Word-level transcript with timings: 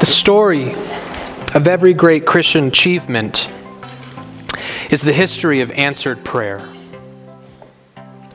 The 0.00 0.06
story 0.06 0.74
of 1.56 1.66
every 1.66 1.92
great 1.92 2.24
Christian 2.24 2.68
achievement 2.68 3.50
is 4.90 5.02
the 5.02 5.12
history 5.12 5.60
of 5.60 5.72
answered 5.72 6.24
prayer. 6.24 6.62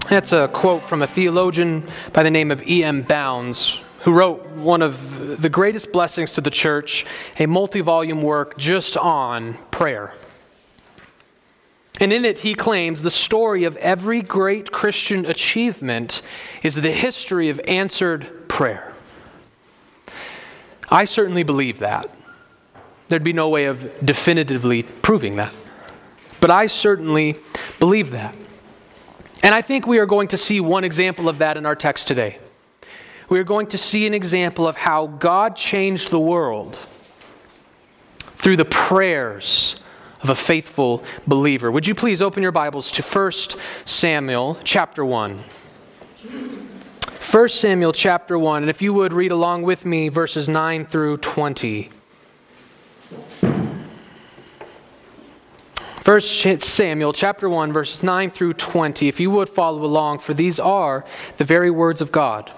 That's 0.10 0.34
a 0.34 0.49
quote 0.49 0.84
from 0.84 1.02
a 1.02 1.07
theologian 1.07 1.88
by 2.12 2.23
the 2.23 2.31
name 2.31 2.52
of 2.52 2.62
E.M. 2.68 3.04
Bounds, 3.04 3.81
who 4.02 4.12
wrote 4.12 4.45
one 4.48 4.81
of 4.81 5.41
the 5.41 5.48
greatest 5.48 5.94
blessings 5.94 6.34
to 6.34 6.41
the 6.41 6.49
church, 6.49 7.05
a 7.39 7.45
multi 7.45 7.80
volume 7.80 8.21
work 8.21 8.57
just 8.57 8.98
on 8.98 9.54
prayer. 9.71 10.14
And 12.02 12.11
in 12.11 12.25
it, 12.25 12.39
he 12.39 12.55
claims 12.55 13.04
the 13.04 13.09
story 13.09 13.64
of 13.64 13.77
every 13.77 14.21
great 14.21 14.73
Christian 14.73 15.25
achievement 15.25 16.23
is 16.61 16.75
the 16.75 16.91
history 16.91 17.48
of 17.48 17.61
answered 17.66 18.50
prayer. 18.50 18.92
I 20.93 21.05
certainly 21.05 21.41
believe 21.41 21.79
that. 21.79 22.07
There'd 23.09 23.23
be 23.23 23.33
no 23.33 23.49
way 23.49 23.65
of 23.65 24.05
definitively 24.05 24.83
proving 24.83 25.38
that. 25.38 25.52
But 26.39 26.52
I 26.52 26.67
certainly 26.67 27.35
believe 27.79 28.11
that. 28.11 28.35
And 29.41 29.55
I 29.55 29.63
think 29.63 29.88
we 29.88 29.97
are 29.97 30.05
going 30.05 30.27
to 30.27 30.38
see 30.38 30.61
one 30.61 30.83
example 30.83 31.27
of 31.27 31.39
that 31.39 31.57
in 31.57 31.66
our 31.66 31.75
text 31.75 32.07
today. 32.07 32.38
We 33.27 33.39
are 33.39 33.43
going 33.43 33.67
to 33.67 33.77
see 33.77 34.05
an 34.05 34.13
example 34.13 34.67
of 34.67 34.75
how 34.75 35.07
God 35.07 35.55
changed 35.55 36.11
the 36.11 36.19
world 36.19 36.77
through 38.38 38.57
the 38.57 38.66
prayers 38.66 39.77
of 40.21 40.30
a 40.30 40.35
faithful 40.35 41.03
believer. 41.25 41.71
Would 41.71 41.88
you 41.88 41.95
please 41.95 42.21
open 42.21 42.44
your 42.44 42.52
Bibles 42.52 42.91
to 42.91 43.02
1 43.02 43.31
Samuel 43.85 44.59
chapter 44.63 45.03
1? 45.03 45.39
1 47.34 47.50
Samuel 47.50 47.94
chapter 47.94 48.38
1, 48.38 48.62
and 48.62 48.70
if 48.70 48.80
you 48.80 48.94
would 48.94 49.12
read 49.12 49.31
along 49.31 49.64
with 49.64 49.86
me 49.86 50.08
verses 50.08 50.48
9 50.48 50.86
through 50.86 51.17
20. 51.17 51.90
1 56.06 56.22
Samuel 56.22 57.12
chapter 57.12 57.50
1 57.50 57.73
verses 57.73 58.03
9 58.03 58.30
through 58.30 58.53
20 58.53 59.08
if 59.08 59.20
you 59.20 59.31
would 59.31 59.50
follow 59.50 59.84
along 59.84 60.20
for 60.20 60.36
these 60.36 60.59
are 60.59 61.03
the 61.38 61.44
very 61.44 61.72
words 61.72 62.02
of 62.02 62.12
God. 62.12 62.52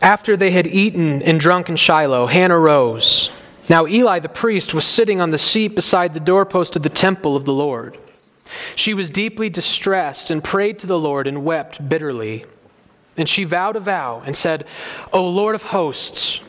After 0.00 0.36
they 0.36 0.52
had 0.52 0.68
eaten 0.68 1.20
and 1.22 1.40
drunk 1.40 1.68
in 1.68 1.74
Shiloh 1.74 2.26
Hannah 2.26 2.60
rose. 2.60 3.28
Now 3.68 3.88
Eli 3.88 4.20
the 4.20 4.28
priest 4.28 4.72
was 4.72 4.84
sitting 4.84 5.20
on 5.20 5.32
the 5.32 5.36
seat 5.38 5.74
beside 5.74 6.14
the 6.14 6.20
doorpost 6.20 6.76
of 6.76 6.84
the 6.84 6.88
temple 6.88 7.34
of 7.34 7.44
the 7.44 7.52
Lord. 7.52 7.98
She 8.74 8.94
was 8.94 9.10
deeply 9.10 9.48
distressed 9.50 10.30
and 10.30 10.42
prayed 10.42 10.78
to 10.80 10.86
the 10.86 10.98
Lord 10.98 11.26
and 11.26 11.44
wept 11.44 11.88
bitterly. 11.88 12.44
And 13.16 13.28
she 13.28 13.44
vowed 13.44 13.76
a 13.76 13.80
vow 13.80 14.22
and 14.24 14.36
said, 14.36 14.64
O 15.12 15.28
Lord 15.28 15.54
of 15.54 15.64
hosts, 15.64 16.40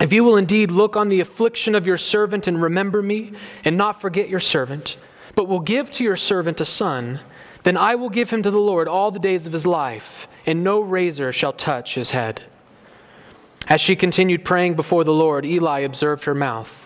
if 0.00 0.12
you 0.12 0.24
will 0.24 0.36
indeed 0.36 0.70
look 0.70 0.96
on 0.96 1.08
the 1.08 1.20
affliction 1.20 1.74
of 1.74 1.86
your 1.86 1.96
servant 1.96 2.46
and 2.46 2.60
remember 2.60 3.02
me, 3.02 3.32
and 3.64 3.76
not 3.76 4.00
forget 4.00 4.28
your 4.28 4.40
servant, 4.40 4.96
but 5.34 5.48
will 5.48 5.60
give 5.60 5.90
to 5.92 6.04
your 6.04 6.16
servant 6.16 6.60
a 6.60 6.64
son, 6.64 7.20
then 7.62 7.76
I 7.76 7.94
will 7.94 8.10
give 8.10 8.30
him 8.30 8.42
to 8.42 8.50
the 8.50 8.58
Lord 8.58 8.88
all 8.88 9.10
the 9.10 9.18
days 9.18 9.46
of 9.46 9.52
his 9.52 9.66
life, 9.66 10.28
and 10.44 10.62
no 10.62 10.80
razor 10.80 11.32
shall 11.32 11.52
touch 11.52 11.94
his 11.94 12.10
head. 12.10 12.42
As 13.68 13.80
she 13.80 13.96
continued 13.96 14.44
praying 14.44 14.74
before 14.74 15.02
the 15.02 15.12
Lord, 15.12 15.44
Eli 15.44 15.80
observed 15.80 16.24
her 16.24 16.34
mouth. 16.34 16.85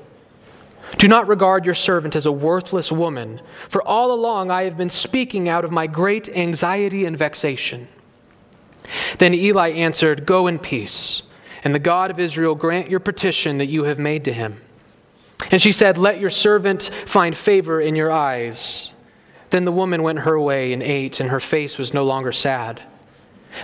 Do 0.97 1.07
not 1.07 1.27
regard 1.27 1.65
your 1.65 1.75
servant 1.75 2.15
as 2.15 2.25
a 2.25 2.31
worthless 2.31 2.91
woman, 2.91 3.41
for 3.69 3.81
all 3.81 4.11
along 4.11 4.51
I 4.51 4.63
have 4.63 4.77
been 4.77 4.89
speaking 4.89 5.47
out 5.47 5.63
of 5.63 5.71
my 5.71 5.87
great 5.87 6.29
anxiety 6.29 7.05
and 7.05 7.17
vexation. 7.17 7.87
Then 9.17 9.33
Eli 9.33 9.69
answered, 9.69 10.25
Go 10.25 10.47
in 10.47 10.59
peace, 10.59 11.23
and 11.63 11.73
the 11.73 11.79
God 11.79 12.11
of 12.11 12.19
Israel 12.19 12.55
grant 12.55 12.89
your 12.89 12.99
petition 12.99 13.57
that 13.57 13.67
you 13.67 13.85
have 13.85 13.99
made 13.99 14.25
to 14.25 14.33
him. 14.33 14.59
And 15.49 15.61
she 15.61 15.71
said, 15.71 15.97
Let 15.97 16.19
your 16.19 16.29
servant 16.29 16.91
find 17.05 17.35
favor 17.35 17.79
in 17.79 17.95
your 17.95 18.11
eyes. 18.11 18.91
Then 19.49 19.65
the 19.65 19.71
woman 19.71 20.03
went 20.03 20.19
her 20.19 20.39
way 20.39 20.73
and 20.73 20.81
ate, 20.83 21.19
and 21.19 21.29
her 21.29 21.39
face 21.39 21.77
was 21.77 21.93
no 21.93 22.03
longer 22.03 22.31
sad. 22.31 22.81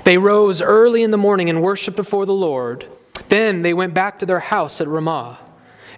They 0.03 0.17
rose 0.17 0.61
early 0.61 1.03
in 1.03 1.11
the 1.11 1.17
morning 1.17 1.49
and 1.49 1.61
worshiped 1.61 1.95
before 1.95 2.25
the 2.25 2.33
Lord. 2.33 2.85
Then 3.29 3.61
they 3.61 3.73
went 3.73 3.93
back 3.93 4.19
to 4.19 4.25
their 4.25 4.39
house 4.39 4.81
at 4.81 4.87
Ramah. 4.87 5.39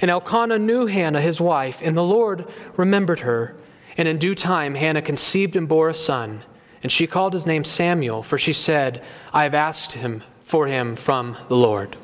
And 0.01 0.09
Elkanah 0.09 0.59
knew 0.59 0.85
Hannah, 0.85 1.21
his 1.21 1.41
wife, 1.41 1.79
and 1.83 1.95
the 1.95 2.03
Lord 2.03 2.47
remembered 2.77 3.19
her. 3.19 3.55
And 3.97 4.07
in 4.07 4.17
due 4.17 4.35
time, 4.35 4.75
Hannah 4.75 5.01
conceived 5.01 5.55
and 5.55 5.67
bore 5.67 5.89
a 5.89 5.93
son. 5.93 6.43
And 6.81 6.91
she 6.91 7.05
called 7.05 7.33
his 7.33 7.45
name 7.45 7.65
Samuel, 7.65 8.23
for 8.23 8.37
she 8.37 8.53
said, 8.53 9.03
I 9.33 9.43
have 9.43 9.53
asked 9.53 9.91
him 9.91 10.23
for 10.45 10.67
him 10.67 10.95
from 10.95 11.37
the 11.49 11.57
Lord. 11.57 11.97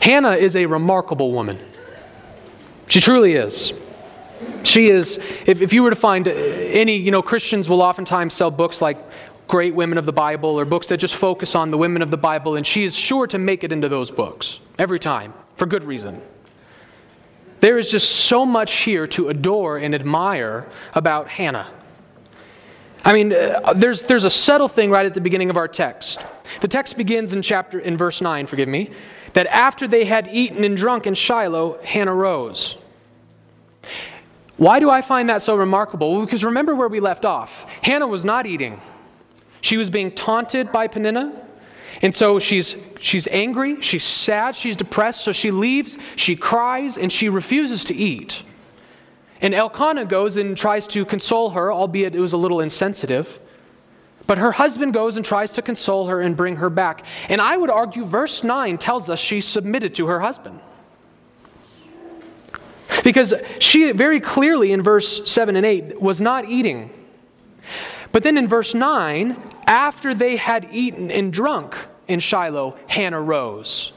Hannah 0.00 0.32
is 0.32 0.56
a 0.56 0.64
remarkable 0.64 1.32
woman. 1.32 1.58
She 2.86 3.00
truly 3.00 3.34
is. 3.34 3.74
She 4.64 4.88
is, 4.88 5.18
if, 5.44 5.60
if 5.60 5.74
you 5.74 5.82
were 5.82 5.90
to 5.90 5.96
find 5.96 6.26
any, 6.26 6.96
you 6.96 7.10
know, 7.10 7.20
Christians 7.20 7.68
will 7.68 7.82
oftentimes 7.82 8.32
sell 8.32 8.50
books 8.50 8.80
like 8.80 8.96
Great 9.46 9.74
Women 9.74 9.98
of 9.98 10.06
the 10.06 10.12
Bible 10.12 10.58
or 10.58 10.64
books 10.64 10.86
that 10.88 10.96
just 10.96 11.16
focus 11.16 11.54
on 11.54 11.70
the 11.70 11.76
women 11.76 12.00
of 12.00 12.10
the 12.10 12.16
Bible, 12.16 12.56
and 12.56 12.66
she 12.66 12.84
is 12.84 12.96
sure 12.96 13.26
to 13.26 13.36
make 13.36 13.64
it 13.64 13.72
into 13.72 13.88
those 13.88 14.10
books 14.10 14.60
every 14.78 14.98
time 14.98 15.34
for 15.60 15.66
good 15.66 15.84
reason. 15.84 16.18
There 17.60 17.76
is 17.76 17.90
just 17.90 18.10
so 18.10 18.46
much 18.46 18.72
here 18.78 19.06
to 19.08 19.28
adore 19.28 19.76
and 19.76 19.94
admire 19.94 20.66
about 20.94 21.28
Hannah. 21.28 21.70
I 23.04 23.12
mean, 23.12 23.34
uh, 23.34 23.74
there's, 23.76 24.04
there's 24.04 24.24
a 24.24 24.30
subtle 24.30 24.68
thing 24.68 24.90
right 24.90 25.04
at 25.04 25.12
the 25.12 25.20
beginning 25.20 25.50
of 25.50 25.58
our 25.58 25.68
text. 25.68 26.24
The 26.62 26.68
text 26.68 26.96
begins 26.96 27.34
in 27.34 27.42
chapter 27.42 27.78
in 27.78 27.98
verse 27.98 28.22
9, 28.22 28.46
forgive 28.46 28.70
me, 28.70 28.90
that 29.34 29.46
after 29.48 29.86
they 29.86 30.06
had 30.06 30.30
eaten 30.32 30.64
and 30.64 30.78
drunk 30.78 31.06
in 31.06 31.12
Shiloh, 31.12 31.78
Hannah 31.84 32.14
rose. 32.14 32.78
Why 34.56 34.80
do 34.80 34.88
I 34.88 35.02
find 35.02 35.28
that 35.28 35.42
so 35.42 35.56
remarkable? 35.56 36.12
Well, 36.12 36.24
because 36.24 36.42
remember 36.42 36.74
where 36.74 36.88
we 36.88 37.00
left 37.00 37.26
off. 37.26 37.68
Hannah 37.82 38.08
was 38.08 38.24
not 38.24 38.46
eating. 38.46 38.80
She 39.60 39.76
was 39.76 39.90
being 39.90 40.10
taunted 40.10 40.72
by 40.72 40.86
Peninnah. 40.86 41.49
And 42.02 42.14
so 42.14 42.38
she's, 42.38 42.76
she's 42.98 43.26
angry, 43.28 43.80
she's 43.80 44.04
sad, 44.04 44.56
she's 44.56 44.76
depressed, 44.76 45.22
so 45.22 45.32
she 45.32 45.50
leaves, 45.50 45.98
she 46.16 46.36
cries, 46.36 46.96
and 46.96 47.12
she 47.12 47.28
refuses 47.28 47.84
to 47.84 47.94
eat. 47.94 48.42
And 49.42 49.54
Elkanah 49.54 50.04
goes 50.04 50.36
and 50.36 50.56
tries 50.56 50.86
to 50.88 51.04
console 51.04 51.50
her, 51.50 51.72
albeit 51.72 52.14
it 52.14 52.20
was 52.20 52.32
a 52.32 52.36
little 52.36 52.60
insensitive. 52.60 53.40
But 54.26 54.38
her 54.38 54.52
husband 54.52 54.94
goes 54.94 55.16
and 55.16 55.24
tries 55.24 55.50
to 55.52 55.62
console 55.62 56.06
her 56.08 56.20
and 56.20 56.36
bring 56.36 56.56
her 56.56 56.70
back. 56.70 57.04
And 57.28 57.40
I 57.40 57.56
would 57.56 57.70
argue 57.70 58.04
verse 58.04 58.44
9 58.44 58.78
tells 58.78 59.10
us 59.10 59.18
she 59.18 59.40
submitted 59.40 59.94
to 59.96 60.06
her 60.06 60.20
husband. 60.20 60.60
Because 63.02 63.34
she 63.58 63.90
very 63.92 64.20
clearly 64.20 64.72
in 64.72 64.82
verse 64.82 65.28
7 65.30 65.56
and 65.56 65.66
8 65.66 66.00
was 66.00 66.20
not 66.20 66.44
eating. 66.44 66.90
But 68.12 68.22
then 68.22 68.36
in 68.36 68.46
verse 68.46 68.74
9, 68.74 69.36
after 69.70 70.14
they 70.14 70.34
had 70.34 70.66
eaten 70.72 71.12
and 71.12 71.32
drunk 71.32 71.76
in 72.08 72.18
Shiloh, 72.18 72.76
Hannah 72.88 73.20
rose. 73.20 73.92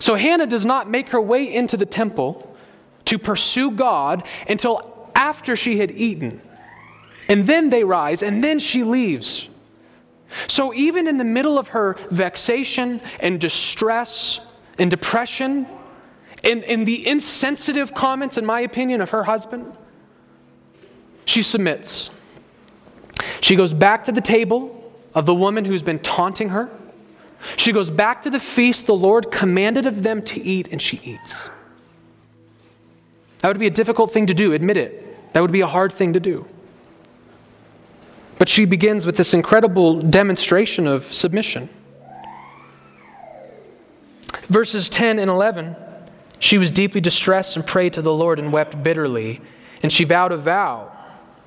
So 0.00 0.16
Hannah 0.16 0.46
does 0.48 0.66
not 0.66 0.90
make 0.90 1.10
her 1.10 1.20
way 1.20 1.44
into 1.54 1.76
the 1.76 1.86
temple 1.86 2.56
to 3.04 3.18
pursue 3.20 3.70
God 3.70 4.24
until 4.48 5.08
after 5.14 5.54
she 5.54 5.78
had 5.78 5.92
eaten. 5.92 6.42
And 7.28 7.46
then 7.46 7.70
they 7.70 7.84
rise, 7.84 8.20
and 8.20 8.42
then 8.42 8.58
she 8.58 8.82
leaves. 8.82 9.48
So 10.48 10.74
even 10.74 11.06
in 11.06 11.18
the 11.18 11.24
middle 11.24 11.56
of 11.56 11.68
her 11.68 11.96
vexation 12.10 13.00
and 13.20 13.40
distress 13.40 14.40
and 14.76 14.90
depression, 14.90 15.68
and, 16.42 16.64
and 16.64 16.84
the 16.84 17.06
insensitive 17.06 17.94
comments, 17.94 18.38
in 18.38 18.44
my 18.44 18.60
opinion, 18.60 19.00
of 19.02 19.10
her 19.10 19.22
husband, 19.22 19.78
she 21.26 21.42
submits. 21.42 22.10
She 23.40 23.56
goes 23.56 23.72
back 23.72 24.04
to 24.04 24.12
the 24.12 24.20
table 24.20 24.92
of 25.14 25.26
the 25.26 25.34
woman 25.34 25.64
who's 25.64 25.82
been 25.82 25.98
taunting 25.98 26.50
her. 26.50 26.70
She 27.56 27.72
goes 27.72 27.90
back 27.90 28.22
to 28.22 28.30
the 28.30 28.40
feast 28.40 28.86
the 28.86 28.94
Lord 28.94 29.30
commanded 29.30 29.86
of 29.86 30.02
them 30.02 30.22
to 30.22 30.40
eat, 30.42 30.68
and 30.70 30.80
she 30.80 31.00
eats. 31.04 31.48
That 33.40 33.48
would 33.48 33.58
be 33.58 33.66
a 33.66 33.70
difficult 33.70 34.12
thing 34.12 34.26
to 34.26 34.34
do, 34.34 34.52
admit 34.52 34.76
it. 34.76 35.32
That 35.32 35.40
would 35.40 35.52
be 35.52 35.60
a 35.60 35.66
hard 35.66 35.92
thing 35.92 36.12
to 36.12 36.20
do. 36.20 36.46
But 38.38 38.48
she 38.48 38.64
begins 38.64 39.06
with 39.06 39.16
this 39.16 39.34
incredible 39.34 40.00
demonstration 40.00 40.86
of 40.86 41.04
submission. 41.12 41.68
Verses 44.46 44.88
10 44.88 45.18
and 45.18 45.30
11 45.30 45.76
She 46.38 46.58
was 46.58 46.70
deeply 46.70 47.00
distressed 47.00 47.56
and 47.56 47.66
prayed 47.66 47.92
to 47.94 48.02
the 48.02 48.12
Lord 48.12 48.38
and 48.38 48.52
wept 48.52 48.82
bitterly. 48.82 49.40
And 49.82 49.92
she 49.92 50.04
vowed 50.04 50.30
a 50.30 50.36
vow, 50.36 50.92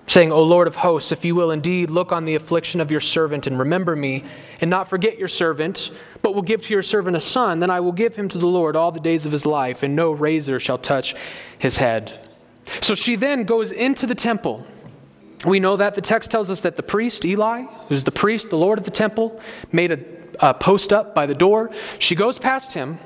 saying, 0.08 0.32
O 0.32 0.44
Lord 0.44 0.68
of 0.68 0.76
hosts, 0.76 1.12
if 1.12 1.26
you 1.26 1.36
will 1.36 1.52
indeed 1.52 1.90
look 1.90 2.12
on 2.12 2.26
the 2.26 2.36
affliction 2.36 2.80
of 2.80 2.92
your 2.92 3.00
servant 3.00 3.48
and 3.48 3.58
remember 3.58 3.96
me, 3.96 4.24
and 4.62 4.70
not 4.70 4.88
forget 4.88 5.18
your 5.18 5.28
servant, 5.28 5.92
but 6.22 6.36
will 6.36 6.42
give 6.42 6.64
to 6.64 6.74
your 6.74 6.84
servant 6.84 7.18
a 7.18 7.22
son, 7.22 7.60
then 7.60 7.70
I 7.70 7.80
will 7.80 7.92
give 7.92 8.16
him 8.16 8.30
to 8.30 8.38
the 8.38 8.46
Lord 8.46 8.76
all 8.76 8.92
the 8.92 9.00
days 9.00 9.26
of 9.26 9.32
his 9.32 9.46
life, 9.46 9.84
and 9.84 9.96
no 9.96 10.12
razor 10.12 10.60
shall 10.60 10.78
touch 10.78 11.16
his 11.58 11.78
head. 11.78 12.28
So 12.82 12.96
she 12.96 13.16
then 13.16 13.44
goes 13.44 13.72
into 13.72 14.06
the 14.06 14.16
temple. 14.16 14.66
We 15.46 15.60
know 15.60 15.76
that 15.78 15.96
the 15.96 16.02
text 16.02 16.32
tells 16.32 16.50
us 16.50 16.62
that 16.62 16.76
the 16.76 16.84
priest, 16.84 17.26
Eli, 17.26 17.64
who's 17.88 18.04
the 18.04 18.12
priest, 18.12 18.50
the 18.50 18.58
Lord 18.58 18.80
of 18.80 18.86
the 18.86 18.92
temple, 18.92 19.40
made 19.72 19.92
a, 19.92 20.00
a 20.40 20.54
post 20.54 20.92
up 20.92 21.14
by 21.14 21.26
the 21.26 21.36
door. 21.36 21.72
She 22.00 22.16
goes 22.16 22.40
past 22.40 22.74
him 22.74 22.98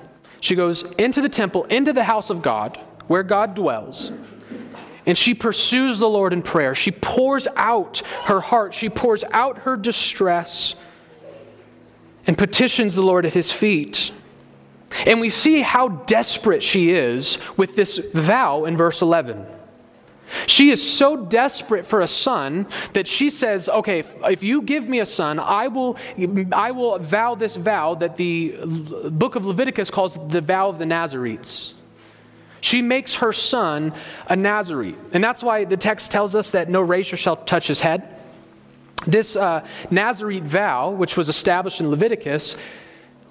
she 0.41 0.55
goes 0.55 0.83
into 0.97 1.21
the 1.21 1.29
temple, 1.29 1.65
into 1.65 1.93
the 1.93 2.03
house 2.03 2.29
of 2.29 2.41
God, 2.41 2.77
where 3.07 3.23
God 3.23 3.55
dwells, 3.55 4.11
and 5.05 5.17
she 5.17 5.33
pursues 5.33 5.99
the 5.99 6.09
Lord 6.09 6.33
in 6.33 6.41
prayer. 6.41 6.75
She 6.75 6.91
pours 6.91 7.47
out 7.55 7.99
her 8.25 8.41
heart, 8.41 8.73
she 8.73 8.89
pours 8.89 9.23
out 9.31 9.59
her 9.59 9.75
distress, 9.77 10.75
and 12.27 12.37
petitions 12.37 12.95
the 12.95 13.01
Lord 13.01 13.25
at 13.25 13.33
his 13.33 13.51
feet. 13.51 14.11
And 15.05 15.19
we 15.19 15.29
see 15.29 15.61
how 15.61 15.89
desperate 15.89 16.63
she 16.63 16.91
is 16.91 17.37
with 17.57 17.75
this 17.75 17.97
vow 17.97 18.65
in 18.65 18.75
verse 18.75 19.01
11. 19.01 19.45
She 20.45 20.69
is 20.69 20.87
so 20.87 21.25
desperate 21.25 21.85
for 21.85 22.01
a 22.01 22.07
son 22.07 22.67
that 22.93 23.07
she 23.07 23.29
says, 23.29 23.67
Okay, 23.67 24.03
if, 24.25 24.43
you 24.43 24.61
give 24.61 24.87
me 24.87 24.99
a 24.99 25.05
son, 25.05 25.39
I 25.39 25.67
will, 25.67 25.97
I 26.51 26.71
will 26.71 26.99
vow 26.99 27.35
this 27.35 27.55
vow 27.55 27.95
that 27.95 28.17
the 28.17 28.55
book 29.11 29.35
of 29.35 29.45
Leviticus 29.45 29.89
calls 29.89 30.17
the 30.27 30.41
vow 30.41 30.69
of 30.69 30.77
the 30.77 30.85
Nazarenes. 30.85 31.73
She 32.61 32.81
makes 32.81 33.15
her 33.15 33.33
son 33.33 33.93
a 34.27 34.35
Nazarene. 34.35 34.97
And 35.13 35.23
that's 35.23 35.41
why 35.41 35.65
the 35.65 35.77
text 35.77 36.11
tells 36.11 36.35
us 36.35 36.51
that 36.51 36.69
no 36.69 36.81
razor 36.81 37.17
shall 37.17 37.37
touch 37.37 37.67
his 37.67 37.81
head. 37.81 38.15
This 39.05 39.35
uh, 39.35 39.65
Nazarene 39.89 40.43
vow, 40.43 40.91
which 40.91 41.15
was 41.15 41.29
established 41.29 41.79
in 41.79 41.89
Leviticus, 41.89 42.55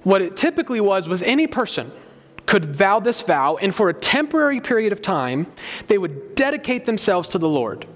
what 0.02 0.22
it 0.22 0.36
typically 0.36 0.80
was 0.80 1.08
was 1.08 1.22
any 1.22 1.46
person 1.46 1.92
could 2.46 2.74
vow 2.74 2.98
this 2.98 3.20
vow, 3.20 3.56
and 3.56 3.74
for 3.74 3.90
a 3.90 3.94
temporary 3.94 4.60
period 4.60 4.90
of 4.90 5.02
time, 5.02 5.46
they 5.88 5.98
would 5.98 6.34
dedicate 6.34 6.86
themselves 6.86 7.28
to 7.28 7.38
the 7.38 7.48
Lord. 7.48 7.86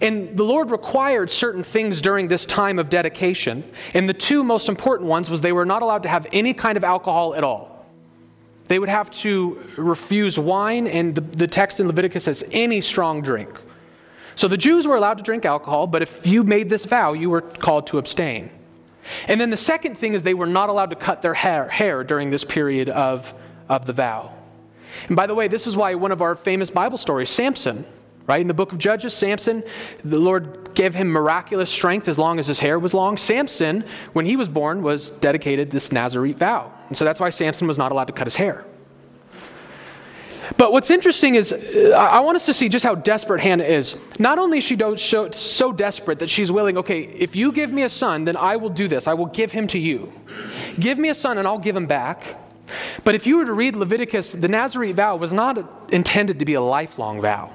And 0.00 0.36
the 0.36 0.44
Lord 0.44 0.70
required 0.70 1.30
certain 1.30 1.64
things 1.64 2.00
during 2.00 2.28
this 2.28 2.46
time 2.46 2.78
of 2.78 2.88
dedication. 2.88 3.64
And 3.94 4.08
the 4.08 4.14
two 4.14 4.44
most 4.44 4.68
important 4.68 5.08
ones 5.08 5.30
was 5.30 5.40
they 5.40 5.52
were 5.52 5.64
not 5.64 5.82
allowed 5.82 6.04
to 6.04 6.08
have 6.08 6.26
any 6.32 6.54
kind 6.54 6.76
of 6.76 6.84
alcohol 6.84 7.34
at 7.34 7.44
all. 7.44 7.71
They 8.72 8.78
would 8.78 8.88
have 8.88 9.10
to 9.10 9.62
refuse 9.76 10.38
wine, 10.38 10.86
and 10.86 11.14
the, 11.14 11.20
the 11.20 11.46
text 11.46 11.78
in 11.78 11.88
Leviticus 11.88 12.24
says 12.24 12.42
any 12.52 12.80
strong 12.80 13.20
drink. 13.20 13.50
So 14.34 14.48
the 14.48 14.56
Jews 14.56 14.86
were 14.86 14.96
allowed 14.96 15.18
to 15.18 15.22
drink 15.22 15.44
alcohol, 15.44 15.86
but 15.86 16.00
if 16.00 16.26
you 16.26 16.42
made 16.42 16.70
this 16.70 16.86
vow, 16.86 17.12
you 17.12 17.28
were 17.28 17.42
called 17.42 17.86
to 17.88 17.98
abstain. 17.98 18.48
And 19.28 19.38
then 19.38 19.50
the 19.50 19.58
second 19.58 19.98
thing 19.98 20.14
is 20.14 20.22
they 20.22 20.32
were 20.32 20.46
not 20.46 20.70
allowed 20.70 20.88
to 20.88 20.96
cut 20.96 21.20
their 21.20 21.34
hair, 21.34 21.68
hair 21.68 22.02
during 22.02 22.30
this 22.30 22.44
period 22.44 22.88
of 22.88 23.34
of 23.68 23.84
the 23.84 23.92
vow. 23.92 24.32
And 25.08 25.16
by 25.16 25.26
the 25.26 25.34
way, 25.34 25.48
this 25.48 25.66
is 25.66 25.76
why 25.76 25.94
one 25.94 26.10
of 26.10 26.22
our 26.22 26.34
famous 26.34 26.70
Bible 26.70 26.96
stories, 26.96 27.28
Samson, 27.28 27.84
right? 28.26 28.40
In 28.40 28.48
the 28.48 28.54
book 28.54 28.72
of 28.72 28.78
Judges, 28.78 29.14
Samson, 29.14 29.62
the 30.04 30.18
Lord 30.18 30.74
gave 30.74 30.94
him 30.94 31.08
miraculous 31.08 31.70
strength 31.70 32.08
as 32.08 32.18
long 32.18 32.38
as 32.38 32.46
his 32.46 32.60
hair 32.60 32.78
was 32.78 32.94
long. 32.94 33.16
Samson, 33.16 33.84
when 34.12 34.24
he 34.24 34.36
was 34.36 34.48
born, 34.48 34.82
was 34.82 35.10
dedicated 35.10 35.70
this 35.70 35.92
Nazarite 35.92 36.38
vow. 36.38 36.72
And 36.88 36.96
so 36.96 37.04
that's 37.04 37.20
why 37.20 37.30
Samson 37.30 37.66
was 37.66 37.78
not 37.78 37.92
allowed 37.92 38.06
to 38.06 38.12
cut 38.12 38.26
his 38.26 38.36
hair. 38.36 38.64
But 40.56 40.72
what's 40.72 40.90
interesting 40.90 41.34
is, 41.36 41.52
uh, 41.52 41.96
I 41.96 42.20
want 42.20 42.36
us 42.36 42.46
to 42.46 42.52
see 42.52 42.68
just 42.68 42.84
how 42.84 42.94
desperate 42.94 43.40
Hannah 43.40 43.64
is. 43.64 43.96
Not 44.18 44.38
only 44.38 44.58
is 44.58 44.64
she 44.64 44.76
so 44.76 45.72
desperate 45.72 46.18
that 46.18 46.28
she's 46.28 46.50
willing, 46.50 46.78
okay, 46.78 47.02
if 47.02 47.36
you 47.36 47.52
give 47.52 47.70
me 47.72 47.84
a 47.84 47.88
son, 47.88 48.24
then 48.24 48.36
I 48.36 48.56
will 48.56 48.68
do 48.68 48.88
this. 48.88 49.06
I 49.06 49.14
will 49.14 49.26
give 49.26 49.52
him 49.52 49.66
to 49.68 49.78
you. 49.78 50.12
Give 50.78 50.98
me 50.98 51.08
a 51.08 51.14
son 51.14 51.38
and 51.38 51.46
I'll 51.46 51.58
give 51.58 51.76
him 51.76 51.86
back. 51.86 52.38
But 53.04 53.14
if 53.14 53.26
you 53.26 53.38
were 53.38 53.44
to 53.44 53.52
read 53.52 53.76
Leviticus, 53.76 54.32
the 54.32 54.48
Nazarite 54.48 54.94
vow 54.96 55.16
was 55.16 55.32
not 55.32 55.92
intended 55.92 56.38
to 56.38 56.44
be 56.44 56.54
a 56.54 56.60
lifelong 56.60 57.20
vow. 57.20 57.50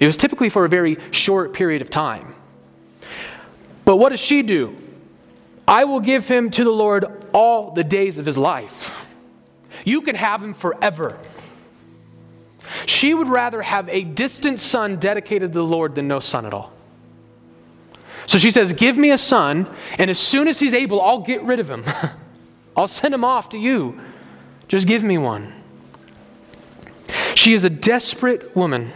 It 0.00 0.06
was 0.06 0.16
typically 0.16 0.48
for 0.48 0.64
a 0.64 0.68
very 0.68 0.96
short 1.10 1.52
period 1.52 1.82
of 1.82 1.90
time. 1.90 2.34
But 3.84 3.96
what 3.96 4.08
does 4.08 4.20
she 4.20 4.42
do? 4.42 4.76
I 5.68 5.84
will 5.84 6.00
give 6.00 6.26
him 6.26 6.50
to 6.50 6.64
the 6.64 6.70
Lord 6.70 7.04
all 7.32 7.72
the 7.72 7.84
days 7.84 8.18
of 8.18 8.26
his 8.26 8.38
life. 8.38 9.06
You 9.84 10.00
can 10.00 10.16
have 10.16 10.42
him 10.42 10.54
forever. 10.54 11.18
She 12.86 13.14
would 13.14 13.28
rather 13.28 13.62
have 13.62 13.88
a 13.88 14.02
distant 14.02 14.58
son 14.58 14.96
dedicated 14.96 15.52
to 15.52 15.58
the 15.58 15.64
Lord 15.64 15.94
than 15.94 16.08
no 16.08 16.18
son 16.18 16.46
at 16.46 16.54
all. 16.54 16.72
So 18.26 18.38
she 18.38 18.50
says, 18.50 18.72
Give 18.72 18.96
me 18.96 19.10
a 19.10 19.18
son, 19.18 19.66
and 19.98 20.10
as 20.10 20.18
soon 20.18 20.48
as 20.48 20.58
he's 20.58 20.74
able, 20.74 21.00
I'll 21.00 21.20
get 21.20 21.42
rid 21.42 21.60
of 21.60 21.68
him. 21.68 21.84
I'll 22.76 22.88
send 22.88 23.12
him 23.12 23.24
off 23.24 23.50
to 23.50 23.58
you. 23.58 24.00
Just 24.68 24.86
give 24.86 25.02
me 25.02 25.18
one. 25.18 25.52
She 27.34 27.54
is 27.54 27.64
a 27.64 27.70
desperate 27.70 28.54
woman 28.54 28.92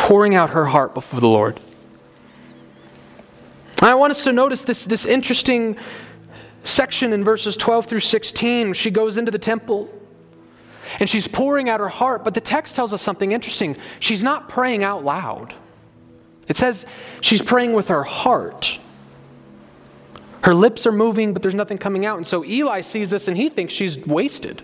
pouring 0.00 0.34
out 0.34 0.50
her 0.50 0.64
heart 0.64 0.94
before 0.94 1.20
the 1.20 1.28
Lord. 1.28 1.60
I 3.82 3.94
want 3.94 4.10
us 4.10 4.24
to 4.24 4.32
notice 4.32 4.64
this, 4.64 4.86
this 4.86 5.04
interesting 5.04 5.76
section 6.64 7.12
in 7.12 7.22
verses 7.22 7.54
12 7.54 7.84
through 7.86 8.00
16. 8.00 8.72
She 8.72 8.90
goes 8.90 9.18
into 9.18 9.30
the 9.30 9.38
temple 9.38 9.92
and 10.98 11.08
she's 11.08 11.28
pouring 11.28 11.68
out 11.68 11.80
her 11.80 11.88
heart, 11.88 12.24
but 12.24 12.32
the 12.32 12.40
text 12.40 12.74
tells 12.74 12.94
us 12.94 13.02
something 13.02 13.32
interesting. 13.32 13.76
She's 14.00 14.24
not 14.24 14.48
praying 14.48 14.82
out 14.82 15.04
loud, 15.04 15.54
it 16.48 16.56
says 16.56 16.86
she's 17.20 17.42
praying 17.42 17.74
with 17.74 17.88
her 17.88 18.02
heart. 18.02 18.78
Her 20.42 20.54
lips 20.54 20.86
are 20.86 20.92
moving, 20.92 21.34
but 21.34 21.42
there's 21.42 21.54
nothing 21.54 21.76
coming 21.76 22.06
out. 22.06 22.16
And 22.16 22.26
so 22.26 22.42
Eli 22.42 22.80
sees 22.80 23.10
this 23.10 23.28
and 23.28 23.36
he 23.36 23.50
thinks 23.50 23.74
she's 23.74 23.98
wasted. 23.98 24.62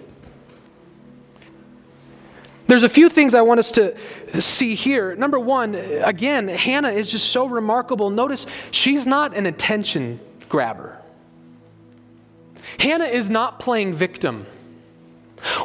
There's 2.67 2.83
a 2.83 2.89
few 2.89 3.09
things 3.09 3.35
I 3.35 3.43
want 3.43 3.61
us 3.61 3.71
to 3.73 3.97
see 4.41 4.75
here. 4.75 5.15
Number 5.15 5.39
one, 5.39 5.75
again, 5.75 6.49
Hannah 6.49 6.91
is 6.91 7.11
just 7.11 7.31
so 7.31 7.47
remarkable. 7.47 8.11
Notice 8.11 8.47
she's 8.71 9.07
not 9.07 9.37
an 9.37 9.47
attention 9.47 10.19
grabber. 10.49 11.01
Hannah 12.81 13.05
is 13.05 13.31
not 13.31 13.61
playing 13.61 13.95
victim. 13.95 14.47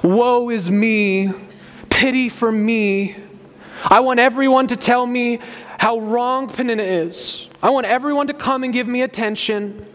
Woe 0.03 0.49
is 0.49 0.69
me, 0.69 1.31
pity 1.89 2.29
for 2.29 2.51
me. 2.51 3.15
I 3.83 4.01
want 4.01 4.19
everyone 4.19 4.67
to 4.67 4.75
tell 4.75 5.05
me 5.05 5.39
how 5.79 5.99
wrong 5.99 6.49
Peninnah 6.49 6.83
is. 6.83 7.47
I 7.63 7.71
want 7.71 7.87
everyone 7.87 8.27
to 8.27 8.33
come 8.33 8.63
and 8.63 8.71
give 8.71 8.87
me 8.87 9.01
attention 9.01 9.87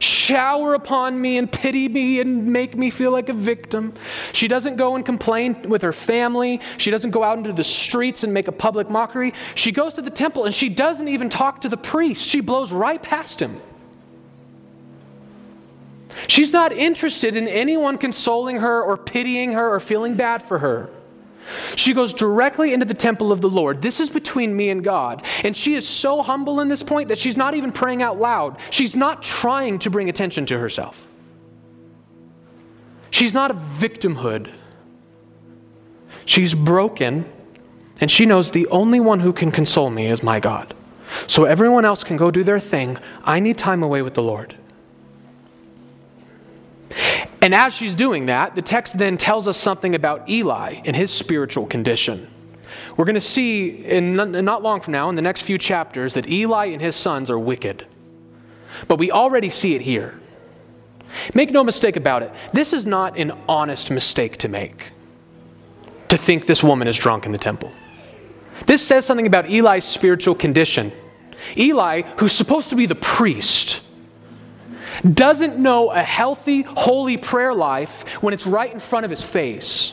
shower 0.00 0.74
upon 0.74 1.20
me 1.20 1.38
and 1.38 1.50
pity 1.50 1.88
me 1.88 2.20
and 2.20 2.46
make 2.46 2.76
me 2.76 2.90
feel 2.90 3.10
like 3.10 3.28
a 3.28 3.32
victim. 3.32 3.94
She 4.32 4.48
doesn't 4.48 4.76
go 4.76 4.96
and 4.96 5.04
complain 5.04 5.68
with 5.68 5.82
her 5.82 5.92
family. 5.92 6.60
She 6.76 6.90
doesn't 6.90 7.10
go 7.10 7.22
out 7.22 7.38
into 7.38 7.52
the 7.52 7.64
streets 7.64 8.24
and 8.24 8.32
make 8.32 8.48
a 8.48 8.52
public 8.52 8.90
mockery. 8.90 9.34
She 9.54 9.72
goes 9.72 9.94
to 9.94 10.02
the 10.02 10.10
temple 10.10 10.44
and 10.44 10.54
she 10.54 10.68
doesn't 10.68 11.08
even 11.08 11.28
talk 11.28 11.62
to 11.62 11.68
the 11.68 11.76
priest. 11.76 12.28
She 12.28 12.40
blows 12.40 12.72
right 12.72 13.02
past 13.02 13.40
him. 13.40 13.60
She's 16.26 16.52
not 16.52 16.72
interested 16.72 17.36
in 17.36 17.46
anyone 17.46 17.96
consoling 17.96 18.56
her 18.56 18.82
or 18.82 18.96
pitying 18.96 19.52
her 19.52 19.72
or 19.72 19.80
feeling 19.80 20.14
bad 20.14 20.42
for 20.42 20.58
her. 20.58 20.90
She 21.76 21.94
goes 21.94 22.12
directly 22.12 22.72
into 22.72 22.86
the 22.86 22.94
temple 22.94 23.32
of 23.32 23.40
the 23.40 23.48
Lord. 23.48 23.82
This 23.82 24.00
is 24.00 24.08
between 24.08 24.56
me 24.56 24.70
and 24.70 24.82
God. 24.82 25.22
And 25.44 25.56
she 25.56 25.74
is 25.74 25.88
so 25.88 26.22
humble 26.22 26.60
in 26.60 26.68
this 26.68 26.82
point 26.82 27.08
that 27.08 27.18
she's 27.18 27.36
not 27.36 27.54
even 27.54 27.72
praying 27.72 28.02
out 28.02 28.18
loud. 28.18 28.58
She's 28.70 28.94
not 28.94 29.22
trying 29.22 29.78
to 29.80 29.90
bring 29.90 30.08
attention 30.08 30.46
to 30.46 30.58
herself. 30.58 31.06
She's 33.10 33.34
not 33.34 33.50
a 33.50 33.54
victimhood. 33.54 34.52
She's 36.24 36.52
broken, 36.54 37.24
and 38.00 38.10
she 38.10 38.26
knows 38.26 38.50
the 38.50 38.66
only 38.68 39.00
one 39.00 39.20
who 39.20 39.32
can 39.32 39.50
console 39.50 39.88
me 39.88 40.06
is 40.06 40.22
my 40.22 40.40
God. 40.40 40.74
So 41.26 41.44
everyone 41.44 41.86
else 41.86 42.04
can 42.04 42.18
go 42.18 42.30
do 42.30 42.44
their 42.44 42.60
thing. 42.60 42.98
I 43.24 43.40
need 43.40 43.56
time 43.56 43.82
away 43.82 44.02
with 44.02 44.14
the 44.14 44.22
Lord. 44.22 44.54
And 47.40 47.54
as 47.54 47.74
she's 47.74 47.94
doing 47.94 48.26
that, 48.26 48.54
the 48.54 48.62
text 48.62 48.98
then 48.98 49.16
tells 49.16 49.46
us 49.46 49.56
something 49.56 49.94
about 49.94 50.28
Eli 50.28 50.80
and 50.84 50.96
his 50.96 51.12
spiritual 51.12 51.66
condition. 51.66 52.28
We're 52.96 53.04
going 53.04 53.14
to 53.14 53.20
see 53.20 53.68
in 53.68 54.14
not 54.16 54.62
long 54.62 54.80
from 54.80 54.92
now, 54.92 55.08
in 55.08 55.14
the 55.14 55.22
next 55.22 55.42
few 55.42 55.58
chapters, 55.58 56.14
that 56.14 56.28
Eli 56.28 56.66
and 56.66 56.82
his 56.82 56.96
sons 56.96 57.30
are 57.30 57.38
wicked. 57.38 57.86
But 58.86 58.98
we 58.98 59.10
already 59.10 59.50
see 59.50 59.74
it 59.74 59.80
here. 59.80 60.18
Make 61.34 61.50
no 61.50 61.64
mistake 61.64 61.96
about 61.96 62.22
it, 62.22 62.32
this 62.52 62.72
is 62.72 62.84
not 62.84 63.18
an 63.18 63.32
honest 63.48 63.90
mistake 63.90 64.36
to 64.38 64.48
make, 64.48 64.92
to 66.08 66.18
think 66.18 66.46
this 66.46 66.62
woman 66.62 66.86
is 66.86 66.96
drunk 66.96 67.24
in 67.24 67.32
the 67.32 67.38
temple. 67.38 67.72
This 68.66 68.86
says 68.86 69.06
something 69.06 69.26
about 69.26 69.48
Eli's 69.48 69.84
spiritual 69.84 70.34
condition. 70.34 70.92
Eli, 71.56 72.02
who's 72.18 72.32
supposed 72.32 72.70
to 72.70 72.76
be 72.76 72.86
the 72.86 72.94
priest, 72.94 73.80
doesn't 75.02 75.58
know 75.58 75.90
a 75.90 76.02
healthy, 76.02 76.62
holy 76.62 77.16
prayer 77.16 77.54
life 77.54 78.06
when 78.22 78.34
it's 78.34 78.46
right 78.46 78.72
in 78.72 78.80
front 78.80 79.04
of 79.04 79.10
his 79.10 79.22
face. 79.22 79.92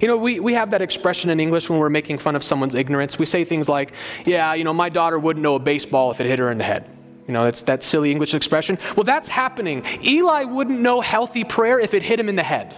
You 0.00 0.08
know, 0.08 0.16
we, 0.16 0.40
we 0.40 0.54
have 0.54 0.70
that 0.70 0.82
expression 0.82 1.30
in 1.30 1.40
English 1.40 1.68
when 1.68 1.78
we're 1.78 1.90
making 1.90 2.18
fun 2.18 2.36
of 2.36 2.42
someone's 2.42 2.74
ignorance. 2.74 3.18
We 3.18 3.26
say 3.26 3.44
things 3.44 3.68
like, 3.68 3.92
yeah, 4.24 4.54
you 4.54 4.64
know, 4.64 4.72
my 4.72 4.88
daughter 4.88 5.18
wouldn't 5.18 5.42
know 5.42 5.56
a 5.56 5.58
baseball 5.58 6.10
if 6.10 6.20
it 6.20 6.26
hit 6.26 6.38
her 6.38 6.50
in 6.50 6.58
the 6.58 6.64
head. 6.64 6.88
You 7.26 7.32
know, 7.32 7.44
that's 7.44 7.62
that 7.64 7.82
silly 7.82 8.10
English 8.10 8.34
expression. 8.34 8.78
Well, 8.96 9.04
that's 9.04 9.28
happening. 9.28 9.84
Eli 10.04 10.44
wouldn't 10.44 10.80
know 10.80 11.00
healthy 11.00 11.44
prayer 11.44 11.80
if 11.80 11.94
it 11.94 12.02
hit 12.02 12.18
him 12.18 12.28
in 12.28 12.36
the 12.36 12.42
head. 12.42 12.74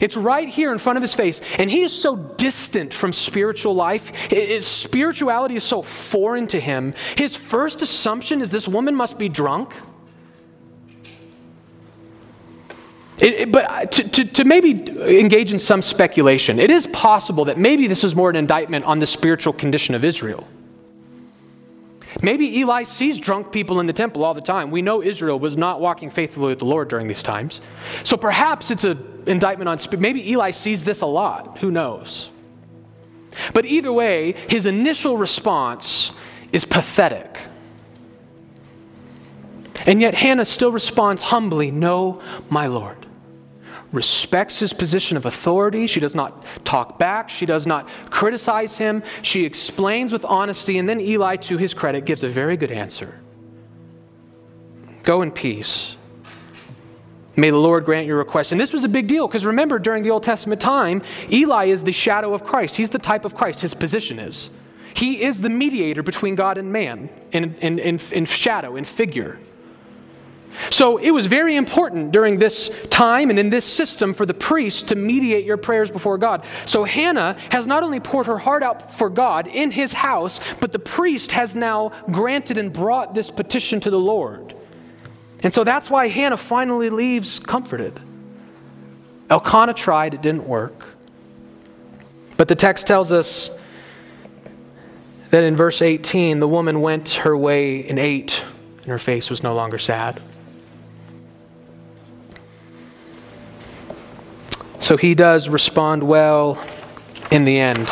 It's 0.00 0.16
right 0.16 0.48
here 0.48 0.72
in 0.72 0.78
front 0.78 0.96
of 0.96 1.02
his 1.02 1.14
face, 1.14 1.40
and 1.58 1.70
he 1.70 1.82
is 1.82 1.98
so 1.98 2.16
distant 2.16 2.92
from 2.92 3.12
spiritual 3.12 3.74
life. 3.74 4.08
His 4.30 4.66
spirituality 4.66 5.56
is 5.56 5.64
so 5.64 5.82
foreign 5.82 6.46
to 6.48 6.60
him. 6.60 6.94
His 7.16 7.36
first 7.36 7.82
assumption 7.82 8.40
is 8.40 8.50
this 8.50 8.68
woman 8.68 8.94
must 8.94 9.18
be 9.18 9.28
drunk. 9.28 9.74
It, 13.18 13.34
it, 13.34 13.52
but 13.52 13.64
uh, 13.70 13.86
to, 13.86 14.08
to, 14.08 14.24
to, 14.24 14.44
maybe 14.44 14.72
engage 15.20 15.52
in 15.52 15.60
some 15.60 15.82
speculation, 15.82 16.58
it 16.58 16.70
is 16.70 16.88
possible 16.88 17.44
that 17.44 17.56
maybe 17.56 17.86
this 17.86 18.02
is 18.02 18.14
more 18.14 18.28
an 18.28 18.34
indictment 18.34 18.84
on 18.86 18.98
the 18.98 19.06
spiritual 19.06 19.52
condition 19.52 19.94
of 19.94 20.04
Israel. 20.04 20.46
Maybe 22.24 22.58
Eli 22.60 22.84
sees 22.84 23.18
drunk 23.18 23.52
people 23.52 23.80
in 23.80 23.86
the 23.86 23.92
temple 23.92 24.24
all 24.24 24.32
the 24.32 24.40
time. 24.40 24.70
We 24.70 24.80
know 24.80 25.02
Israel 25.02 25.38
was 25.38 25.58
not 25.58 25.78
walking 25.78 26.08
faithfully 26.08 26.48
with 26.48 26.60
the 26.60 26.64
Lord 26.64 26.88
during 26.88 27.06
these 27.06 27.22
times. 27.22 27.60
So 28.02 28.16
perhaps 28.16 28.70
it's 28.70 28.84
an 28.84 29.24
indictment 29.26 29.68
on 29.68 29.78
maybe 30.00 30.30
Eli 30.30 30.50
sees 30.50 30.84
this 30.84 31.02
a 31.02 31.06
lot. 31.06 31.58
Who 31.58 31.70
knows? 31.70 32.30
But 33.52 33.66
either 33.66 33.92
way, 33.92 34.36
his 34.48 34.64
initial 34.64 35.18
response 35.18 36.12
is 36.50 36.64
pathetic. 36.64 37.36
And 39.86 40.00
yet 40.00 40.14
Hannah 40.14 40.46
still 40.46 40.72
responds 40.72 41.24
humbly, 41.24 41.70
No, 41.70 42.22
my 42.48 42.68
Lord 42.68 43.03
respects 43.94 44.58
his 44.58 44.72
position 44.72 45.16
of 45.16 45.24
authority. 45.24 45.86
She 45.86 46.00
does 46.00 46.14
not 46.14 46.44
talk 46.64 46.98
back. 46.98 47.30
She 47.30 47.46
does 47.46 47.66
not 47.66 47.88
criticize 48.10 48.76
him. 48.76 49.02
She 49.22 49.44
explains 49.44 50.12
with 50.12 50.24
honesty, 50.24 50.78
and 50.78 50.88
then 50.88 51.00
Eli, 51.00 51.36
to 51.36 51.56
his 51.56 51.74
credit, 51.74 52.04
gives 52.04 52.24
a 52.24 52.28
very 52.28 52.56
good 52.56 52.72
answer 52.72 53.20
Go 55.02 55.20
in 55.20 55.30
peace. 55.30 55.96
May 57.36 57.50
the 57.50 57.58
Lord 57.58 57.84
grant 57.84 58.06
your 58.06 58.16
request. 58.16 58.52
And 58.52 58.60
this 58.60 58.72
was 58.72 58.84
a 58.84 58.88
big 58.88 59.06
deal 59.06 59.26
because 59.26 59.44
remember, 59.44 59.78
during 59.78 60.02
the 60.02 60.10
Old 60.10 60.22
Testament 60.22 60.60
time, 60.60 61.02
Eli 61.30 61.66
is 61.66 61.84
the 61.84 61.92
shadow 61.92 62.32
of 62.32 62.44
Christ. 62.44 62.76
He's 62.76 62.90
the 62.90 62.98
type 62.98 63.24
of 63.24 63.34
Christ, 63.34 63.60
his 63.60 63.74
position 63.74 64.18
is. 64.18 64.50
He 64.94 65.24
is 65.24 65.40
the 65.40 65.50
mediator 65.50 66.02
between 66.02 66.36
God 66.36 66.56
and 66.56 66.72
man 66.72 67.10
in, 67.32 67.54
in, 67.56 67.78
in, 67.80 68.00
in 68.12 68.24
shadow, 68.24 68.76
in 68.76 68.84
figure. 68.84 69.38
So 70.70 70.98
it 70.98 71.10
was 71.10 71.26
very 71.26 71.56
important 71.56 72.12
during 72.12 72.38
this 72.38 72.70
time 72.90 73.30
and 73.30 73.38
in 73.38 73.50
this 73.50 73.64
system 73.64 74.14
for 74.14 74.26
the 74.26 74.34
priest 74.34 74.88
to 74.88 74.96
mediate 74.96 75.44
your 75.44 75.56
prayers 75.56 75.90
before 75.90 76.18
God. 76.18 76.44
So 76.64 76.84
Hannah 76.84 77.36
has 77.50 77.66
not 77.66 77.82
only 77.82 78.00
poured 78.00 78.26
her 78.26 78.38
heart 78.38 78.62
out 78.62 78.92
for 78.92 79.10
God 79.10 79.46
in 79.46 79.70
his 79.70 79.92
house, 79.92 80.40
but 80.60 80.72
the 80.72 80.78
priest 80.78 81.32
has 81.32 81.54
now 81.56 81.92
granted 82.10 82.58
and 82.58 82.72
brought 82.72 83.14
this 83.14 83.30
petition 83.30 83.80
to 83.80 83.90
the 83.90 84.00
Lord. 84.00 84.54
And 85.42 85.52
so 85.52 85.64
that's 85.64 85.90
why 85.90 86.08
Hannah 86.08 86.36
finally 86.36 86.90
leaves 86.90 87.38
comforted. 87.38 88.00
Elkanah 89.30 89.74
tried, 89.74 90.14
it 90.14 90.22
didn't 90.22 90.46
work. 90.46 90.86
But 92.36 92.48
the 92.48 92.54
text 92.54 92.86
tells 92.86 93.12
us 93.12 93.50
that 95.30 95.44
in 95.44 95.56
verse 95.56 95.82
18, 95.82 96.40
the 96.40 96.48
woman 96.48 96.80
went 96.80 97.10
her 97.10 97.36
way 97.36 97.86
and 97.88 97.98
ate, 97.98 98.44
and 98.78 98.86
her 98.86 98.98
face 98.98 99.30
was 99.30 99.42
no 99.42 99.54
longer 99.54 99.78
sad. 99.78 100.22
So 104.80 104.96
he 104.96 105.14
does 105.14 105.48
respond 105.48 106.02
well 106.02 106.58
in 107.30 107.44
the 107.44 107.58
end. 107.58 107.90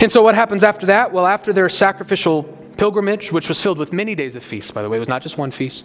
And 0.00 0.12
so 0.12 0.22
what 0.22 0.34
happens 0.34 0.62
after 0.62 0.86
that? 0.86 1.12
Well, 1.12 1.26
after 1.26 1.52
their 1.52 1.68
sacrificial 1.68 2.44
pilgrimage, 2.76 3.32
which 3.32 3.48
was 3.48 3.60
filled 3.60 3.78
with 3.78 3.92
many 3.92 4.14
days 4.14 4.36
of 4.36 4.44
feasts, 4.44 4.70
by 4.70 4.82
the 4.82 4.88
way, 4.88 4.96
it 4.96 5.00
was 5.00 5.08
not 5.08 5.22
just 5.22 5.36
one 5.36 5.50
feast. 5.50 5.84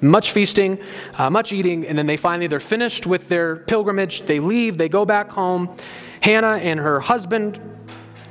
Much 0.00 0.32
feasting, 0.32 0.80
uh, 1.14 1.30
much 1.30 1.52
eating, 1.52 1.86
and 1.86 1.96
then 1.96 2.06
they 2.06 2.16
finally 2.16 2.48
they're 2.48 2.58
finished 2.58 3.06
with 3.06 3.28
their 3.28 3.56
pilgrimage. 3.56 4.22
They 4.22 4.40
leave, 4.40 4.76
they 4.76 4.88
go 4.88 5.04
back 5.04 5.30
home. 5.30 5.76
Hannah 6.22 6.56
and 6.56 6.80
her 6.80 6.98
husband 6.98 7.60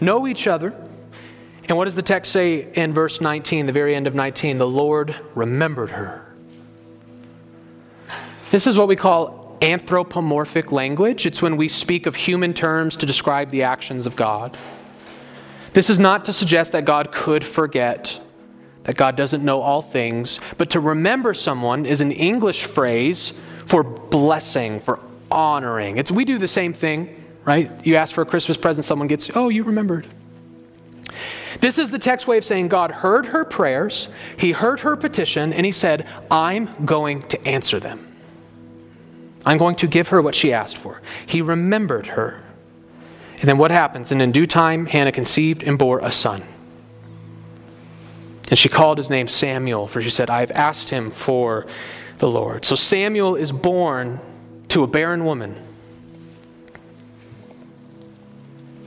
know 0.01 0.28
each 0.28 0.48
other. 0.48 0.74
And 1.70 1.78
what 1.78 1.86
does 1.86 1.96
the 1.96 2.01
text 2.01 2.34
say 2.34 2.70
in 2.74 2.94
verse 2.94 3.22
19, 3.22 3.68
the 3.68 3.72
very 3.72 3.96
end 3.96 4.08
of 4.08 4.16
19? 4.16 4.58
The 4.58 4.68
Lord 4.68 5.16
remembered 5.34 5.92
her. 5.92 6.36
This 8.50 8.68
is 8.68 8.78
what 8.78 8.90
we 8.90 8.98
call 8.98 9.40
anthropomorphic 9.62 10.72
language. 10.72 11.25
It's 11.25 11.41
when 11.41 11.58
we 11.58 11.68
speak 11.68 12.06
of 12.06 12.15
human 12.15 12.53
terms 12.53 12.96
to 12.98 13.06
describe 13.06 13.50
the 13.51 13.63
actions 13.63 14.08
of 14.08 14.15
God. 14.15 14.58
This 15.74 15.89
is 15.89 16.00
not 16.00 16.25
to 16.25 16.34
suggest 16.34 16.74
that 16.74 16.86
God 16.86 17.12
could 17.12 17.46
forget, 17.46 18.20
that 18.84 18.98
God 18.98 19.15
doesn't 19.15 19.44
know 19.44 19.62
all 19.62 19.82
things, 19.82 20.39
but 20.58 20.72
to 20.72 20.80
remember 20.80 21.34
someone 21.34 21.86
is 21.86 22.01
an 22.01 22.12
English 22.12 22.65
phrase 22.65 23.34
for 23.65 23.84
blessing, 23.84 24.80
for 24.80 25.00
honoring. 25.30 25.98
It's, 25.98 26.12
we 26.12 26.25
do 26.25 26.38
the 26.38 26.48
same 26.48 26.74
thing, 26.74 27.24
right? 27.46 27.72
You 27.86 27.96
ask 27.96 28.13
for 28.13 28.22
a 28.22 28.25
Christmas 28.25 28.58
present, 28.58 28.84
someone 28.84 29.08
gets, 29.08 29.32
oh, 29.34 29.50
you 29.50 29.63
remembered. 29.63 30.08
This 31.62 31.77
is 31.77 31.89
the 31.89 32.00
text 32.00 32.27
way 32.27 32.38
of 32.38 32.44
saying 32.44 32.68
God 32.68 32.91
heard 32.91 33.27
her 33.27 33.46
prayers, 33.46 34.10
He 34.36 34.51
heard 34.51 34.82
her 34.82 34.98
petition, 34.98 35.53
and 35.53 35.65
He 35.65 35.72
said, 35.72 36.08
I'm 36.30 36.86
going 36.86 37.22
to 37.24 37.48
answer 37.48 37.80
them. 37.80 38.11
I'm 39.45 39.57
going 39.57 39.75
to 39.77 39.88
give 39.88 40.10
her 40.10 40.21
what 40.21 40.36
she 40.36 40.53
asked 40.53 40.77
for. 40.77 41.01
He 41.25 41.41
remembered 41.41 42.07
her. 42.07 42.43
And 43.39 43.50
then 43.50 43.57
what 43.57 43.71
happens? 43.71 44.12
And 44.12 44.21
in 44.21 44.31
due 44.31 44.45
time, 44.45 44.86
Hannah 44.86 45.12
conceived 45.12 45.63
and 45.63 45.77
bore 45.77 46.00
a 46.00 46.12
son. 46.12 46.43
And 48.50 48.60
she 48.60 48.69
called 48.69 48.98
his 48.98 49.10
name 49.10 49.27
Samuel, 49.27 49.88
for 49.88 50.01
she 50.01 50.10
said, 50.10 50.29
I 50.29 50.41
have 50.41 50.51
asked 50.51 50.89
him 50.89 51.10
for 51.10 51.65
the 52.19 52.29
Lord. 52.29 52.65
So 52.65 52.75
Samuel 52.75 53.36
is 53.36 53.51
born 53.51 54.19
to 54.67 54.83
a 54.83 54.88
barren 54.88 55.25
woman. 55.25 55.55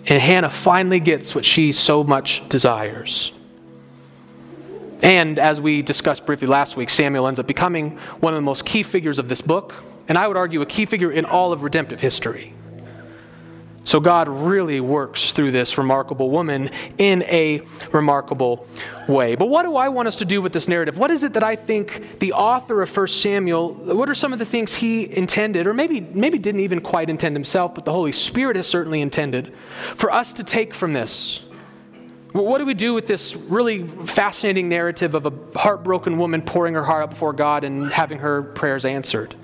And 0.07 0.21
Hannah 0.21 0.51
finally 0.51 1.01
gets 1.01 1.35
what 1.35 1.45
she 1.45 1.73
so 1.73 2.05
much 2.05 2.49
desires. 2.49 3.33
And 5.03 5.39
as 5.39 5.61
we 5.61 5.83
discussed 5.83 6.27
briefly 6.27 6.47
last 6.47 6.77
week, 6.77 6.91
Samuel 6.91 7.27
ends 7.27 7.41
up 7.41 7.47
becoming 7.47 7.99
one 8.21 8.35
of 8.35 8.37
the 8.37 8.43
most 8.43 8.65
key 8.65 8.83
figures 8.83 9.19
of 9.19 9.29
this 9.29 9.41
book 9.41 9.75
and 10.09 10.19
I 10.19 10.29
would 10.29 10.37
argue 10.37 10.63
a 10.63 10.67
key 10.67 10.87
figure 10.87 11.11
in 11.11 11.25
all 11.25 11.53
of 11.53 11.63
redemptive 11.63 12.01
history. 12.01 12.55
So 13.87 14.01
God 14.01 14.29
really 14.29 14.81
works 14.81 15.33
through 15.33 15.53
this 15.53 15.77
remarkable 15.77 16.31
woman 16.31 16.71
in 16.97 17.23
a 17.25 17.61
remarkable 17.93 18.67
way. 19.07 19.35
But 19.35 19.51
what 19.51 19.65
do 19.65 19.77
I 19.77 19.91
want 19.91 20.09
us 20.09 20.17
to 20.17 20.25
do 20.25 20.41
with 20.41 20.55
this 20.55 20.69
narrative? 20.69 20.97
What 20.97 21.11
is 21.11 21.23
it 21.23 21.35
that 21.35 21.45
I 21.45 21.55
think 21.55 22.19
the 22.19 22.33
author 22.33 22.81
of 22.81 22.97
1 22.97 23.09
Samuel, 23.09 23.75
what 23.75 24.09
are 24.09 24.15
some 24.15 24.33
of 24.33 24.39
the 24.39 24.47
things 24.47 24.75
he 24.75 25.15
intended, 25.15 25.67
or 25.67 25.75
maybe, 25.75 26.01
maybe 26.01 26.39
didn't 26.39 26.63
even 26.63 26.81
quite 26.81 27.11
intend 27.11 27.37
himself, 27.37 27.75
but 27.75 27.85
the 27.85 27.93
Holy 27.93 28.13
Spirit 28.13 28.57
has 28.57 28.67
certainly 28.67 29.03
intended 29.03 29.55
for 29.97 30.11
us 30.11 30.33
to 30.35 30.45
take 30.45 30.73
from 30.73 30.95
this? 30.95 31.41
What 32.33 32.59
do 32.59 32.65
we 32.65 32.75
do 32.75 32.95
with 32.95 33.07
this 33.07 33.37
really 33.37 33.87
fascinating 33.87 34.71
narrative 34.71 35.15
of 35.15 35.27
a 35.27 35.59
heartbroken 35.59 36.17
woman 36.17 36.41
pouring 36.41 36.75
her 36.75 36.83
heart 36.83 37.03
out 37.03 37.11
before 37.11 37.35
God 37.35 37.65
and 37.65 37.93
having 37.93 38.19
her 38.19 38.43
prayers 38.43 38.87
answered? 38.87 39.37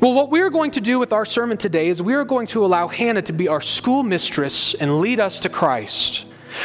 Well, 0.00 0.14
what 0.14 0.30
we're 0.30 0.48
going 0.48 0.70
to 0.72 0.80
do 0.80 0.98
with 0.98 1.12
our 1.12 1.26
sermon 1.26 1.58
today 1.58 1.88
is 1.88 2.00
we 2.00 2.14
are 2.14 2.24
going 2.24 2.46
to 2.48 2.64
allow 2.64 2.88
Hannah 2.88 3.20
to 3.20 3.34
be 3.34 3.48
our 3.48 3.60
school 3.60 4.02
mistress 4.02 4.72
and 4.72 4.98
lead 4.98 5.20
us 5.20 5.40
to 5.40 5.50
Christ. 5.50 6.24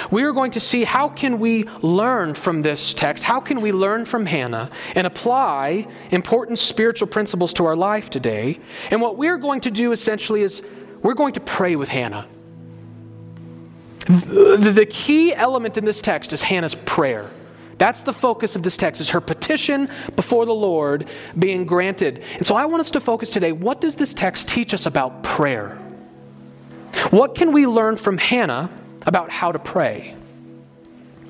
We 0.10 0.24
are 0.24 0.32
going 0.32 0.51
to 0.51 0.62
see 0.62 0.86
how 0.86 1.10
can 1.10 1.38
we 1.38 1.65
learn 1.82 2.34
from 2.34 2.62
this 2.62 2.94
text? 2.94 3.25
How 3.25 3.42
can 3.42 3.60
we 3.60 3.74
learn 3.74 4.06
from 4.06 4.25
Hannah 4.25 4.72
and 4.96 5.06
apply 5.06 5.86
important 6.12 6.60
spiritual 6.60 7.10
principles 7.10 7.51
to 7.54 7.65
our 7.65 7.75
life 7.75 8.10
today? 8.10 8.58
And 8.89 9.01
what 9.01 9.18
we're 9.18 9.38
going 9.38 9.60
to 9.62 9.72
do 9.72 9.92
essentially 9.92 10.42
is 10.42 10.62
we're 11.01 11.13
going 11.13 11.34
to 11.34 11.42
pray 11.42 11.75
with 11.75 11.89
Hannah. 11.89 12.27
The 14.08 14.88
key 14.89 15.34
element 15.36 15.77
in 15.77 15.84
this 15.84 16.00
text 16.00 16.32
is 16.32 16.42
Hannah's 16.42 16.75
prayer. 16.75 17.30
That's 17.77 18.03
the 18.03 18.13
focus 18.13 18.55
of 18.55 18.63
this 18.63 18.77
text 18.77 19.01
is 19.01 19.10
her 19.10 19.22
petition 19.22 19.89
before 20.15 20.46
the 20.46 20.53
Lord 20.53 21.08
being 21.38 21.65
granted. 21.65 22.24
And 22.36 22.46
so 22.46 22.55
I 22.55 22.65
want 22.65 22.82
us 22.82 22.91
to 22.91 23.00
focus 23.00 23.29
today, 23.29 23.51
what 23.51 23.82
does 23.82 23.96
this 23.96 24.13
text 24.13 24.48
teach 24.48 24.74
us 24.74 24.86
about 24.86 25.24
prayer? 25.24 25.77
What 27.10 27.36
can 27.36 27.51
we 27.51 27.67
learn 27.67 27.98
from 27.98 28.17
Hannah 28.17 28.70
about 29.05 29.29
how 29.29 29.51
to 29.51 29.60
pray? 29.60 30.15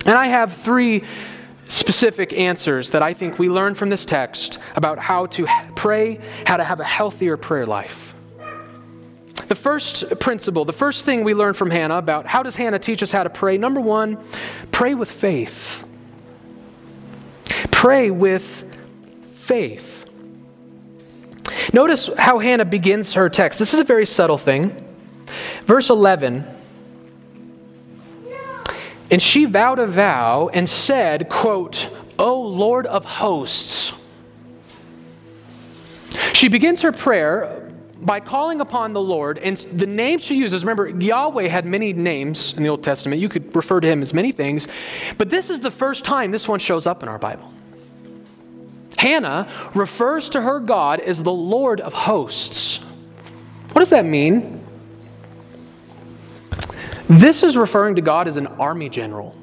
And 0.04 0.14
I 0.14 0.28
have 0.28 0.52
three 0.52 1.02
specific 1.66 2.32
answers 2.32 2.90
that 2.90 3.02
I 3.02 3.12
think 3.12 3.40
we 3.40 3.48
learn 3.48 3.74
from 3.74 3.88
this 3.88 4.04
text 4.04 4.60
about 4.76 5.00
how 5.00 5.26
to 5.26 5.48
pray, 5.74 6.20
how 6.46 6.56
to 6.56 6.64
have 6.64 6.78
a 6.78 6.84
healthier 6.84 7.36
prayer 7.36 7.66
life. 7.66 8.14
The 9.48 9.56
first 9.56 10.18
principle, 10.20 10.64
the 10.64 10.72
first 10.72 11.04
thing 11.04 11.24
we 11.24 11.34
learn 11.34 11.54
from 11.54 11.70
Hannah 11.70 11.98
about 11.98 12.26
how 12.26 12.42
does 12.42 12.56
Hannah 12.56 12.78
teach 12.78 13.02
us 13.02 13.12
how 13.12 13.24
to 13.24 13.30
pray? 13.30 13.58
Number 13.58 13.80
one, 13.80 14.18
pray 14.70 14.94
with 14.94 15.10
faith. 15.10 15.85
Pray 17.86 18.10
with 18.10 18.64
faith. 19.32 20.10
Notice 21.72 22.10
how 22.18 22.40
Hannah 22.40 22.64
begins 22.64 23.14
her 23.14 23.28
text. 23.28 23.60
This 23.60 23.72
is 23.74 23.78
a 23.78 23.84
very 23.84 24.06
subtle 24.06 24.38
thing. 24.38 24.84
Verse 25.66 25.88
11 25.88 26.44
And 29.08 29.22
she 29.22 29.44
vowed 29.44 29.78
a 29.78 29.86
vow 29.86 30.50
and 30.52 30.68
said, 30.68 31.28
quote, 31.28 31.88
O 32.18 32.42
Lord 32.42 32.88
of 32.88 33.04
hosts. 33.04 33.92
She 36.32 36.48
begins 36.48 36.82
her 36.82 36.90
prayer 36.90 37.70
by 38.00 38.18
calling 38.18 38.60
upon 38.60 38.94
the 38.94 39.00
Lord, 39.00 39.38
and 39.38 39.58
the 39.58 39.86
name 39.86 40.18
she 40.18 40.34
uses, 40.34 40.64
remember, 40.64 40.88
Yahweh 40.88 41.46
had 41.46 41.64
many 41.64 41.92
names 41.92 42.52
in 42.54 42.64
the 42.64 42.68
Old 42.68 42.82
Testament. 42.82 43.20
You 43.20 43.28
could 43.28 43.54
refer 43.54 43.78
to 43.78 43.86
him 43.86 44.02
as 44.02 44.12
many 44.12 44.32
things, 44.32 44.66
but 45.18 45.30
this 45.30 45.50
is 45.50 45.60
the 45.60 45.70
first 45.70 46.04
time 46.04 46.32
this 46.32 46.48
one 46.48 46.58
shows 46.58 46.84
up 46.84 47.04
in 47.04 47.08
our 47.08 47.20
Bible. 47.20 47.52
Hannah 48.96 49.48
refers 49.74 50.30
to 50.30 50.40
her 50.40 50.60
God 50.60 51.00
as 51.00 51.22
the 51.22 51.32
Lord 51.32 51.80
of 51.80 51.92
hosts. 51.92 52.78
What 53.72 53.80
does 53.80 53.90
that 53.90 54.06
mean? 54.06 54.64
This 57.08 57.42
is 57.42 57.56
referring 57.56 57.96
to 57.96 58.00
God 58.00 58.26
as 58.26 58.36
an 58.36 58.46
army 58.46 58.88
general. 58.88 59.36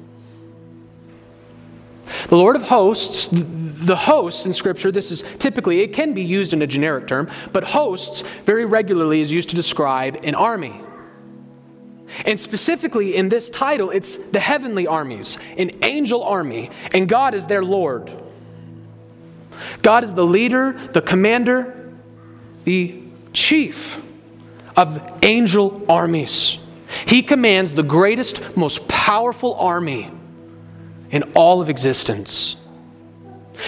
The 2.28 2.36
Lord 2.36 2.56
of 2.56 2.62
hosts, 2.62 3.28
the 3.32 3.96
host 3.96 4.46
in 4.46 4.52
Scripture, 4.52 4.90
this 4.90 5.10
is 5.10 5.24
typically, 5.38 5.80
it 5.80 5.92
can 5.92 6.14
be 6.14 6.22
used 6.22 6.52
in 6.52 6.62
a 6.62 6.66
generic 6.66 7.06
term, 7.06 7.30
but 7.52 7.64
hosts 7.64 8.22
very 8.44 8.64
regularly 8.64 9.20
is 9.20 9.32
used 9.32 9.50
to 9.50 9.56
describe 9.56 10.18
an 10.24 10.34
army. 10.34 10.80
And 12.24 12.38
specifically 12.38 13.16
in 13.16 13.28
this 13.28 13.50
title, 13.50 13.90
it's 13.90 14.16
the 14.16 14.40
heavenly 14.40 14.86
armies, 14.86 15.38
an 15.56 15.70
angel 15.82 16.22
army, 16.22 16.70
and 16.92 17.08
God 17.08 17.34
is 17.34 17.46
their 17.46 17.64
Lord. 17.64 18.12
God 19.82 20.04
is 20.04 20.14
the 20.14 20.24
leader, 20.24 20.72
the 20.92 21.02
commander, 21.02 21.92
the 22.64 23.02
chief 23.32 24.00
of 24.76 25.00
angel 25.22 25.84
armies. 25.88 26.58
He 27.06 27.22
commands 27.22 27.74
the 27.74 27.82
greatest, 27.82 28.56
most 28.56 28.86
powerful 28.88 29.54
army 29.54 30.10
in 31.10 31.22
all 31.34 31.60
of 31.60 31.68
existence. 31.68 32.56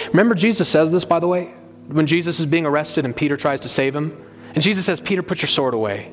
Remember, 0.07 0.35
Jesus 0.35 0.67
says 0.67 0.91
this, 0.91 1.05
by 1.05 1.19
the 1.19 1.27
way, 1.27 1.53
when 1.87 2.07
Jesus 2.07 2.39
is 2.39 2.45
being 2.45 2.65
arrested 2.65 3.05
and 3.05 3.15
Peter 3.15 3.37
tries 3.37 3.61
to 3.61 3.69
save 3.69 3.95
him. 3.95 4.25
And 4.53 4.63
Jesus 4.63 4.85
says, 4.85 4.99
Peter, 4.99 5.23
put 5.23 5.41
your 5.41 5.47
sword 5.47 5.73
away. 5.73 6.11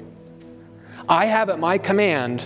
I 1.09 1.27
have 1.27 1.51
at 1.51 1.59
my 1.59 1.79
command 1.79 2.45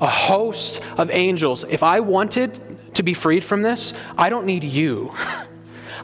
a 0.00 0.08
host 0.08 0.80
of 0.96 1.10
angels. 1.10 1.64
If 1.68 1.82
I 1.82 2.00
wanted 2.00 2.94
to 2.94 3.02
be 3.02 3.14
freed 3.14 3.44
from 3.44 3.62
this, 3.62 3.94
I 4.18 4.28
don't 4.28 4.46
need 4.46 4.64
you. 4.64 5.12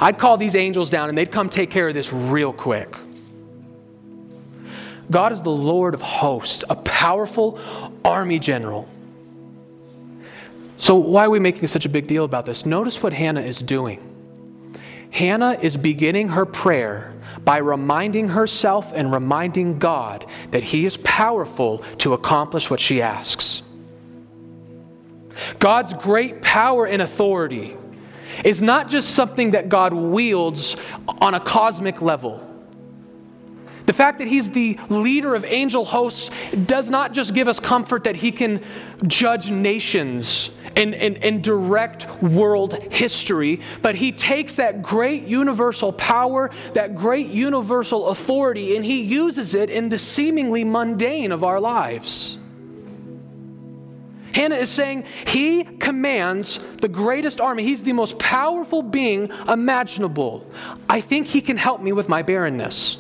I'd 0.00 0.18
call 0.18 0.38
these 0.38 0.54
angels 0.56 0.88
down 0.88 1.10
and 1.10 1.18
they'd 1.18 1.30
come 1.30 1.50
take 1.50 1.70
care 1.70 1.88
of 1.88 1.94
this 1.94 2.12
real 2.12 2.52
quick. 2.52 2.96
God 5.10 5.32
is 5.32 5.42
the 5.42 5.50
Lord 5.50 5.92
of 5.92 6.00
hosts, 6.00 6.64
a 6.70 6.76
powerful 6.76 7.60
army 8.04 8.38
general. 8.38 8.88
So, 10.78 10.94
why 10.94 11.26
are 11.26 11.30
we 11.30 11.40
making 11.40 11.68
such 11.68 11.84
a 11.84 11.90
big 11.90 12.06
deal 12.06 12.24
about 12.24 12.46
this? 12.46 12.64
Notice 12.64 13.02
what 13.02 13.12
Hannah 13.12 13.42
is 13.42 13.58
doing. 13.58 14.06
Hannah 15.10 15.58
is 15.60 15.76
beginning 15.76 16.28
her 16.28 16.46
prayer 16.46 17.12
by 17.44 17.58
reminding 17.58 18.28
herself 18.28 18.92
and 18.94 19.12
reminding 19.12 19.78
God 19.78 20.24
that 20.52 20.62
He 20.62 20.86
is 20.86 20.96
powerful 20.98 21.78
to 21.98 22.14
accomplish 22.14 22.70
what 22.70 22.80
she 22.80 23.02
asks. 23.02 23.62
God's 25.58 25.92
great 25.94 26.40
power 26.42 26.86
and 26.86 27.02
authority 27.02 27.76
is 28.44 28.62
not 28.62 28.88
just 28.88 29.10
something 29.10 29.52
that 29.52 29.68
God 29.68 29.92
wields 29.92 30.76
on 31.20 31.34
a 31.34 31.40
cosmic 31.40 32.00
level. 32.02 32.46
The 33.86 33.92
fact 33.92 34.18
that 34.18 34.28
he's 34.28 34.50
the 34.50 34.78
leader 34.88 35.34
of 35.34 35.44
angel 35.44 35.84
hosts 35.84 36.30
does 36.66 36.88
not 36.90 37.12
just 37.12 37.34
give 37.34 37.48
us 37.48 37.58
comfort 37.58 38.04
that 38.04 38.14
he 38.14 38.30
can 38.30 38.62
judge 39.06 39.50
nations 39.50 40.50
and, 40.76 40.94
and, 40.94 41.16
and 41.24 41.42
direct 41.42 42.22
world 42.22 42.80
history, 42.92 43.60
but 43.82 43.96
he 43.96 44.12
takes 44.12 44.54
that 44.54 44.82
great 44.82 45.24
universal 45.24 45.92
power, 45.92 46.50
that 46.74 46.94
great 46.94 47.28
universal 47.30 48.08
authority, 48.10 48.76
and 48.76 48.84
he 48.84 49.02
uses 49.02 49.54
it 49.54 49.70
in 49.70 49.88
the 49.88 49.98
seemingly 49.98 50.62
mundane 50.62 51.32
of 51.32 51.42
our 51.42 51.58
lives. 51.58 52.38
Hannah 54.34 54.56
is 54.56 54.70
saying 54.70 55.04
he 55.26 55.64
commands 55.64 56.60
the 56.80 56.88
greatest 56.88 57.40
army. 57.40 57.64
He's 57.64 57.82
the 57.82 57.92
most 57.92 58.18
powerful 58.18 58.82
being 58.82 59.30
imaginable. 59.48 60.50
I 60.88 61.00
think 61.00 61.26
he 61.26 61.40
can 61.40 61.56
help 61.56 61.80
me 61.80 61.92
with 61.92 62.08
my 62.08 62.22
barrenness. 62.22 62.98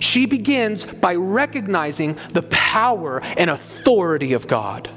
She 0.00 0.26
begins 0.26 0.84
by 0.84 1.14
recognizing 1.14 2.18
the 2.32 2.42
power 2.42 3.20
and 3.22 3.50
authority 3.50 4.32
of 4.32 4.46
God. 4.46 4.90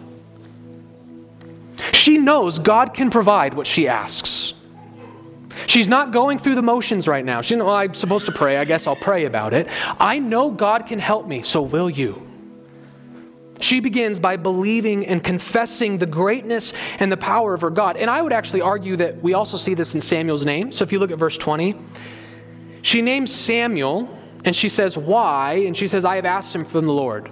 She 1.92 2.18
knows 2.18 2.60
God 2.60 2.94
can 2.94 3.10
provide 3.10 3.54
what 3.54 3.68
she 3.68 3.88
asks. 3.88 4.54
She's 5.68 5.88
not 5.88 6.12
going 6.12 6.38
through 6.38 6.56
the 6.56 6.62
motions 6.62 7.08
right 7.08 7.24
now. 7.24 7.42
She 7.42 7.56
well, 7.56 7.70
I'm 7.70 7.94
supposed 7.94 8.26
to 8.28 8.32
pray. 8.32 8.58
I 8.58 8.66
guess 8.66 8.88
I'll 8.88 8.96
pray 8.96 9.26
about 9.26 9.54
it. 9.54 9.68
I 10.00 10.20
know 10.20 10.52
God 10.52 10.86
can 10.86 11.00
help 11.00 11.28
me, 11.28 11.44
so 11.44 11.62
will 11.62 11.90
you? 11.90 12.31
She 13.62 13.80
begins 13.80 14.20
by 14.20 14.38
believing 14.38 15.06
and 15.06 15.24
confessing 15.24 15.98
the 15.98 16.06
greatness 16.06 16.74
and 17.00 17.12
the 17.12 17.18
power 17.18 17.54
of 17.54 17.62
her 17.62 17.70
God. 17.70 17.98
And 17.98 18.10
I 18.10 18.22
would 18.22 18.34
actually 18.34 18.62
argue 18.62 18.96
that 18.98 19.22
we 19.22 19.34
also 19.34 19.58
see 19.58 19.74
this 19.74 19.96
in 19.96 20.02
Samuel's 20.02 20.46
name. 20.46 20.72
So 20.72 20.84
if 20.84 20.92
you 20.92 21.00
look 21.00 21.12
at 21.12 21.18
verse 21.18 21.38
20, 21.38 21.76
she 22.82 23.02
names 23.02 23.34
Samuel 23.34 24.18
and 24.44 24.56
she 24.56 24.70
says, 24.70 24.98
Why? 24.98 25.64
And 25.66 25.78
she 25.78 25.88
says, 25.88 26.06
I 26.06 26.16
have 26.16 26.26
asked 26.26 26.54
him 26.54 26.66
from 26.66 26.86
the 26.86 26.94
Lord. 26.94 27.30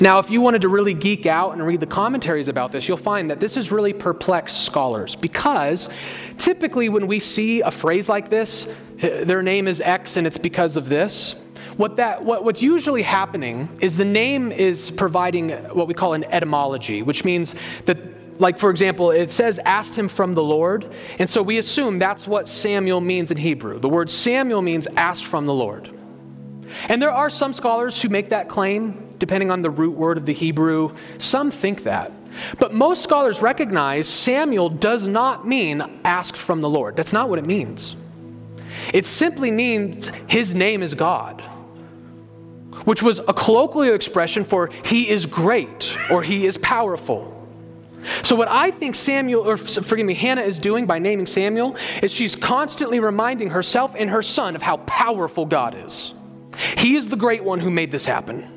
Now, 0.00 0.18
if 0.18 0.30
you 0.30 0.40
wanted 0.40 0.62
to 0.62 0.68
really 0.68 0.94
geek 0.94 1.26
out 1.26 1.52
and 1.52 1.64
read 1.64 1.78
the 1.78 1.86
commentaries 1.86 2.48
about 2.48 2.72
this, 2.72 2.88
you'll 2.88 2.96
find 2.96 3.30
that 3.30 3.38
this 3.38 3.54
has 3.54 3.70
really 3.70 3.92
perplexed 3.92 4.64
scholars 4.64 5.14
because 5.14 5.88
typically 6.38 6.88
when 6.88 7.06
we 7.06 7.20
see 7.20 7.60
a 7.60 7.70
phrase 7.70 8.08
like 8.08 8.28
this, 8.28 8.66
their 8.96 9.42
name 9.42 9.68
is 9.68 9.80
X 9.80 10.16
and 10.16 10.26
it's 10.26 10.38
because 10.38 10.76
of 10.76 10.88
this, 10.88 11.36
what 11.82 11.96
that, 11.96 12.24
what, 12.24 12.44
what's 12.44 12.62
usually 12.62 13.02
happening 13.02 13.68
is 13.80 13.96
the 13.96 14.04
name 14.04 14.52
is 14.52 14.92
providing 14.92 15.50
what 15.50 15.88
we 15.88 15.94
call 15.94 16.12
an 16.12 16.22
etymology, 16.26 17.02
which 17.02 17.24
means 17.24 17.56
that 17.86 17.98
like 18.40 18.60
for 18.60 18.70
example 18.70 19.10
it 19.10 19.30
says 19.30 19.58
asked 19.64 19.96
him 19.96 20.08
from 20.08 20.32
the 20.34 20.42
lord 20.42 20.90
and 21.18 21.28
so 21.28 21.42
we 21.42 21.58
assume 21.58 21.98
that's 21.98 22.26
what 22.26 22.48
samuel 22.48 23.00
means 23.00 23.32
in 23.32 23.36
hebrew. 23.36 23.80
The 23.80 23.88
word 23.88 24.12
samuel 24.12 24.62
means 24.62 24.86
asked 24.96 25.24
from 25.24 25.44
the 25.44 25.52
lord. 25.52 25.90
And 26.88 27.02
there 27.02 27.10
are 27.10 27.28
some 27.28 27.52
scholars 27.52 28.00
who 28.00 28.08
make 28.08 28.28
that 28.28 28.48
claim 28.48 29.08
depending 29.18 29.50
on 29.50 29.60
the 29.62 29.70
root 29.70 29.96
word 29.96 30.18
of 30.18 30.24
the 30.24 30.32
hebrew. 30.32 30.94
Some 31.18 31.50
think 31.50 31.82
that. 31.82 32.12
But 32.60 32.72
most 32.72 33.02
scholars 33.02 33.42
recognize 33.42 34.06
samuel 34.06 34.68
does 34.68 35.08
not 35.08 35.48
mean 35.48 35.82
asked 36.04 36.36
from 36.36 36.60
the 36.60 36.70
lord. 36.70 36.94
That's 36.94 37.12
not 37.12 37.28
what 37.28 37.40
it 37.40 37.44
means. 37.44 37.96
It 38.94 39.04
simply 39.04 39.50
means 39.50 40.12
his 40.28 40.54
name 40.54 40.80
is 40.84 40.94
god 40.94 41.48
which 42.84 43.02
was 43.02 43.20
a 43.20 43.32
colloquial 43.32 43.94
expression 43.94 44.44
for 44.44 44.70
he 44.84 45.08
is 45.08 45.26
great 45.26 45.96
or 46.10 46.22
he 46.22 46.46
is 46.46 46.58
powerful 46.58 47.32
so, 48.22 48.34
what 48.34 48.48
I 48.48 48.70
think 48.70 48.94
Samuel, 48.94 49.48
or 49.48 49.56
forgive 49.56 50.06
me, 50.06 50.14
Hannah 50.14 50.42
is 50.42 50.58
doing 50.58 50.86
by 50.86 50.98
naming 50.98 51.26
Samuel 51.26 51.76
is 52.02 52.12
she's 52.12 52.34
constantly 52.34 52.98
reminding 52.98 53.50
herself 53.50 53.94
and 53.96 54.10
her 54.10 54.22
son 54.22 54.56
of 54.56 54.62
how 54.62 54.78
powerful 54.78 55.46
God 55.46 55.76
is. 55.86 56.12
He 56.76 56.96
is 56.96 57.08
the 57.08 57.16
great 57.16 57.44
one 57.44 57.60
who 57.60 57.70
made 57.70 57.92
this 57.92 58.04
happen. 58.04 58.48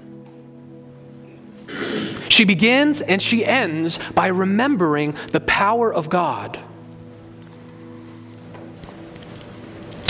She 2.28 2.44
begins 2.44 3.02
and 3.02 3.22
she 3.22 3.46
ends 3.46 4.00
by 4.14 4.28
remembering 4.28 5.16
the 5.32 5.40
power 5.42 5.94
of 5.94 6.10
God. 6.10 6.60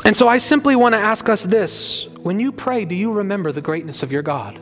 And 0.05 0.15
so 0.15 0.27
I 0.27 0.37
simply 0.37 0.75
want 0.75 0.93
to 0.93 0.99
ask 0.99 1.27
us 1.27 1.43
this 1.43 2.07
when 2.25 2.39
you 2.39 2.51
pray, 2.51 2.85
do 2.85 2.95
you 2.95 3.11
remember 3.11 3.51
the 3.51 3.61
greatness 3.61 4.01
of 4.01 4.11
your 4.11 4.23
God? 4.23 4.59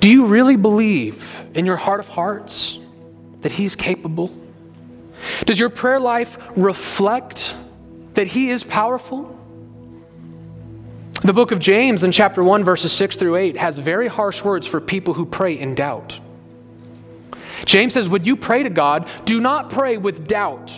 Do 0.00 0.08
you 0.08 0.26
really 0.26 0.56
believe 0.56 1.24
in 1.54 1.64
your 1.64 1.76
heart 1.76 2.00
of 2.00 2.08
hearts 2.08 2.80
that 3.42 3.52
He's 3.52 3.76
capable? 3.76 4.36
Does 5.44 5.60
your 5.60 5.68
prayer 5.70 6.00
life 6.00 6.38
reflect 6.56 7.54
that 8.14 8.26
He 8.26 8.50
is 8.50 8.64
powerful? 8.64 9.30
The 11.22 11.32
book 11.32 11.52
of 11.52 11.60
James 11.60 12.02
in 12.02 12.10
chapter 12.10 12.42
1, 12.42 12.64
verses 12.64 12.90
6 12.90 13.14
through 13.14 13.36
8, 13.36 13.56
has 13.56 13.78
very 13.78 14.08
harsh 14.08 14.42
words 14.42 14.66
for 14.66 14.80
people 14.80 15.14
who 15.14 15.24
pray 15.24 15.56
in 15.56 15.76
doubt. 15.76 16.18
James 17.64 17.92
says, 17.92 18.08
When 18.08 18.24
you 18.24 18.34
pray 18.34 18.64
to 18.64 18.70
God, 18.70 19.08
do 19.24 19.40
not 19.40 19.70
pray 19.70 19.98
with 19.98 20.26
doubt. 20.26 20.76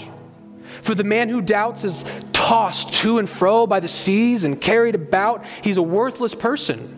For 0.83 0.95
the 0.95 1.03
man 1.03 1.31
who 1.31 1.41
doubts 1.41 1.83
is 1.83 2.05
tossed 2.37 2.93
to 2.93 3.19
and 3.19 3.29
fro 3.29 3.67
by 3.67 3.81
the 3.81 3.89
seas 3.89 4.45
and 4.45 4.61
carried 4.61 4.95
about. 4.95 5.45
He's 5.63 5.79
a 5.79 5.83
worthless 5.83 6.35
person. 6.35 6.93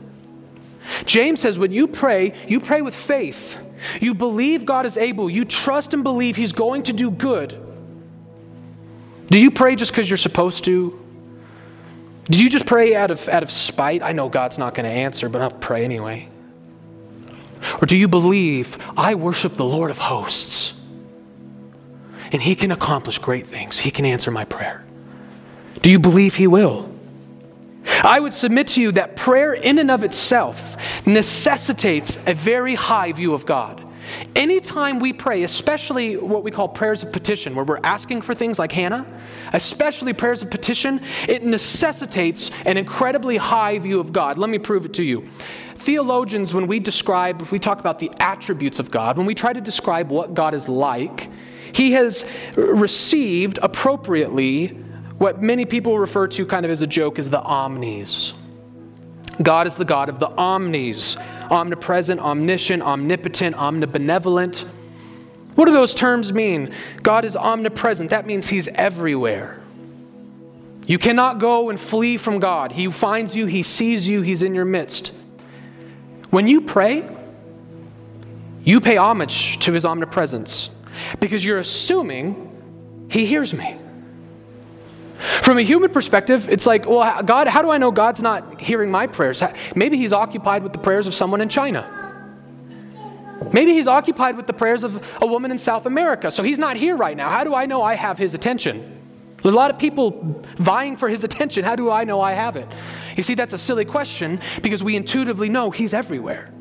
James 1.04 1.40
says, 1.40 1.56
when 1.56 1.70
you 1.70 1.86
pray, 1.86 2.32
you 2.48 2.58
pray 2.58 2.82
with 2.82 2.94
faith, 2.94 3.56
You 4.00 4.14
believe 4.14 4.66
God 4.66 4.86
is 4.86 4.96
able. 4.96 5.30
You 5.30 5.44
trust 5.44 5.94
and 5.94 6.02
believe 6.02 6.34
He's 6.34 6.52
going 6.52 6.82
to 6.84 6.92
do 6.92 7.12
good. 7.12 7.56
Do 9.30 9.38
you 9.38 9.52
pray 9.52 9.76
just 9.76 9.92
because 9.92 10.10
you're 10.10 10.16
supposed 10.16 10.64
to? 10.64 11.04
Do 12.24 12.42
you 12.42 12.50
just 12.50 12.66
pray 12.66 12.96
out 12.96 13.12
of, 13.12 13.28
out 13.28 13.44
of 13.44 13.50
spite? 13.52 14.02
I 14.02 14.12
know 14.12 14.28
God's 14.28 14.58
not 14.58 14.74
going 14.74 14.84
to 14.84 14.90
answer, 14.90 15.28
but 15.28 15.40
I'll 15.40 15.50
pray 15.50 15.84
anyway. 15.84 16.28
Or 17.80 17.86
do 17.86 17.96
you 17.96 18.08
believe 18.08 18.76
I 18.96 19.14
worship 19.14 19.56
the 19.56 19.64
Lord 19.64 19.92
of 19.92 19.98
hosts 19.98 20.74
and 22.32 22.42
He 22.42 22.56
can 22.56 22.72
accomplish 22.72 23.18
great 23.18 23.46
things? 23.46 23.78
He 23.78 23.92
can 23.92 24.04
answer 24.04 24.32
my 24.32 24.44
prayer. 24.44 24.84
Do 25.82 25.90
you 25.90 25.98
believe 25.98 26.34
He 26.34 26.46
will? 26.46 26.88
I 28.02 28.20
would 28.20 28.34
submit 28.34 28.68
to 28.68 28.80
you 28.80 28.92
that 28.92 29.16
prayer, 29.16 29.54
in 29.54 29.78
and 29.78 29.90
of 29.90 30.02
itself, 30.02 30.76
necessitates 31.06 32.18
a 32.26 32.34
very 32.34 32.74
high 32.74 33.12
view 33.12 33.34
of 33.34 33.46
God. 33.46 33.84
Anytime 34.34 35.00
we 35.00 35.12
pray, 35.12 35.42
especially 35.42 36.16
what 36.16 36.42
we 36.42 36.50
call 36.50 36.68
prayers 36.68 37.02
of 37.02 37.12
petition, 37.12 37.54
where 37.54 37.64
we're 37.64 37.80
asking 37.82 38.22
for 38.22 38.34
things 38.34 38.58
like 38.58 38.72
Hannah, 38.72 39.06
especially 39.52 40.12
prayers 40.12 40.42
of 40.42 40.50
petition, 40.50 41.00
it 41.28 41.44
necessitates 41.44 42.50
an 42.64 42.76
incredibly 42.76 43.36
high 43.36 43.78
view 43.78 44.00
of 44.00 44.12
God. 44.12 44.38
Let 44.38 44.50
me 44.50 44.58
prove 44.58 44.84
it 44.86 44.94
to 44.94 45.02
you. 45.02 45.28
Theologians, 45.74 46.54
when 46.54 46.66
we 46.66 46.80
describe, 46.80 47.42
if 47.42 47.52
we 47.52 47.58
talk 47.58 47.80
about 47.80 47.98
the 47.98 48.10
attributes 48.18 48.78
of 48.78 48.90
God, 48.90 49.16
when 49.16 49.26
we 49.26 49.34
try 49.34 49.52
to 49.52 49.60
describe 49.60 50.10
what 50.10 50.34
God 50.34 50.54
is 50.54 50.68
like, 50.68 51.28
He 51.72 51.92
has 51.92 52.24
received 52.56 53.58
appropriately 53.62 54.84
what 55.18 55.42
many 55.42 55.64
people 55.64 55.98
refer 55.98 56.28
to 56.28 56.46
kind 56.46 56.64
of 56.64 56.70
as 56.70 56.80
a 56.80 56.86
joke 56.86 57.18
is 57.18 57.28
the 57.28 57.40
omnis. 57.40 58.34
God 59.42 59.66
is 59.66 59.76
the 59.76 59.84
God 59.84 60.08
of 60.08 60.18
the 60.18 60.28
omnis 60.28 61.16
omnipresent, 61.50 62.20
omniscient, 62.20 62.82
omnipotent, 62.82 63.56
omnibenevolent. 63.56 64.64
What 65.54 65.64
do 65.66 65.72
those 65.72 65.94
terms 65.94 66.32
mean? 66.32 66.72
God 67.02 67.24
is 67.24 67.36
omnipresent. 67.36 68.10
That 68.10 68.26
means 68.26 68.48
He's 68.48 68.68
everywhere. 68.68 69.58
You 70.86 70.98
cannot 70.98 71.38
go 71.38 71.70
and 71.70 71.78
flee 71.78 72.16
from 72.16 72.38
God. 72.38 72.72
He 72.72 72.90
finds 72.90 73.34
you, 73.34 73.46
He 73.46 73.62
sees 73.62 74.06
you, 74.06 74.22
He's 74.22 74.42
in 74.42 74.54
your 74.54 74.64
midst. 74.64 75.12
When 76.30 76.46
you 76.46 76.60
pray, 76.60 77.08
you 78.62 78.80
pay 78.80 78.96
homage 78.96 79.58
to 79.60 79.72
His 79.72 79.84
omnipresence 79.84 80.70
because 81.20 81.44
you're 81.44 81.58
assuming 81.58 83.06
He 83.10 83.26
hears 83.26 83.52
me. 83.52 83.78
From 85.42 85.58
a 85.58 85.62
human 85.62 85.90
perspective, 85.90 86.48
it's 86.48 86.66
like, 86.66 86.86
well, 86.86 87.22
God, 87.22 87.48
how 87.48 87.62
do 87.62 87.70
I 87.70 87.78
know 87.78 87.90
God's 87.90 88.22
not 88.22 88.60
hearing 88.60 88.90
my 88.90 89.06
prayers? 89.06 89.42
Maybe 89.74 89.96
He's 89.96 90.12
occupied 90.12 90.62
with 90.62 90.72
the 90.72 90.78
prayers 90.78 91.06
of 91.06 91.14
someone 91.14 91.40
in 91.40 91.48
China. 91.48 91.86
Maybe 93.52 93.72
He's 93.72 93.86
occupied 93.86 94.36
with 94.36 94.46
the 94.46 94.52
prayers 94.52 94.84
of 94.84 95.06
a 95.20 95.26
woman 95.26 95.50
in 95.50 95.58
South 95.58 95.86
America, 95.86 96.30
so 96.30 96.42
He's 96.42 96.58
not 96.58 96.76
here 96.76 96.96
right 96.96 97.16
now. 97.16 97.30
How 97.30 97.44
do 97.44 97.54
I 97.54 97.66
know 97.66 97.82
I 97.82 97.94
have 97.94 98.18
His 98.18 98.34
attention? 98.34 98.94
A 99.44 99.48
lot 99.48 99.70
of 99.70 99.78
people 99.78 100.42
vying 100.56 100.96
for 100.96 101.08
His 101.08 101.24
attention. 101.28 101.64
How 101.64 101.74
do 101.74 101.90
I 101.90 102.04
know 102.04 102.20
I 102.20 102.32
have 102.32 102.56
it? 102.56 102.68
You 103.16 103.22
see, 103.22 103.34
that's 103.34 103.52
a 103.52 103.58
silly 103.58 103.84
question 103.84 104.40
because 104.62 104.84
we 104.84 104.94
intuitively 104.96 105.48
know 105.48 105.70
He's 105.70 105.94
everywhere. 105.94 106.52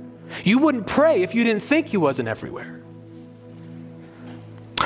You 0.43 0.57
wouldn't 0.59 0.87
pray 0.87 1.21
if 1.21 1.35
you 1.35 1.43
didn't 1.43 1.63
think 1.63 1.87
He 1.87 1.97
wasn't 1.97 2.27
everywhere. 2.27 2.76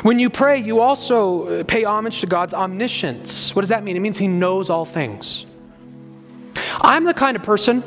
When 0.03 0.17
you 0.19 0.29
pray, 0.29 0.57
you 0.57 0.79
also 0.79 1.59
uh, 1.59 1.63
pay 1.63 1.83
homage 1.83 2.21
to 2.21 2.27
God's 2.27 2.53
omniscience. 2.53 3.55
What 3.55 3.61
does 3.61 3.69
that 3.69 3.83
mean? 3.83 3.95
It 3.95 3.99
means 3.99 4.17
He 4.17 4.27
knows 4.27 4.69
all 4.69 4.85
things. 4.85 5.45
I'm 6.79 7.03
the 7.03 7.13
kind 7.13 7.35
of 7.35 7.43
person 7.43 7.81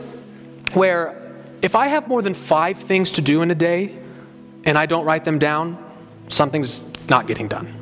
where 0.74 1.20
if 1.62 1.74
I 1.74 1.88
have 1.88 2.06
more 2.06 2.22
than 2.22 2.34
five 2.34 2.78
things 2.78 3.12
to 3.12 3.22
do 3.22 3.42
in 3.42 3.50
a 3.50 3.54
day 3.54 3.96
and 4.64 4.78
I 4.78 4.86
don't 4.86 5.04
write 5.04 5.24
them 5.24 5.38
down, 5.38 5.82
something's 6.28 6.82
not 7.08 7.26
getting 7.26 7.48
done. 7.48 7.80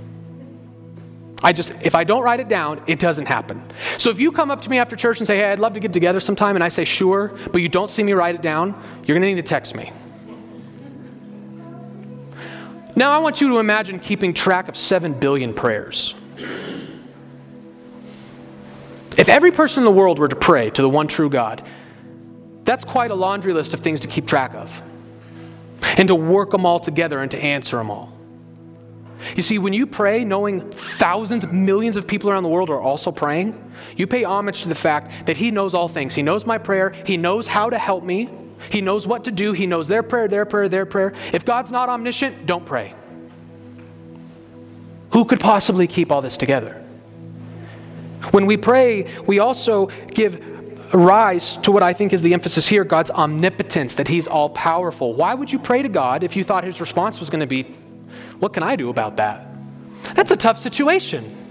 I 1.42 1.52
just, 1.52 1.74
if 1.82 1.96
I 1.96 2.04
don't 2.04 2.22
write 2.22 2.38
it 2.38 2.48
down, 2.48 2.80
it 2.86 3.00
doesn't 3.00 3.26
happen. 3.26 3.64
So 3.98 4.10
if 4.10 4.20
you 4.20 4.30
come 4.30 4.50
up 4.52 4.62
to 4.62 4.70
me 4.70 4.78
after 4.78 4.94
church 4.94 5.18
and 5.18 5.26
say, 5.26 5.36
hey, 5.36 5.50
I'd 5.50 5.58
love 5.58 5.72
to 5.72 5.80
get 5.80 5.92
together 5.92 6.20
sometime, 6.20 6.54
and 6.54 6.62
I 6.62 6.68
say, 6.68 6.84
sure, 6.84 7.36
but 7.50 7.60
you 7.60 7.68
don't 7.68 7.90
see 7.90 8.04
me 8.04 8.12
write 8.12 8.36
it 8.36 8.42
down, 8.42 8.80
you're 9.04 9.16
going 9.16 9.22
to 9.22 9.34
need 9.34 9.34
to 9.34 9.42
text 9.42 9.74
me. 9.74 9.90
Now, 12.94 13.12
I 13.12 13.18
want 13.18 13.40
you 13.40 13.48
to 13.48 13.58
imagine 13.58 13.98
keeping 13.98 14.34
track 14.34 14.68
of 14.68 14.76
7 14.76 15.14
billion 15.18 15.54
prayers. 15.54 16.14
If 19.16 19.28
every 19.28 19.50
person 19.50 19.80
in 19.80 19.84
the 19.84 19.90
world 19.90 20.18
were 20.18 20.28
to 20.28 20.36
pray 20.36 20.70
to 20.70 20.82
the 20.82 20.88
one 20.88 21.08
true 21.08 21.30
God, 21.30 21.66
that's 22.64 22.84
quite 22.84 23.10
a 23.10 23.14
laundry 23.14 23.52
list 23.52 23.74
of 23.74 23.80
things 23.80 24.00
to 24.00 24.08
keep 24.08 24.26
track 24.26 24.54
of 24.54 24.82
and 25.96 26.08
to 26.08 26.14
work 26.14 26.50
them 26.50 26.64
all 26.64 26.80
together 26.80 27.20
and 27.20 27.30
to 27.30 27.38
answer 27.38 27.76
them 27.76 27.90
all. 27.90 28.12
You 29.36 29.42
see, 29.42 29.58
when 29.58 29.72
you 29.72 29.86
pray, 29.86 30.24
knowing 30.24 30.70
thousands, 30.70 31.46
millions 31.46 31.96
of 31.96 32.06
people 32.06 32.30
around 32.30 32.42
the 32.42 32.48
world 32.48 32.70
are 32.70 32.80
also 32.80 33.12
praying, 33.12 33.72
you 33.96 34.06
pay 34.06 34.24
homage 34.24 34.62
to 34.62 34.68
the 34.68 34.74
fact 34.74 35.26
that 35.26 35.36
He 35.36 35.50
knows 35.50 35.74
all 35.74 35.88
things. 35.88 36.14
He 36.14 36.22
knows 36.22 36.44
my 36.44 36.58
prayer, 36.58 36.90
He 37.06 37.16
knows 37.16 37.46
how 37.46 37.70
to 37.70 37.78
help 37.78 38.04
me, 38.04 38.28
he 38.70 38.80
knows 38.80 39.06
what 39.06 39.24
to 39.24 39.30
do. 39.30 39.52
He 39.52 39.66
knows 39.66 39.88
their 39.88 40.02
prayer, 40.02 40.28
their 40.28 40.44
prayer, 40.44 40.68
their 40.68 40.86
prayer. 40.86 41.12
If 41.32 41.44
God's 41.44 41.70
not 41.70 41.88
omniscient, 41.88 42.46
don't 42.46 42.64
pray. 42.64 42.94
Who 45.12 45.24
could 45.24 45.40
possibly 45.40 45.86
keep 45.86 46.10
all 46.10 46.22
this 46.22 46.36
together? 46.36 46.82
When 48.30 48.46
we 48.46 48.56
pray, 48.56 49.08
we 49.26 49.40
also 49.40 49.86
give 50.08 50.42
rise 50.94 51.56
to 51.58 51.72
what 51.72 51.82
I 51.82 51.92
think 51.92 52.12
is 52.12 52.22
the 52.22 52.34
emphasis 52.34 52.68
here 52.68 52.84
God's 52.84 53.10
omnipotence, 53.10 53.94
that 53.94 54.08
He's 54.08 54.26
all 54.26 54.50
powerful. 54.50 55.14
Why 55.14 55.34
would 55.34 55.52
you 55.52 55.58
pray 55.58 55.82
to 55.82 55.88
God 55.88 56.22
if 56.22 56.36
you 56.36 56.44
thought 56.44 56.64
His 56.64 56.80
response 56.80 57.18
was 57.18 57.30
going 57.30 57.40
to 57.40 57.46
be, 57.46 57.64
What 58.38 58.52
can 58.52 58.62
I 58.62 58.76
do 58.76 58.90
about 58.90 59.16
that? 59.16 59.46
That's 60.14 60.30
a 60.30 60.36
tough 60.36 60.58
situation. 60.58 61.41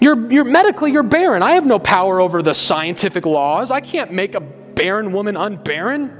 You're, 0.00 0.30
you're 0.30 0.44
medically 0.44 0.92
you're 0.92 1.02
barren. 1.02 1.42
I 1.42 1.52
have 1.52 1.66
no 1.66 1.78
power 1.78 2.20
over 2.20 2.42
the 2.42 2.54
scientific 2.54 3.26
laws. 3.26 3.70
I 3.70 3.80
can't 3.80 4.12
make 4.12 4.34
a 4.34 4.40
barren 4.40 5.12
woman 5.12 5.34
unbarren. 5.34 6.10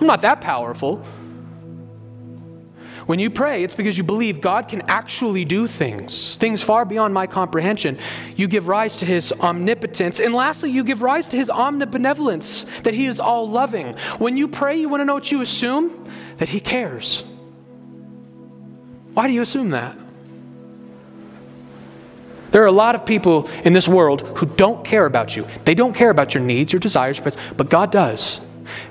I'm 0.00 0.06
not 0.06 0.22
that 0.22 0.40
powerful. 0.40 1.04
When 3.06 3.18
you 3.18 3.30
pray, 3.30 3.64
it's 3.64 3.74
because 3.74 3.98
you 3.98 4.04
believe 4.04 4.40
God 4.40 4.68
can 4.68 4.82
actually 4.82 5.44
do 5.44 5.66
things, 5.66 6.36
things 6.36 6.62
far 6.62 6.84
beyond 6.84 7.12
my 7.12 7.26
comprehension. 7.26 7.98
You 8.36 8.46
give 8.46 8.68
rise 8.68 8.98
to 8.98 9.06
his 9.06 9.32
omnipotence. 9.32 10.20
And 10.20 10.34
lastly, 10.34 10.70
you 10.70 10.84
give 10.84 11.02
rise 11.02 11.26
to 11.28 11.36
his 11.36 11.48
omnibenevolence, 11.48 12.64
that 12.84 12.94
he 12.94 13.06
is 13.06 13.18
all 13.18 13.48
loving. 13.48 13.96
When 14.18 14.36
you 14.36 14.46
pray, 14.46 14.76
you 14.76 14.88
want 14.88 15.00
to 15.00 15.04
know 15.04 15.14
what 15.14 15.32
you 15.32 15.40
assume? 15.40 16.08
That 16.38 16.48
he 16.48 16.60
cares. 16.60 17.24
Why 19.14 19.26
do 19.26 19.32
you 19.32 19.42
assume 19.42 19.70
that? 19.70 19.96
There 22.52 22.62
are 22.62 22.66
a 22.66 22.72
lot 22.72 22.94
of 22.94 23.04
people 23.04 23.48
in 23.64 23.72
this 23.72 23.88
world 23.88 24.20
who 24.38 24.46
don't 24.46 24.84
care 24.84 25.06
about 25.06 25.34
you. 25.34 25.46
They 25.64 25.74
don't 25.74 25.94
care 25.94 26.10
about 26.10 26.34
your 26.34 26.42
needs, 26.42 26.72
your 26.72 26.80
desires, 26.80 27.18
but 27.18 27.68
God 27.68 27.90
does. 27.90 28.40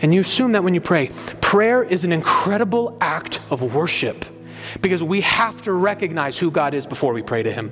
And 0.02 0.14
you 0.14 0.22
assume 0.22 0.52
that 0.54 0.64
when 0.64 0.74
you 0.74 0.82
pray. 0.82 1.12
Prayer 1.42 1.84
is 1.84 2.04
an 2.04 2.12
incredible 2.12 2.98
act 3.00 3.40
of 3.50 3.62
worship 3.74 4.26
because 4.82 5.04
we 5.04 5.22
have 5.22 5.62
to 5.64 5.74
recognize 5.74 6.38
who 6.38 6.52
God 6.52 6.74
is 6.74 6.86
before 6.86 7.14
we 7.14 7.22
pray 7.22 7.44
to 7.44 7.52
Him. 7.52 7.70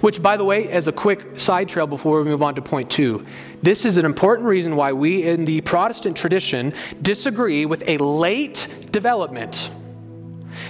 Which, 0.00 0.22
by 0.22 0.36
the 0.36 0.44
way, 0.44 0.70
as 0.70 0.86
a 0.86 0.92
quick 0.92 1.38
side 1.38 1.68
trail 1.68 1.86
before 1.86 2.22
we 2.22 2.28
move 2.28 2.42
on 2.42 2.54
to 2.54 2.62
point 2.62 2.90
two, 2.90 3.26
this 3.62 3.84
is 3.84 3.96
an 3.96 4.04
important 4.04 4.46
reason 4.46 4.76
why 4.76 4.92
we 4.92 5.24
in 5.24 5.44
the 5.44 5.60
Protestant 5.62 6.16
tradition 6.16 6.72
disagree 7.02 7.66
with 7.66 7.82
a 7.88 7.98
late 7.98 8.68
development 8.92 9.70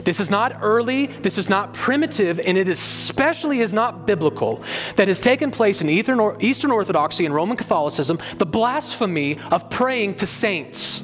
this 0.04 0.20
is 0.20 0.30
not 0.30 0.58
early, 0.62 1.06
this 1.06 1.38
is 1.38 1.48
not 1.48 1.74
primitive, 1.74 2.40
and 2.40 2.56
it 2.58 2.68
especially 2.68 3.60
is 3.60 3.72
not 3.72 4.06
biblical 4.06 4.62
that 4.96 5.08
has 5.08 5.20
taken 5.20 5.50
place 5.50 5.80
in 5.80 5.88
Eastern 5.88 6.70
Orthodoxy 6.70 7.24
and 7.24 7.34
Roman 7.34 7.56
Catholicism 7.56 8.18
the 8.38 8.46
blasphemy 8.46 9.38
of 9.50 9.70
praying 9.70 10.16
to 10.16 10.26
saints. 10.26 11.00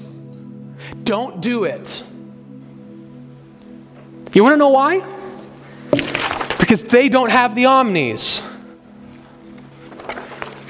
Don't 1.05 1.41
do 1.41 1.65
it. 1.65 2.03
You 4.33 4.43
want 4.43 4.55
to 4.55 4.59
know 4.59 4.69
why? 4.69 5.05
Because 6.59 6.85
they 6.85 7.09
don't 7.09 7.31
have 7.31 7.55
the 7.55 7.67
omnis. 7.67 8.43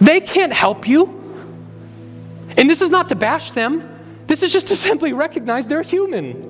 They 0.01 0.21
can't 0.21 0.53
help 0.53 0.89
you. 0.89 1.17
And 2.57 2.69
this 2.69 2.81
is 2.81 2.91
not 2.91 3.11
to 3.11 3.15
bash 3.15 3.51
them, 3.51 3.87
this 4.27 4.43
is 4.43 4.53
just 4.53 4.69
to 4.69 4.77
simply 4.89 5.13
recognize 5.13 5.67
they're 5.67 5.83
human. 5.83 6.50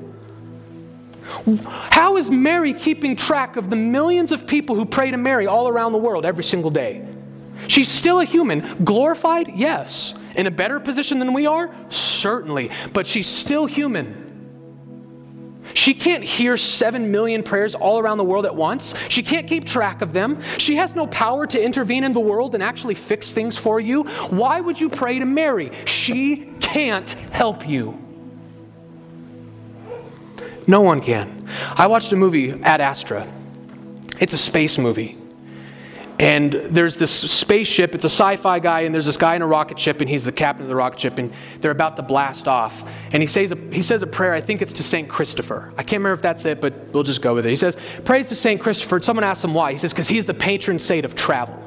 How 1.91 2.17
is 2.17 2.31
Mary 2.31 2.75
keeping 2.75 3.17
track 3.17 3.57
of 3.57 3.71
the 3.71 3.77
millions 3.77 4.33
of 4.33 4.47
people 4.47 4.77
who 4.77 4.85
pray 4.85 5.11
to 5.11 5.17
Mary 5.17 5.47
all 5.47 5.69
around 5.69 5.93
the 5.93 5.99
world 5.99 6.25
every 6.25 6.45
single 6.45 6.71
day? 6.71 7.07
She's 7.69 7.89
still 7.89 8.21
a 8.21 8.25
human. 8.25 8.85
Glorified? 8.85 9.49
Yes. 9.49 10.15
In 10.37 10.47
a 10.47 10.51
better 10.51 10.81
position 10.81 11.19
than 11.19 11.33
we 11.33 11.47
are? 11.47 11.75
Certainly. 11.89 12.71
But 12.93 13.07
she's 13.07 13.27
still 13.27 13.67
human. 13.67 14.29
She 15.75 15.95
can't 15.95 16.25
hear 16.25 16.57
seven 16.57 17.13
million 17.13 17.43
prayers 17.43 17.75
all 17.75 18.01
around 18.01 18.19
the 18.19 18.25
world 18.25 18.45
at 18.45 18.57
once. 18.57 18.95
She 19.09 19.23
can't 19.23 19.47
keep 19.47 19.65
track 19.65 20.03
of 20.03 20.13
them. 20.13 20.43
She 20.59 20.77
has 20.77 20.97
no 20.97 21.07
power 21.07 21.47
to 21.47 21.63
intervene 21.63 22.03
in 22.03 22.13
the 22.13 22.21
world 22.21 22.55
and 22.55 22.63
actually 22.63 22.97
fix 22.97 23.31
things 23.31 23.57
for 23.57 23.79
you. 23.79 24.05
Why 24.31 24.61
would 24.61 24.81
you 24.81 24.89
pray 24.89 25.19
to 25.21 25.27
Mary? 25.27 25.71
She 25.85 26.53
can't 26.61 27.11
help 27.31 27.69
you. 27.69 28.10
No 30.71 30.83
one 30.83 31.01
can. 31.01 31.49
I 31.77 31.89
watched 31.89 32.13
a 32.13 32.17
movie, 32.17 32.53
Ad 32.63 32.81
Astra. 32.81 33.27
It's 34.21 34.35
a 34.35 34.39
space 34.39 34.79
movie. 34.79 35.19
And 36.21 36.53
there's 36.53 36.97
this 36.97 37.11
spaceship, 37.11 37.93
it's 37.93 38.05
a 38.05 38.09
sci 38.09 38.37
fi 38.37 38.61
guy, 38.61 38.83
and 38.83 38.95
there's 38.95 39.07
this 39.07 39.17
guy 39.17 39.35
in 39.35 39.43
a 39.43 39.49
rocket 39.49 39.81
ship, 39.81 40.01
and 40.01 40.09
he's 40.09 40.23
the 40.23 40.31
captain 40.31 40.63
of 40.63 40.69
the 40.69 40.77
rocket 40.77 41.01
ship, 41.01 41.19
and 41.19 41.33
they're 41.61 41.73
about 41.73 41.97
to 41.97 42.03
blast 42.03 42.47
off. 42.47 42.85
And 43.13 43.21
he 43.21 43.27
says 43.27 43.51
a, 43.51 43.57
he 43.73 43.83
says 43.83 44.03
a 44.03 44.07
prayer, 44.07 44.33
I 44.33 44.41
think 44.41 44.63
it's 44.63 44.75
to 44.75 44.85
St. 44.85 45.09
Christopher. 45.09 45.73
I 45.77 45.83
can't 45.83 46.03
remember 46.03 46.13
if 46.13 46.23
that's 46.23 46.45
it, 46.45 46.61
but 46.61 46.73
we'll 46.93 47.03
just 47.03 47.21
go 47.21 47.35
with 47.35 47.47
it. 47.47 47.51
He 47.51 47.57
says, 47.57 47.77
Praise 48.05 48.27
to 48.27 48.37
St. 48.37 48.61
Christopher. 48.61 49.01
Someone 49.01 49.25
asks 49.25 49.43
him 49.43 49.55
why. 49.55 49.73
He 49.73 49.79
says, 49.79 49.93
Because 49.93 50.09
he's 50.09 50.27
the 50.27 50.35
patron 50.35 50.79
saint 50.79 51.05
of 51.05 51.17
travel. 51.17 51.61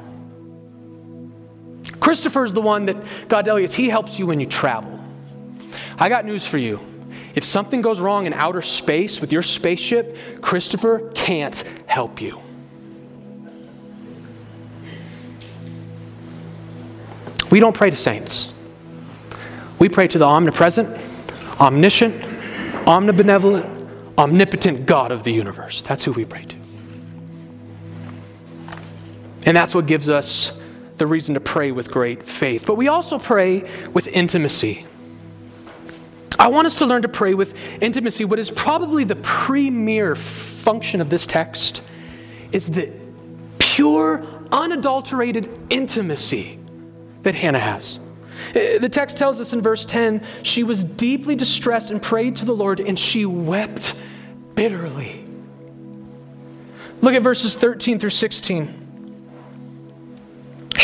Christopher 2.00 2.46
is 2.46 2.54
the 2.54 2.62
one 2.62 2.86
that, 2.86 2.96
God 3.28 3.46
Elias, 3.48 3.74
he 3.74 3.90
helps 3.90 4.18
you 4.18 4.26
when 4.26 4.40
you 4.40 4.46
travel. 4.46 4.98
I 5.98 6.08
got 6.08 6.24
news 6.24 6.46
for 6.46 6.56
you. 6.56 6.93
If 7.34 7.44
something 7.44 7.82
goes 7.82 8.00
wrong 8.00 8.26
in 8.26 8.32
outer 8.32 8.62
space 8.62 9.20
with 9.20 9.32
your 9.32 9.42
spaceship, 9.42 10.16
Christopher 10.40 11.10
can't 11.14 11.62
help 11.86 12.20
you. 12.20 12.40
We 17.50 17.60
don't 17.60 17.76
pray 17.76 17.90
to 17.90 17.96
saints. 17.96 18.48
We 19.78 19.88
pray 19.88 20.08
to 20.08 20.18
the 20.18 20.24
omnipresent, 20.24 20.98
omniscient, 21.60 22.20
omnibenevolent, 22.84 24.16
omnipotent 24.16 24.86
God 24.86 25.12
of 25.12 25.24
the 25.24 25.32
universe. 25.32 25.82
That's 25.82 26.04
who 26.04 26.12
we 26.12 26.24
pray 26.24 26.44
to. 26.44 26.56
And 29.46 29.56
that's 29.56 29.74
what 29.74 29.86
gives 29.86 30.08
us 30.08 30.52
the 30.96 31.06
reason 31.06 31.34
to 31.34 31.40
pray 31.40 31.70
with 31.72 31.90
great 31.90 32.22
faith. 32.22 32.64
But 32.66 32.76
we 32.76 32.88
also 32.88 33.18
pray 33.18 33.68
with 33.92 34.06
intimacy. 34.08 34.86
I 36.38 36.48
want 36.48 36.66
us 36.66 36.76
to 36.76 36.86
learn 36.86 37.02
to 37.02 37.08
pray 37.08 37.34
with 37.34 37.58
intimacy. 37.82 38.24
What 38.24 38.38
is 38.38 38.50
probably 38.50 39.04
the 39.04 39.16
premier 39.16 40.14
function 40.14 41.00
of 41.00 41.10
this 41.10 41.26
text 41.26 41.82
is 42.52 42.68
the 42.68 42.92
pure, 43.58 44.24
unadulterated 44.50 45.48
intimacy 45.70 46.58
that 47.22 47.34
Hannah 47.34 47.58
has. 47.58 47.98
Uh, 48.50 48.78
the 48.78 48.88
text 48.88 49.16
tells 49.16 49.40
us 49.40 49.52
in 49.52 49.62
verse 49.62 49.84
10 49.84 50.24
she 50.42 50.64
was 50.64 50.84
deeply 50.84 51.34
distressed 51.34 51.90
and 51.90 52.02
prayed 52.02 52.36
to 52.36 52.44
the 52.44 52.52
Lord, 52.52 52.80
and 52.80 52.98
she 52.98 53.26
wept 53.26 53.94
bitterly. 54.54 55.24
Look 57.00 57.14
at 57.14 57.22
verses 57.22 57.54
13 57.54 57.98
through 57.98 58.10
16. 58.10 58.83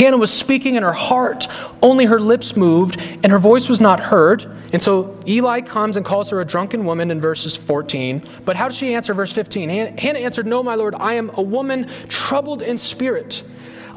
Hannah 0.00 0.16
was 0.16 0.32
speaking 0.32 0.76
in 0.76 0.82
her 0.82 0.94
heart, 0.94 1.46
only 1.82 2.06
her 2.06 2.18
lips 2.18 2.56
moved, 2.56 2.98
and 2.98 3.26
her 3.26 3.38
voice 3.38 3.68
was 3.68 3.82
not 3.82 4.00
heard. 4.00 4.50
And 4.72 4.80
so 4.80 5.20
Eli 5.26 5.60
comes 5.60 5.98
and 5.98 6.06
calls 6.06 6.30
her 6.30 6.40
a 6.40 6.44
drunken 6.46 6.86
woman 6.86 7.10
in 7.10 7.20
verses 7.20 7.54
14. 7.54 8.22
But 8.46 8.56
how 8.56 8.68
does 8.68 8.78
she 8.78 8.94
answer 8.94 9.12
verse 9.12 9.30
15? 9.30 9.68
Hannah 9.98 10.18
answered, 10.20 10.46
No, 10.46 10.62
my 10.62 10.74
Lord, 10.74 10.94
I 10.94 11.14
am 11.14 11.30
a 11.34 11.42
woman 11.42 11.86
troubled 12.08 12.62
in 12.62 12.78
spirit. 12.78 13.44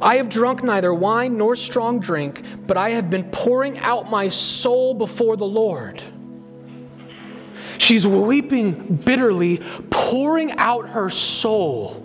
I 0.01 0.17
have 0.17 0.27
drunk 0.27 0.61
neither 0.61 0.93
wine 0.93 1.37
nor 1.37 1.55
strong 1.55 2.01
drink, 2.01 2.43
but 2.67 2.75
I 2.75 2.89
have 2.89 3.09
been 3.09 3.31
pouring 3.31 3.79
out 3.79 4.09
my 4.11 4.27
soul 4.27 4.93
before 4.93 5.37
the 5.37 5.47
Lord. 5.47 6.03
She's 7.77 8.05
weeping 8.05 8.97
bitterly, 8.97 9.61
pouring 9.89 10.51
out 10.57 10.89
her 10.89 11.09
soul. 11.09 12.02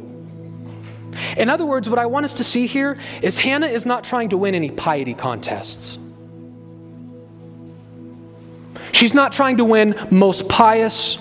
In 1.36 1.48
other 1.48 1.64
words, 1.64 1.88
what 1.88 1.98
I 1.98 2.06
want 2.06 2.24
us 2.24 2.34
to 2.34 2.44
see 2.44 2.66
here 2.66 2.96
is 3.22 3.38
Hannah 3.38 3.66
is 3.66 3.86
not 3.86 4.04
trying 4.04 4.30
to 4.30 4.36
win 4.36 4.54
any 4.54 4.70
piety 4.70 5.14
contests. 5.14 5.98
She's 8.92 9.14
not 9.14 9.32
trying 9.32 9.58
to 9.58 9.64
win 9.64 9.94
most 10.10 10.48
pious, 10.48 11.18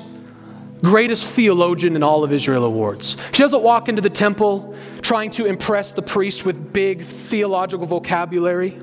greatest 0.82 1.30
theologian 1.30 1.96
in 1.96 2.04
all 2.04 2.24
of 2.24 2.32
Israel 2.32 2.64
awards. 2.66 3.18
She 3.32 3.44
doesn't 3.44 3.62
walk 3.62 3.90
into 3.90 4.02
the 4.02 4.10
temple 4.10 4.76
trying 5.02 5.30
to 5.32 5.46
impress 5.46 5.92
the 5.92 6.02
priest 6.02 6.46
with 6.46 6.74
big 6.74 7.04
theological 7.04 7.86
vocabulary. 7.86 8.80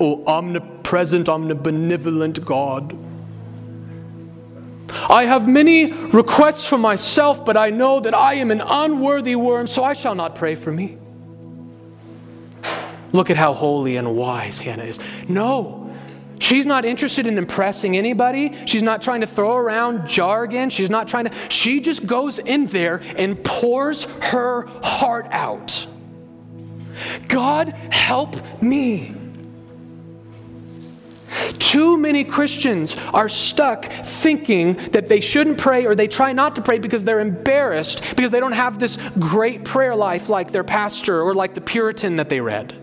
Oh, 0.00 0.24
omnipresent, 0.26 1.26
omnibenevolent 1.26 2.44
God. 2.44 3.09
I 4.92 5.24
have 5.24 5.48
many 5.48 5.92
requests 5.92 6.66
for 6.66 6.78
myself, 6.78 7.44
but 7.44 7.56
I 7.56 7.70
know 7.70 8.00
that 8.00 8.14
I 8.14 8.34
am 8.34 8.50
an 8.50 8.60
unworthy 8.60 9.36
worm, 9.36 9.66
so 9.66 9.84
I 9.84 9.92
shall 9.92 10.14
not 10.14 10.34
pray 10.34 10.54
for 10.54 10.72
me. 10.72 10.96
Look 13.12 13.30
at 13.30 13.36
how 13.36 13.54
holy 13.54 13.96
and 13.96 14.14
wise 14.14 14.58
Hannah 14.58 14.84
is. 14.84 15.00
No, 15.28 15.80
She's 16.40 16.64
not 16.64 16.86
interested 16.86 17.26
in 17.26 17.36
impressing 17.36 17.98
anybody. 17.98 18.56
She's 18.64 18.82
not 18.82 19.02
trying 19.02 19.20
to 19.20 19.26
throw 19.26 19.56
around 19.56 20.08
jargon. 20.08 20.70
She's 20.70 20.88
not 20.88 21.06
trying 21.06 21.26
to, 21.26 21.32
she 21.50 21.80
just 21.80 22.06
goes 22.06 22.38
in 22.38 22.64
there 22.66 23.02
and 23.16 23.44
pours 23.44 24.04
her 24.04 24.66
heart 24.82 25.28
out. 25.32 25.86
God, 27.28 27.68
help 27.92 28.36
me. 28.62 29.14
Too 31.58 31.98
many 31.98 32.24
Christians 32.24 32.96
are 33.12 33.28
stuck 33.28 33.84
thinking 33.84 34.74
that 34.92 35.08
they 35.08 35.20
shouldn't 35.20 35.58
pray 35.58 35.86
or 35.86 35.94
they 35.94 36.08
try 36.08 36.32
not 36.32 36.56
to 36.56 36.62
pray 36.62 36.78
because 36.78 37.04
they're 37.04 37.20
embarrassed 37.20 38.02
because 38.16 38.30
they 38.30 38.40
don't 38.40 38.52
have 38.52 38.78
this 38.78 38.98
great 39.18 39.64
prayer 39.64 39.94
life 39.94 40.28
like 40.28 40.52
their 40.52 40.64
pastor 40.64 41.22
or 41.22 41.34
like 41.34 41.54
the 41.54 41.60
Puritan 41.60 42.16
that 42.16 42.28
they 42.28 42.40
read. 42.40 42.74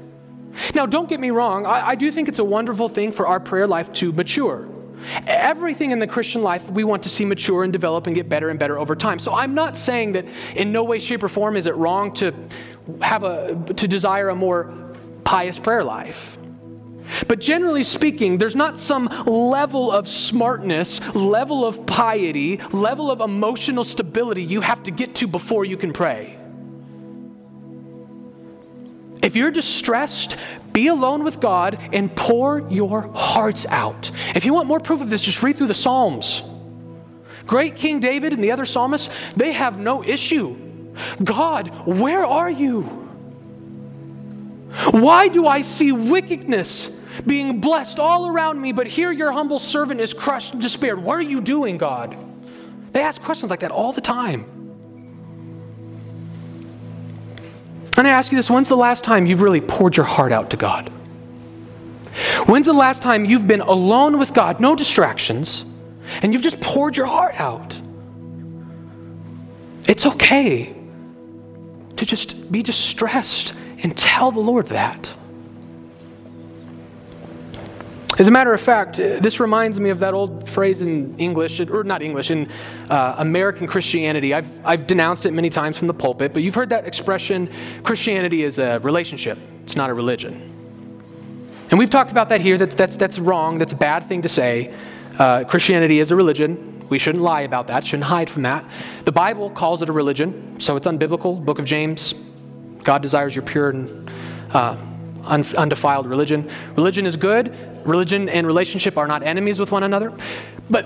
Now, 0.74 0.86
don't 0.86 1.08
get 1.08 1.20
me 1.20 1.30
wrong, 1.30 1.66
I, 1.66 1.90
I, 1.90 1.96
do 1.96 2.12
think 2.12 2.28
it's 2.28 2.40
a 2.40 2.44
wonderful 2.44 2.90
thing 2.90 3.12
for 3.12 3.28
our 3.28 3.40
prayer 3.40 3.68
life 3.68 3.92
to 3.94 4.12
mature. 4.12 4.68
Everything 5.28 5.92
in 5.92 6.00
the 6.00 6.08
Christian 6.08 6.42
life 6.42 6.70
we 6.70 6.84
want 6.84 7.04
to 7.04 7.10
see 7.10 7.26
mature 7.26 7.64
and 7.64 7.72
develop 7.72 8.08
and 8.08 8.16
get 8.16 8.28
better 8.28 8.50
and 8.50 8.58
better 8.58 8.80
over 8.80 8.96
time. 8.96 9.20
So 9.20 9.34
I'm 9.34 9.54
not 9.54 9.78
saying 9.78 10.14
that 10.14 10.26
in 10.56 10.72
no 10.72 10.84
way, 10.84 11.00
shape, 11.00 11.22
or 11.22 11.30
form 11.30 11.56
is 11.56 11.68
it 11.68 11.76
wrong 11.76 12.14
to 12.16 12.34
have 13.02 13.24
a 13.24 13.56
to 13.76 13.88
desire 13.88 14.30
a 14.30 14.36
more 14.36 14.74
pious 15.24 15.60
prayer 15.60 15.84
life. 15.84 16.37
But 17.28 17.40
generally 17.40 17.84
speaking, 17.84 18.38
there's 18.38 18.56
not 18.56 18.78
some 18.78 19.08
level 19.26 19.92
of 19.92 20.08
smartness, 20.08 21.00
level 21.16 21.66
of 21.66 21.86
piety, 21.86 22.58
level 22.72 23.12
of 23.12 23.22
emotional 23.22 23.84
stability 23.84 24.44
you 24.44 24.62
have 24.62 24.84
to 24.84 24.92
get 24.92 25.16
to 25.16 25.28
before 25.28 25.66
you 25.66 25.78
can 25.78 25.94
pray. 25.94 26.38
If 29.22 29.36
you're 29.36 29.52
distressed, 29.52 30.38
be 30.72 30.88
alone 30.88 31.24
with 31.24 31.40
God 31.40 31.80
and 31.92 32.16
pour 32.16 32.62
your 32.70 33.12
hearts 33.14 33.66
out. 33.66 34.12
If 34.36 34.46
you 34.46 34.54
want 34.54 34.68
more 34.68 34.80
proof 34.80 35.02
of 35.02 35.10
this, 35.10 35.24
just 35.24 35.44
read 35.44 35.58
through 35.58 35.68
the 35.68 35.74
Psalms. 35.74 36.44
Great 37.46 37.76
King 37.76 38.00
David 38.00 38.34
and 38.34 38.44
the 38.44 38.52
other 38.52 38.66
psalmists, 38.66 39.10
they 39.36 39.54
have 39.54 39.80
no 39.80 40.04
issue. 40.04 40.56
God, 41.24 41.70
where 41.88 42.26
are 42.26 42.50
you? 42.50 42.82
Why 44.92 45.28
do 45.30 45.48
I 45.48 45.62
see 45.62 45.92
wickedness 45.92 46.97
being 47.26 47.60
blessed 47.60 48.00
all 48.00 48.28
around 48.28 48.62
me, 48.62 48.72
but 48.72 48.88
here 48.88 49.12
your 49.12 49.32
humble 49.32 49.60
servant 49.60 50.02
is 50.02 50.14
crushed 50.14 50.54
and 50.54 50.62
despaired? 50.62 51.02
What 51.02 51.18
are 51.18 51.22
you 51.22 51.42
doing, 51.42 51.78
God? 51.78 52.18
They 52.94 53.02
ask 53.02 53.22
questions 53.22 53.50
like 53.50 53.62
that 53.62 53.72
all 53.72 53.94
the 53.94 54.02
time. 54.02 54.46
And 57.98 58.08
I 58.08 58.12
ask 58.12 58.32
you 58.32 58.38
this 58.38 58.50
when's 58.50 58.70
the 58.70 58.78
last 58.78 59.04
time 59.04 59.26
you've 59.26 59.42
really 59.42 59.62
poured 59.62 59.98
your 59.98 60.06
heart 60.06 60.32
out 60.32 60.52
to 60.52 60.58
God? 60.58 60.90
When's 62.46 62.66
the 62.66 62.74
last 62.74 63.02
time 63.02 63.26
you've 63.26 63.48
been 63.48 63.62
alone 63.62 64.20
with 64.20 64.34
God, 64.34 64.60
no 64.60 64.76
distractions, 64.76 65.66
and 66.22 66.34
you've 66.34 66.42
just 66.42 66.60
poured 66.62 66.98
your 66.98 67.06
heart 67.06 67.40
out? 67.40 67.80
It's 69.88 70.06
okay 70.06 70.76
to 71.96 72.06
just 72.06 72.52
be 72.52 72.62
distressed 72.62 73.54
and 73.84 73.98
tell 73.98 74.32
the 74.32 74.40
Lord 74.40 74.68
that. 74.68 75.10
As 78.18 78.28
a 78.28 78.32
matter 78.32 78.52
of 78.52 78.60
fact, 78.60 78.98
this 78.98 79.40
reminds 79.40 79.80
me 79.80 79.92
of 79.92 80.00
that 80.00 80.16
old 80.16 80.50
phrase 80.50 80.82
in 80.82 81.16
English, 81.20 81.60
or 81.60 81.84
not 81.84 82.02
English, 82.02 82.32
in 82.32 82.50
uh, 82.90 83.16
American 83.20 83.68
Christianity. 83.68 84.34
I've, 84.34 84.66
I've 84.66 84.88
denounced 84.88 85.28
it 85.28 85.34
many 85.34 85.52
times 85.52 85.78
from 85.78 85.88
the 85.88 85.94
pulpit, 85.94 86.34
but 86.34 86.42
you've 86.42 86.56
heard 86.56 86.70
that 86.70 86.88
expression 86.88 87.48
Christianity 87.84 88.44
is 88.44 88.58
a 88.58 88.80
relationship, 88.80 89.38
it's 89.64 89.76
not 89.76 89.92
a 89.92 89.94
religion. 89.94 90.34
And 91.70 91.78
we've 91.78 91.92
talked 91.92 92.10
about 92.10 92.30
that 92.30 92.42
here. 92.42 92.58
That's, 92.58 92.74
that's, 92.74 92.96
that's 92.96 93.20
wrong, 93.20 93.60
that's 93.60 93.74
a 93.74 93.78
bad 93.78 94.06
thing 94.06 94.24
to 94.24 94.30
say. 94.30 94.74
Uh, 95.20 95.44
Christianity 95.44 96.00
is 96.00 96.10
a 96.10 96.16
religion. 96.16 96.88
We 96.90 96.98
shouldn't 96.98 97.24
lie 97.24 97.42
about 97.42 97.68
that, 97.68 97.86
shouldn't 97.86 98.06
hide 98.06 98.32
from 98.32 98.44
that. 98.44 98.66
The 99.06 99.12
Bible 99.12 99.52
calls 99.52 99.84
it 99.84 99.90
a 99.90 99.94
religion, 99.94 100.60
so 100.60 100.76
it's 100.76 100.88
unbiblical. 100.88 101.44
Book 101.44 101.60
of 101.60 101.66
James, 101.66 102.16
God 102.84 103.04
desires 103.04 103.36
your 103.36 103.44
pure 103.44 103.70
and 103.70 104.10
uh, 104.54 104.76
undefiled 105.28 106.08
religion. 106.08 106.50
Religion 106.76 107.06
is 107.06 107.16
good. 107.16 107.54
Religion 107.88 108.30
and 108.30 108.46
relationship 108.46 108.98
are 108.98 109.08
not 109.08 109.24
enemies 109.24 109.60
with 109.60 109.72
one 109.72 109.84
another. 109.84 110.14
But 110.70 110.86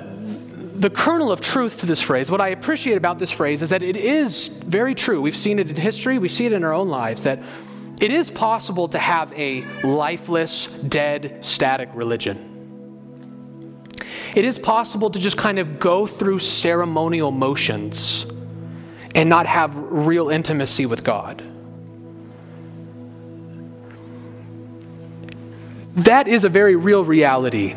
the 0.80 0.90
kernel 0.90 1.32
of 1.32 1.42
truth 1.42 1.80
to 1.80 1.86
this 1.86 2.02
phrase, 2.02 2.32
what 2.32 2.42
I 2.42 2.50
appreciate 2.50 2.96
about 2.96 3.20
this 3.20 3.32
phrase 3.32 3.62
is 3.62 3.70
that 3.70 3.84
it 3.84 3.98
is 3.98 4.48
very 4.48 4.96
true. 4.96 5.22
We've 5.22 5.36
seen 5.36 5.60
it 5.60 5.70
in 5.70 5.76
history, 5.76 6.18
we 6.18 6.30
see 6.30 6.46
it 6.46 6.54
in 6.54 6.64
our 6.64 6.74
own 6.74 6.90
lives, 6.90 7.24
that 7.24 7.40
it 8.00 8.12
is 8.12 8.32
possible 8.32 8.88
to 8.90 8.98
have 8.98 9.32
a 9.34 9.62
lifeless, 9.84 10.68
dead, 10.68 11.46
static 11.46 11.90
religion. 11.94 12.48
it 14.36 14.46
is 14.46 14.58
possible 14.58 15.10
to 15.10 15.20
just 15.20 15.38
kind 15.38 15.60
of 15.60 15.78
go 15.80 16.08
through 16.08 16.40
ceremonial 16.40 17.32
motions 17.32 18.26
and 19.14 19.30
not 19.30 19.46
have 19.46 19.76
real 19.76 20.30
intimacy 20.30 20.86
with 20.86 21.04
God. 21.04 21.44
That 25.96 26.28
is 26.28 26.44
a 26.44 26.50
very 26.50 26.76
real 26.76 27.04
reality. 27.04 27.76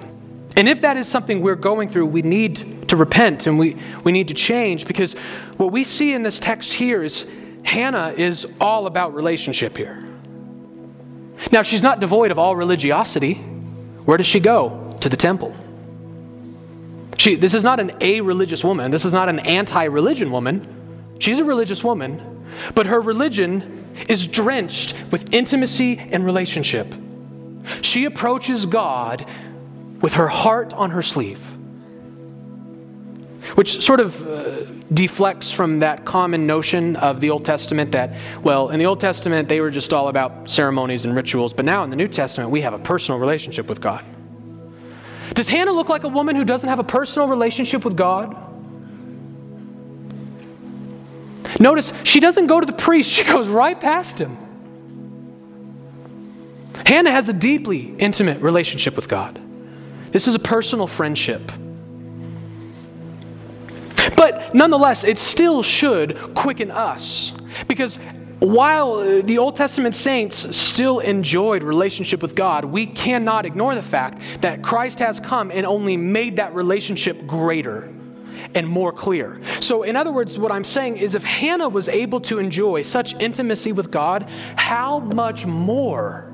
And 0.57 0.69
if 0.69 0.83
that 0.83 0.97
is 0.97 1.09
something 1.09 1.41
we're 1.41 1.57
going 1.57 1.89
through, 1.89 2.07
we 2.07 2.23
need 2.23 2.89
to 2.89 2.97
repent 2.97 3.47
and 3.47 3.59
we, 3.59 3.77
we 4.05 4.13
need 4.13 4.29
to 4.29 4.35
change 4.35 4.87
because 4.87 5.15
what 5.57 5.73
we 5.73 5.85
see 5.85 6.13
in 6.13 6.23
this 6.23 6.39
text 6.39 6.73
here 6.73 7.03
is 7.03 7.25
Hannah 7.65 8.15
is 8.17 8.47
all 8.61 8.87
about 8.87 9.15
relationship 9.15 9.77
here. 9.77 10.03
Now, 11.51 11.63
she's 11.63 11.83
not 11.83 11.99
devoid 12.01 12.31
of 12.31 12.39
all 12.39 12.55
religiosity. 12.55 13.35
Where 13.35 14.17
does 14.17 14.27
she 14.27 14.39
go? 14.39 14.95
To 15.01 15.09
the 15.09 15.17
temple. 15.17 15.55
She, 17.19 17.35
this 17.35 17.55
is 17.55 17.65
not 17.65 17.81
an 17.81 17.93
a 18.01 18.21
religious 18.21 18.63
woman. 18.63 18.91
This 18.91 19.05
is 19.05 19.13
not 19.13 19.29
an 19.29 19.41
anti 19.41 19.85
religion 19.85 20.31
woman. 20.31 21.17
She's 21.19 21.41
a 21.41 21.45
religious 21.45 21.83
woman, 21.83 22.45
but 22.75 22.87
her 22.87 23.01
religion 23.01 23.87
is 24.09 24.27
drenched 24.27 24.95
with 25.11 25.33
intimacy 25.33 25.99
and 25.99 26.25
relationship. 26.25 26.95
She 27.83 28.05
approaches 28.05 28.67
God 28.67 29.27
with 30.01 30.15
her 30.15 30.29
heart 30.29 30.75
on 30.75 30.91
her 30.91 31.03
sleeve, 31.03 31.41
which 33.55 33.83
sort 33.83 34.01
of 34.01 34.27
uh, 34.27 34.65
deflects 34.93 35.51
from 35.51 35.81
that 35.81 36.05
common 36.05 36.47
notion 36.47 36.97
of 36.97 37.21
the 37.21 37.31
Old 37.31 37.45
Testament 37.45 37.93
that, 37.93 38.13
well, 38.43 38.71
in 38.71 38.79
the 38.79 38.87
Old 38.87 39.01
Testament, 39.01 39.49
they 39.49 39.61
were 39.61 39.71
just 39.71 39.93
all 39.93 40.09
about 40.09 40.49
ceremonies 40.49 41.05
and 41.05 41.17
rituals, 41.17 41.53
but 41.53 41.65
now 41.65 41.85
in 41.85 41.91
the 41.91 41.97
New 41.97 42.09
Testament, 42.09 42.51
we 42.51 42.61
have 42.61 42.75
a 42.75 42.79
personal 42.79 43.19
relationship 43.19 43.69
with 43.69 43.81
God. 43.81 44.05
Does 45.33 45.49
Hannah 45.49 45.73
look 45.73 45.89
like 45.89 46.05
a 46.05 46.09
woman 46.09 46.37
who 46.37 46.45
doesn't 46.45 46.69
have 46.69 46.79
a 46.79 46.85
personal 46.85 47.29
relationship 47.29 47.85
with 47.85 47.97
God? 47.97 48.37
Notice 51.59 51.93
she 52.03 52.21
doesn't 52.21 52.47
go 52.47 52.61
to 52.61 52.67
the 52.67 52.73
priest, 52.73 53.11
she 53.15 53.25
goes 53.25 53.49
right 53.49 53.79
past 53.81 54.21
him. 54.21 54.44
Hannah 56.87 57.11
has 57.11 57.29
a 57.29 57.33
deeply 57.33 57.95
intimate 57.99 58.41
relationship 58.41 58.97
with 58.97 59.09
God. 59.09 59.41
This 60.13 60.29
is 60.29 60.35
a 60.35 60.39
personal 60.39 60.87
friendship. 60.87 61.51
But 64.17 64.55
nonetheless, 64.55 65.05
it 65.05 65.19
still 65.19 65.63
should 65.63 66.17
quicken 66.35 66.71
us. 66.71 67.33
Because 67.69 67.99
while 68.39 69.23
the 69.23 69.39
Old 69.39 69.57
Testament 69.57 69.95
saints 69.95 70.57
still 70.57 70.99
enjoyed 71.01 71.63
relationship 71.63 72.21
with 72.21 72.35
God, 72.35 72.65
we 72.65 72.87
cannot 72.87 73.47
ignore 73.47 73.75
the 73.75 73.83
fact 73.83 74.21
that 74.41 74.63
Christ 74.63 74.99
has 74.99 75.19
come 75.21 75.51
and 75.51 75.65
only 75.65 75.97
made 75.97 76.37
that 76.37 76.55
relationship 76.55 77.27
greater 77.27 77.93
and 78.55 78.69
more 78.69 78.93
clear. 78.93 79.41
So, 79.61 79.83
in 79.83 79.97
other 79.97 80.13
words, 80.13 80.39
what 80.39 80.53
I'm 80.53 80.65
saying 80.65 80.99
is 80.99 81.15
if 81.15 81.25
Hannah 81.25 81.69
was 81.69 81.89
able 81.89 82.21
to 82.23 82.39
enjoy 82.39 82.83
such 82.83 83.15
intimacy 83.21 83.73
with 83.73 83.91
God, 83.91 84.29
how 84.57 84.99
much 84.99 85.47
more 85.47 86.34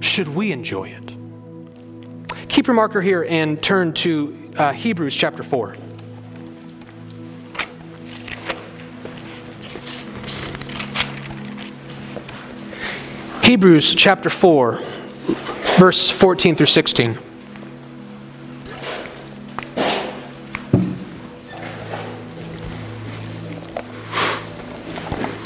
should 0.00 0.28
we 0.28 0.52
enjoy 0.52 0.88
it? 0.88 2.48
Keep 2.48 2.68
your 2.68 2.74
marker 2.74 3.02
here 3.02 3.26
and 3.28 3.62
turn 3.62 3.92
to 3.94 4.52
uh, 4.56 4.72
Hebrews 4.72 5.14
chapter 5.14 5.42
4. 5.42 5.76
Hebrews 13.42 13.94
chapter 13.94 14.28
4, 14.28 14.80
verse 15.78 16.10
14 16.10 16.56
through 16.56 16.66
16. 16.66 17.18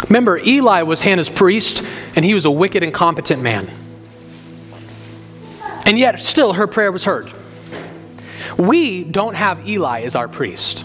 Remember, 0.08 0.38
Eli 0.38 0.82
was 0.82 1.02
Hannah's 1.02 1.28
priest, 1.28 1.84
and 2.16 2.24
he 2.24 2.34
was 2.34 2.44
a 2.44 2.50
wicked, 2.50 2.82
and 2.82 2.88
incompetent 2.88 3.42
man. 3.42 3.70
And 5.90 5.98
yet, 5.98 6.20
still, 6.20 6.52
her 6.52 6.68
prayer 6.68 6.92
was 6.92 7.04
heard. 7.04 7.32
We 8.56 9.02
don't 9.02 9.34
have 9.34 9.68
Eli 9.68 10.02
as 10.02 10.14
our 10.14 10.28
priest. 10.28 10.84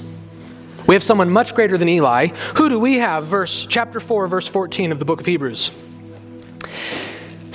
We 0.87 0.95
have 0.95 1.03
someone 1.03 1.29
much 1.29 1.53
greater 1.53 1.77
than 1.77 1.87
Eli. 1.87 2.29
Who 2.55 2.69
do 2.69 2.79
we 2.79 2.95
have? 2.95 3.27
Verse 3.27 3.67
chapter 3.69 3.99
4, 3.99 4.25
verse 4.25 4.47
14 4.47 4.91
of 4.91 4.97
the 4.97 5.05
book 5.05 5.19
of 5.19 5.27
Hebrews. 5.27 5.69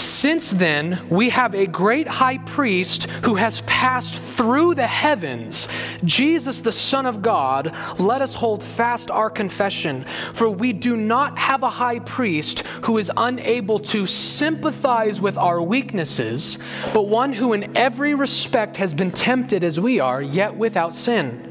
Since 0.01 0.53
then, 0.53 0.99
we 1.11 1.29
have 1.29 1.55
a 1.55 1.67
great 1.67 2.09
high 2.09 2.39
priest 2.39 3.05
who 3.25 3.35
has 3.35 3.61
passed 3.63 4.15
through 4.15 4.75
the 4.75 4.87
heavens, 4.87 5.69
Jesus, 6.05 6.61
the 6.61 6.73
Son 6.73 7.05
of 7.05 7.21
God. 7.21 7.75
Let 7.99 8.23
us 8.23 8.33
hold 8.33 8.63
fast 8.63 9.11
our 9.11 9.29
confession, 9.29 10.07
for 10.33 10.49
we 10.49 10.73
do 10.73 10.97
not 10.97 11.39
have 11.39 11.63
a 11.63 11.69
high 11.69 11.99
priest 11.99 12.61
who 12.85 12.97
is 12.97 13.13
unable 13.15 13.79
to 13.79 14.07
sympathize 14.07 15.21
with 15.21 15.37
our 15.37 15.61
weaknesses, 15.61 16.57
but 16.95 17.03
one 17.03 17.35
who 17.35 17.53
in 17.53 17.77
every 17.77 18.15
respect 18.15 18.79
has 18.79 18.95
been 18.95 19.11
tempted 19.11 19.63
as 19.63 19.79
we 19.79 20.01
are, 20.01 20.23
yet 20.23 20.57
without 20.57 20.95
sin. 20.95 21.50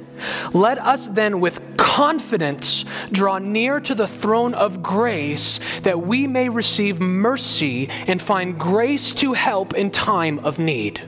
Let 0.54 0.80
us 0.80 1.08
then 1.08 1.40
with 1.40 1.78
confidence 1.78 2.86
draw 3.12 3.40
near 3.40 3.80
to 3.82 3.96
the 3.96 4.08
throne 4.08 4.54
of 4.54 4.82
grace 4.84 5.60
that 5.84 6.02
we 6.02 6.28
may 6.28 6.50
receive 6.50 7.00
mercy 7.00 7.90
and 8.08 8.22
find 8.22 8.60
grace 8.60 9.14
to 9.14 9.34
help 9.34 9.74
in 9.74 9.92
time 9.92 10.40
of 10.40 10.60
need. 10.60 11.02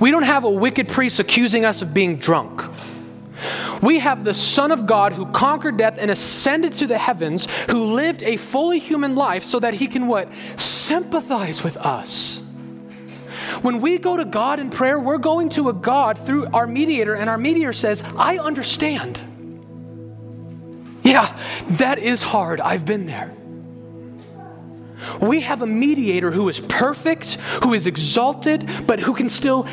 We 0.00 0.10
don't 0.10 0.24
have 0.24 0.44
a 0.44 0.50
wicked 0.50 0.88
priest 0.88 1.20
accusing 1.20 1.64
us 1.64 1.82
of 1.82 1.94
being 1.94 2.16
drunk. 2.16 2.62
We 3.82 3.98
have 3.98 4.24
the 4.24 4.34
Son 4.34 4.72
of 4.72 4.86
God 4.86 5.12
who 5.12 5.26
conquered 5.26 5.76
death 5.76 5.98
and 5.98 6.10
ascended 6.10 6.72
to 6.74 6.86
the 6.86 6.98
heavens, 6.98 7.46
who 7.70 7.84
lived 7.84 8.22
a 8.22 8.36
fully 8.36 8.78
human 8.78 9.14
life 9.14 9.44
so 9.44 9.60
that 9.60 9.74
he 9.74 9.86
can 9.86 10.08
what? 10.08 10.28
Sympathize 10.56 11.62
with 11.62 11.76
us. 11.76 12.42
When 13.62 13.80
we 13.80 13.98
go 13.98 14.16
to 14.16 14.24
God 14.24 14.60
in 14.60 14.70
prayer, 14.70 14.98
we're 14.98 15.18
going 15.18 15.48
to 15.50 15.68
a 15.68 15.72
God 15.72 16.18
through 16.18 16.46
our 16.46 16.66
mediator, 16.66 17.14
and 17.14 17.30
our 17.30 17.38
mediator 17.38 17.72
says, 17.72 18.02
I 18.16 18.38
understand. 18.38 19.22
Yeah, 21.02 21.38
that 21.70 21.98
is 21.98 22.22
hard. 22.22 22.60
I've 22.60 22.84
been 22.84 23.06
there. 23.06 23.34
We 25.20 25.40
have 25.40 25.60
a 25.62 25.66
mediator 25.66 26.30
who 26.30 26.48
is 26.48 26.60
perfect, 26.60 27.34
who 27.62 27.74
is 27.74 27.86
exalted, 27.86 28.68
but 28.86 29.00
who 29.00 29.12
can 29.14 29.28
still 29.28 29.66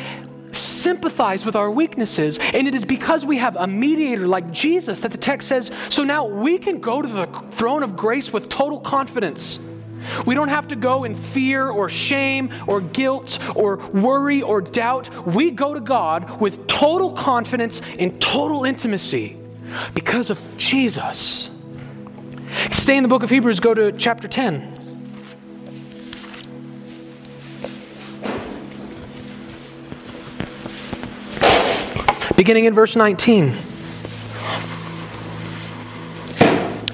sympathize 0.52 1.46
with 1.46 1.56
our 1.56 1.70
weaknesses. 1.70 2.38
And 2.38 2.68
it 2.68 2.74
is 2.74 2.84
because 2.84 3.24
we 3.24 3.38
have 3.38 3.56
a 3.56 3.66
mediator 3.66 4.26
like 4.26 4.50
Jesus 4.50 5.00
that 5.00 5.10
the 5.10 5.18
text 5.18 5.48
says, 5.48 5.70
so 5.88 6.04
now 6.04 6.26
we 6.26 6.58
can 6.58 6.80
go 6.80 7.00
to 7.00 7.08
the 7.08 7.26
throne 7.52 7.82
of 7.82 7.96
grace 7.96 8.32
with 8.32 8.50
total 8.50 8.78
confidence. 8.80 9.58
We 10.26 10.34
don't 10.34 10.48
have 10.48 10.68
to 10.68 10.76
go 10.76 11.04
in 11.04 11.14
fear 11.14 11.68
or 11.68 11.88
shame 11.88 12.52
or 12.66 12.80
guilt 12.80 13.38
or 13.54 13.76
worry 13.88 14.42
or 14.42 14.60
doubt. 14.60 15.26
We 15.26 15.50
go 15.50 15.74
to 15.74 15.80
God 15.80 16.40
with 16.40 16.66
total 16.66 17.12
confidence 17.12 17.80
and 17.98 18.20
total 18.20 18.64
intimacy 18.64 19.36
because 19.94 20.30
of 20.30 20.40
Jesus. 20.56 21.50
Stay 22.70 22.96
in 22.96 23.02
the 23.02 23.08
book 23.08 23.22
of 23.22 23.30
Hebrews, 23.30 23.60
go 23.60 23.74
to 23.74 23.92
chapter 23.92 24.28
10. 24.28 24.70
Beginning 32.36 32.64
in 32.64 32.74
verse 32.74 32.96
19. 32.96 33.71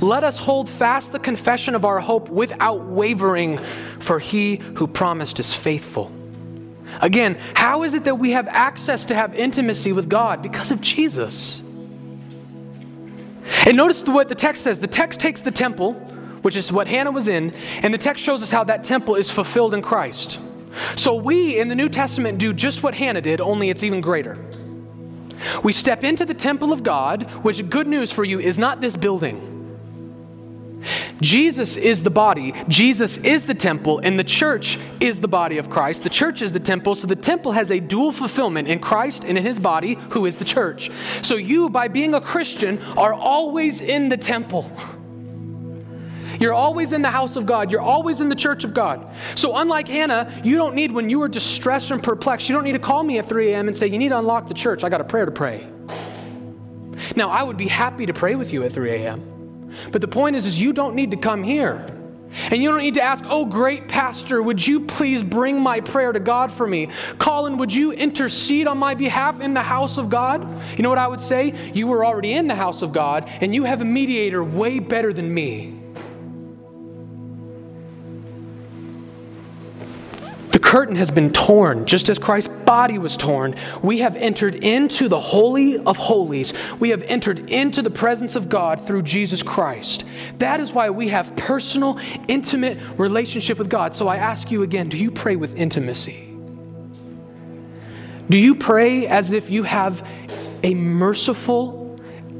Let 0.00 0.24
us 0.24 0.38
hold 0.38 0.68
fast 0.68 1.12
the 1.12 1.18
confession 1.18 1.74
of 1.74 1.84
our 1.84 2.00
hope 2.00 2.28
without 2.28 2.84
wavering, 2.84 3.58
for 4.00 4.18
he 4.18 4.56
who 4.56 4.86
promised 4.86 5.40
is 5.40 5.52
faithful. 5.52 6.12
Again, 7.00 7.38
how 7.54 7.82
is 7.82 7.94
it 7.94 8.04
that 8.04 8.16
we 8.16 8.32
have 8.32 8.46
access 8.48 9.04
to 9.06 9.14
have 9.14 9.34
intimacy 9.34 9.92
with 9.92 10.08
God? 10.08 10.42
Because 10.42 10.70
of 10.70 10.80
Jesus. 10.80 11.60
And 13.66 13.76
notice 13.76 14.02
what 14.04 14.28
the 14.28 14.34
text 14.34 14.62
says. 14.62 14.80
The 14.80 14.86
text 14.86 15.20
takes 15.20 15.40
the 15.40 15.50
temple, 15.50 15.94
which 16.42 16.56
is 16.56 16.70
what 16.70 16.86
Hannah 16.86 17.12
was 17.12 17.28
in, 17.28 17.52
and 17.82 17.92
the 17.92 17.98
text 17.98 18.22
shows 18.22 18.42
us 18.42 18.50
how 18.50 18.64
that 18.64 18.84
temple 18.84 19.16
is 19.16 19.30
fulfilled 19.30 19.74
in 19.74 19.82
Christ. 19.82 20.38
So 20.96 21.14
we 21.14 21.58
in 21.58 21.68
the 21.68 21.74
New 21.74 21.88
Testament 21.88 22.38
do 22.38 22.52
just 22.52 22.82
what 22.82 22.94
Hannah 22.94 23.20
did, 23.20 23.40
only 23.40 23.70
it's 23.70 23.82
even 23.82 24.00
greater. 24.00 24.38
We 25.62 25.72
step 25.72 26.04
into 26.04 26.24
the 26.24 26.34
temple 26.34 26.72
of 26.72 26.82
God, 26.82 27.30
which, 27.42 27.68
good 27.68 27.86
news 27.86 28.10
for 28.10 28.24
you, 28.24 28.40
is 28.40 28.58
not 28.58 28.80
this 28.80 28.96
building. 28.96 29.53
Jesus 31.20 31.76
is 31.76 32.02
the 32.02 32.10
body, 32.10 32.52
Jesus 32.68 33.18
is 33.18 33.44
the 33.44 33.54
temple, 33.54 34.00
and 34.00 34.18
the 34.18 34.24
church 34.24 34.78
is 35.00 35.20
the 35.20 35.28
body 35.28 35.58
of 35.58 35.70
Christ. 35.70 36.02
The 36.02 36.10
church 36.10 36.42
is 36.42 36.52
the 36.52 36.60
temple, 36.60 36.94
so 36.94 37.06
the 37.06 37.16
temple 37.16 37.52
has 37.52 37.70
a 37.70 37.80
dual 37.80 38.12
fulfillment 38.12 38.68
in 38.68 38.78
Christ 38.78 39.24
and 39.24 39.38
in 39.38 39.44
his 39.44 39.58
body, 39.58 39.94
who 40.10 40.26
is 40.26 40.36
the 40.36 40.44
church. 40.44 40.90
So 41.22 41.36
you, 41.36 41.70
by 41.70 41.88
being 41.88 42.14
a 42.14 42.20
Christian, 42.20 42.80
are 42.96 43.12
always 43.12 43.80
in 43.80 44.08
the 44.08 44.16
temple. 44.16 44.70
You're 46.40 46.52
always 46.52 46.92
in 46.92 47.02
the 47.02 47.10
house 47.10 47.36
of 47.36 47.46
God. 47.46 47.70
You're 47.70 47.80
always 47.80 48.20
in 48.20 48.28
the 48.28 48.34
church 48.34 48.64
of 48.64 48.74
God. 48.74 49.06
So, 49.34 49.56
unlike 49.56 49.88
Hannah, 49.88 50.32
you 50.42 50.56
don't 50.56 50.74
need, 50.74 50.92
when 50.92 51.08
you 51.08 51.22
are 51.22 51.28
distressed 51.28 51.90
and 51.90 52.02
perplexed, 52.02 52.48
you 52.48 52.54
don't 52.54 52.64
need 52.64 52.72
to 52.72 52.78
call 52.78 53.02
me 53.02 53.18
at 53.18 53.26
3 53.26 53.52
a.m. 53.52 53.68
and 53.68 53.76
say, 53.76 53.86
You 53.86 53.98
need 53.98 54.08
to 54.10 54.18
unlock 54.18 54.48
the 54.48 54.54
church. 54.54 54.84
I 54.84 54.88
got 54.88 55.00
a 55.00 55.04
prayer 55.04 55.26
to 55.26 55.32
pray. 55.32 55.66
Now, 57.16 57.30
I 57.30 57.42
would 57.42 57.56
be 57.56 57.68
happy 57.68 58.06
to 58.06 58.12
pray 58.12 58.34
with 58.34 58.52
you 58.52 58.64
at 58.64 58.72
3 58.72 58.90
a.m. 58.90 59.33
But 59.92 60.00
the 60.00 60.08
point 60.08 60.36
is, 60.36 60.46
is 60.46 60.60
you 60.60 60.72
don't 60.72 60.94
need 60.94 61.10
to 61.12 61.16
come 61.16 61.42
here. 61.42 61.86
And 62.50 62.62
you 62.62 62.70
don't 62.70 62.80
need 62.80 62.94
to 62.94 63.02
ask, 63.02 63.24
oh, 63.28 63.44
great 63.44 63.86
pastor, 63.86 64.42
would 64.42 64.66
you 64.66 64.80
please 64.80 65.22
bring 65.22 65.60
my 65.60 65.80
prayer 65.80 66.12
to 66.12 66.18
God 66.18 66.50
for 66.50 66.66
me? 66.66 66.88
Colin, 67.18 67.58
would 67.58 67.72
you 67.72 67.92
intercede 67.92 68.66
on 68.66 68.76
my 68.76 68.94
behalf 68.94 69.40
in 69.40 69.54
the 69.54 69.62
house 69.62 69.98
of 69.98 70.10
God? 70.10 70.42
You 70.76 70.82
know 70.82 70.88
what 70.88 70.98
I 70.98 71.06
would 71.06 71.20
say? 71.20 71.54
You 71.72 71.86
were 71.86 72.04
already 72.04 72.32
in 72.32 72.48
the 72.48 72.54
house 72.54 72.82
of 72.82 72.92
God, 72.92 73.30
and 73.40 73.54
you 73.54 73.64
have 73.64 73.80
a 73.80 73.84
mediator 73.84 74.42
way 74.42 74.80
better 74.80 75.12
than 75.12 75.32
me. 75.32 75.78
The 80.50 80.58
curtain 80.58 80.96
has 80.96 81.10
been 81.10 81.32
torn, 81.32 81.86
just 81.86 82.08
as 82.08 82.18
Christ's 82.18 82.52
body 82.64 82.98
was 82.98 83.16
torn. 83.16 83.56
We 83.82 83.98
have 83.98 84.16
entered 84.16 84.54
into 84.56 85.08
the 85.08 85.20
Holy 85.20 85.78
of 85.78 85.96
Holies. 85.96 86.52
We 86.78 86.90
have 86.90 87.02
entered 87.02 87.50
into 87.50 87.82
the 87.82 87.90
presence 87.90 88.36
of 88.36 88.48
God 88.48 88.80
through 88.80 89.02
Jesus 89.02 89.42
Christ. 89.42 90.04
That 90.38 90.60
is 90.60 90.72
why 90.72 90.90
we 90.90 91.08
have 91.08 91.34
personal, 91.36 91.98
intimate 92.28 92.78
relationship 92.96 93.58
with 93.58 93.68
God. 93.68 93.94
So 93.94 94.08
I 94.08 94.16
ask 94.16 94.50
you 94.50 94.62
again 94.62 94.88
do 94.88 94.96
you 94.96 95.10
pray 95.10 95.36
with 95.36 95.56
intimacy? 95.56 96.30
Do 98.28 98.38
you 98.38 98.54
pray 98.54 99.06
as 99.06 99.32
if 99.32 99.50
you 99.50 99.64
have 99.64 100.06
a 100.62 100.74
merciful, 100.74 101.83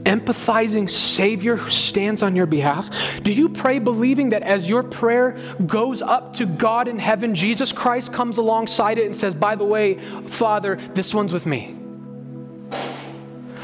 empathizing 0.04 0.88
Savior 0.88 1.56
who 1.56 1.70
stands 1.70 2.22
on 2.22 2.36
your 2.36 2.46
behalf? 2.46 2.88
Do 3.22 3.32
you 3.32 3.48
pray 3.48 3.78
believing 3.78 4.30
that 4.30 4.42
as 4.42 4.68
your 4.68 4.82
prayer 4.82 5.36
goes 5.66 6.02
up 6.02 6.34
to 6.34 6.46
God 6.46 6.88
in 6.88 6.98
heaven, 6.98 7.34
Jesus 7.34 7.72
Christ 7.72 8.12
comes 8.12 8.38
alongside 8.38 8.98
it 8.98 9.06
and 9.06 9.16
says, 9.16 9.34
By 9.34 9.56
the 9.56 9.64
way, 9.64 9.98
Father, 10.26 10.76
this 10.94 11.12
one's 11.12 11.32
with 11.32 11.46
me? 11.46 11.76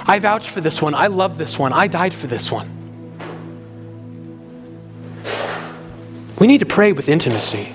I 0.06 0.18
vouch 0.18 0.50
for 0.50 0.60
this 0.60 0.82
one. 0.82 0.94
I 0.94 1.06
love 1.06 1.38
this 1.38 1.58
one. 1.58 1.72
I 1.72 1.86
died 1.86 2.14
for 2.14 2.26
this 2.26 2.50
one. 2.50 2.76
We 6.38 6.46
need 6.46 6.58
to 6.58 6.66
pray 6.66 6.92
with 6.92 7.08
intimacy. 7.08 7.74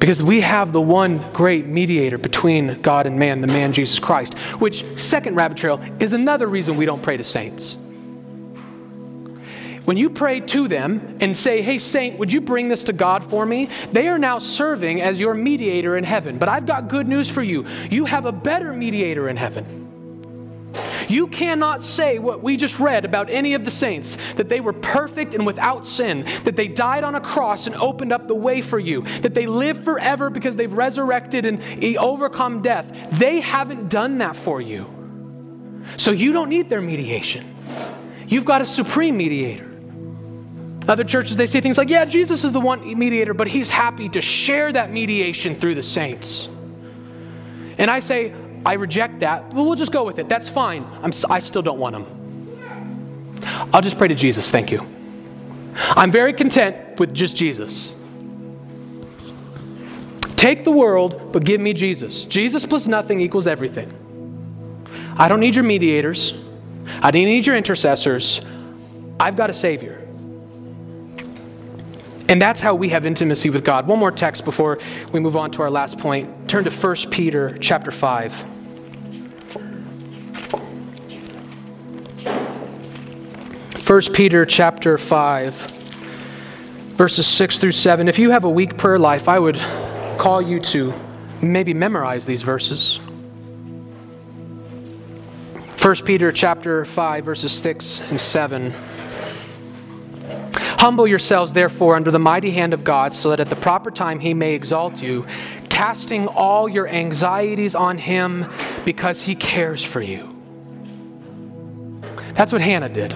Because 0.00 0.22
we 0.22 0.40
have 0.40 0.72
the 0.72 0.80
one 0.80 1.18
great 1.32 1.66
mediator 1.66 2.16
between 2.16 2.80
God 2.80 3.06
and 3.06 3.18
man, 3.18 3.42
the 3.42 3.46
man 3.46 3.72
Jesus 3.74 3.98
Christ, 3.98 4.34
which, 4.58 4.82
second 4.98 5.36
rabbit 5.36 5.58
trail, 5.58 5.78
is 6.00 6.14
another 6.14 6.46
reason 6.46 6.76
we 6.76 6.86
don't 6.86 7.02
pray 7.02 7.18
to 7.18 7.22
saints. 7.22 7.76
When 9.84 9.96
you 9.96 10.08
pray 10.08 10.40
to 10.40 10.68
them 10.68 11.18
and 11.20 11.36
say, 11.36 11.62
Hey, 11.62 11.76
saint, 11.78 12.18
would 12.18 12.32
you 12.32 12.40
bring 12.40 12.68
this 12.68 12.84
to 12.84 12.92
God 12.92 13.24
for 13.24 13.44
me? 13.44 13.68
They 13.92 14.08
are 14.08 14.18
now 14.18 14.38
serving 14.38 15.02
as 15.02 15.20
your 15.20 15.34
mediator 15.34 15.96
in 15.96 16.04
heaven. 16.04 16.38
But 16.38 16.48
I've 16.48 16.66
got 16.66 16.88
good 16.88 17.06
news 17.06 17.30
for 17.30 17.42
you. 17.42 17.66
You 17.90 18.06
have 18.06 18.24
a 18.24 18.32
better 18.32 18.72
mediator 18.72 19.28
in 19.28 19.36
heaven. 19.36 19.79
You 21.10 21.26
cannot 21.26 21.82
say 21.82 22.20
what 22.20 22.40
we 22.40 22.56
just 22.56 22.78
read 22.78 23.04
about 23.04 23.30
any 23.30 23.54
of 23.54 23.64
the 23.64 23.70
saints 23.70 24.16
that 24.36 24.48
they 24.48 24.60
were 24.60 24.72
perfect 24.72 25.34
and 25.34 25.44
without 25.44 25.84
sin, 25.84 26.24
that 26.44 26.54
they 26.54 26.68
died 26.68 27.02
on 27.02 27.16
a 27.16 27.20
cross 27.20 27.66
and 27.66 27.74
opened 27.74 28.12
up 28.12 28.28
the 28.28 28.34
way 28.34 28.62
for 28.62 28.78
you, 28.78 29.02
that 29.22 29.34
they 29.34 29.46
live 29.46 29.82
forever 29.82 30.30
because 30.30 30.54
they've 30.54 30.72
resurrected 30.72 31.46
and 31.46 31.60
overcome 31.96 32.62
death. 32.62 33.10
They 33.10 33.40
haven't 33.40 33.88
done 33.88 34.18
that 34.18 34.36
for 34.36 34.60
you. 34.60 34.86
So 35.96 36.12
you 36.12 36.32
don't 36.32 36.48
need 36.48 36.68
their 36.68 36.80
mediation. 36.80 37.56
You've 38.28 38.44
got 38.44 38.62
a 38.62 38.66
supreme 38.66 39.16
mediator. 39.16 39.68
Other 40.86 41.02
churches, 41.02 41.36
they 41.36 41.46
say 41.46 41.60
things 41.60 41.76
like, 41.76 41.90
yeah, 41.90 42.04
Jesus 42.04 42.44
is 42.44 42.52
the 42.52 42.60
one 42.60 42.96
mediator, 42.96 43.34
but 43.34 43.48
he's 43.48 43.68
happy 43.68 44.08
to 44.10 44.22
share 44.22 44.72
that 44.72 44.92
mediation 44.92 45.56
through 45.56 45.74
the 45.74 45.82
saints. 45.82 46.48
And 47.78 47.90
I 47.90 47.98
say, 47.98 48.32
I 48.64 48.74
reject 48.74 49.20
that. 49.20 49.52
Well, 49.54 49.64
we'll 49.64 49.76
just 49.76 49.92
go 49.92 50.04
with 50.04 50.18
it. 50.18 50.28
That's 50.28 50.48
fine. 50.48 50.86
I'm, 51.02 51.12
I 51.28 51.38
still 51.38 51.62
don't 51.62 51.78
want 51.78 51.94
them. 51.94 53.40
I'll 53.72 53.80
just 53.80 53.98
pray 53.98 54.08
to 54.08 54.14
Jesus. 54.14 54.50
Thank 54.50 54.70
you. 54.70 54.86
I'm 55.74 56.10
very 56.10 56.32
content 56.32 56.98
with 56.98 57.14
just 57.14 57.36
Jesus. 57.36 57.96
Take 60.36 60.64
the 60.64 60.72
world, 60.72 61.32
but 61.32 61.44
give 61.44 61.60
me 61.60 61.72
Jesus. 61.72 62.24
Jesus 62.24 62.64
plus 62.66 62.86
nothing 62.86 63.20
equals 63.20 63.46
everything. 63.46 63.90
I 65.16 65.28
don't 65.28 65.40
need 65.40 65.54
your 65.54 65.64
mediators. 65.64 66.34
I 67.02 67.10
don't 67.10 67.24
need 67.24 67.46
your 67.46 67.56
intercessors. 67.56 68.40
I've 69.18 69.36
got 69.36 69.50
a 69.50 69.54
Savior. 69.54 69.99
And 72.30 72.40
that's 72.40 72.60
how 72.60 72.76
we 72.76 72.90
have 72.90 73.04
intimacy 73.04 73.50
with 73.50 73.64
God. 73.64 73.88
One 73.88 73.98
more 73.98 74.12
text 74.12 74.44
before 74.44 74.78
we 75.10 75.18
move 75.18 75.36
on 75.36 75.50
to 75.50 75.62
our 75.62 75.70
last 75.70 75.98
point. 75.98 76.48
Turn 76.48 76.62
to 76.62 76.70
1 76.70 76.96
Peter 77.10 77.58
chapter 77.58 77.90
5. 77.90 78.44
1 83.84 84.02
Peter 84.12 84.44
chapter 84.44 84.96
5 84.96 85.54
verses 86.92 87.26
6 87.26 87.58
through 87.58 87.72
7. 87.72 88.06
If 88.06 88.20
you 88.20 88.30
have 88.30 88.44
a 88.44 88.50
weak 88.50 88.76
prayer 88.76 89.00
life, 89.00 89.28
I 89.28 89.40
would 89.40 89.56
call 90.16 90.40
you 90.40 90.60
to 90.60 90.94
maybe 91.42 91.74
memorize 91.74 92.26
these 92.26 92.42
verses. 92.42 93.00
1 95.82 95.96
Peter 96.04 96.30
chapter 96.30 96.84
5 96.84 97.24
verses 97.24 97.50
6 97.50 98.02
and 98.02 98.20
7. 98.20 98.72
Humble 100.80 101.06
yourselves, 101.06 101.52
therefore, 101.52 101.94
under 101.94 102.10
the 102.10 102.18
mighty 102.18 102.52
hand 102.52 102.72
of 102.72 102.84
God, 102.84 103.12
so 103.12 103.28
that 103.28 103.38
at 103.38 103.50
the 103.50 103.54
proper 103.54 103.90
time 103.90 104.18
he 104.18 104.32
may 104.32 104.54
exalt 104.54 105.02
you, 105.02 105.26
casting 105.68 106.26
all 106.26 106.70
your 106.70 106.88
anxieties 106.88 107.74
on 107.74 107.98
him 107.98 108.46
because 108.86 109.22
he 109.22 109.34
cares 109.34 109.84
for 109.84 110.00
you. 110.00 110.34
That's 112.32 112.50
what 112.50 112.62
Hannah 112.62 112.88
did. 112.88 113.12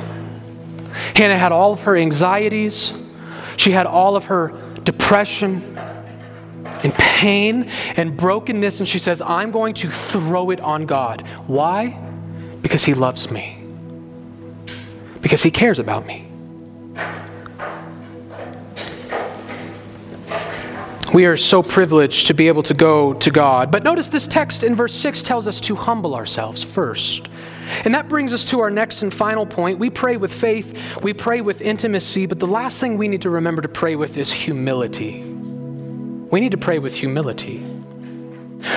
Hannah 1.16 1.38
had 1.38 1.52
all 1.52 1.72
of 1.72 1.80
her 1.84 1.96
anxieties, 1.96 2.92
she 3.56 3.70
had 3.70 3.86
all 3.86 4.14
of 4.14 4.26
her 4.26 4.52
depression 4.82 5.78
and 6.82 6.92
pain 6.92 7.70
and 7.96 8.14
brokenness, 8.14 8.80
and 8.80 8.86
she 8.86 8.98
says, 8.98 9.22
I'm 9.22 9.52
going 9.52 9.72
to 9.76 9.90
throw 9.90 10.50
it 10.50 10.60
on 10.60 10.84
God. 10.84 11.26
Why? 11.46 11.98
Because 12.60 12.84
he 12.84 12.92
loves 12.92 13.30
me, 13.30 13.64
because 15.22 15.42
he 15.42 15.50
cares 15.50 15.78
about 15.78 16.04
me. 16.04 16.30
We 21.14 21.26
are 21.26 21.36
so 21.36 21.62
privileged 21.62 22.26
to 22.26 22.34
be 22.34 22.48
able 22.48 22.64
to 22.64 22.74
go 22.74 23.14
to 23.14 23.30
God. 23.30 23.70
But 23.70 23.84
notice 23.84 24.08
this 24.08 24.26
text 24.26 24.64
in 24.64 24.74
verse 24.74 24.92
6 24.92 25.22
tells 25.22 25.46
us 25.46 25.60
to 25.60 25.76
humble 25.76 26.16
ourselves 26.16 26.64
first. 26.64 27.28
And 27.84 27.94
that 27.94 28.08
brings 28.08 28.32
us 28.32 28.44
to 28.46 28.58
our 28.58 28.68
next 28.68 29.02
and 29.02 29.14
final 29.14 29.46
point. 29.46 29.78
We 29.78 29.90
pray 29.90 30.16
with 30.16 30.32
faith, 30.32 30.76
we 31.02 31.14
pray 31.14 31.40
with 31.40 31.60
intimacy, 31.60 32.26
but 32.26 32.40
the 32.40 32.48
last 32.48 32.80
thing 32.80 32.98
we 32.98 33.06
need 33.06 33.22
to 33.22 33.30
remember 33.30 33.62
to 33.62 33.68
pray 33.68 33.94
with 33.94 34.16
is 34.16 34.32
humility. 34.32 35.22
We 35.22 36.40
need 36.40 36.50
to 36.50 36.58
pray 36.58 36.80
with 36.80 36.96
humility. 36.96 37.60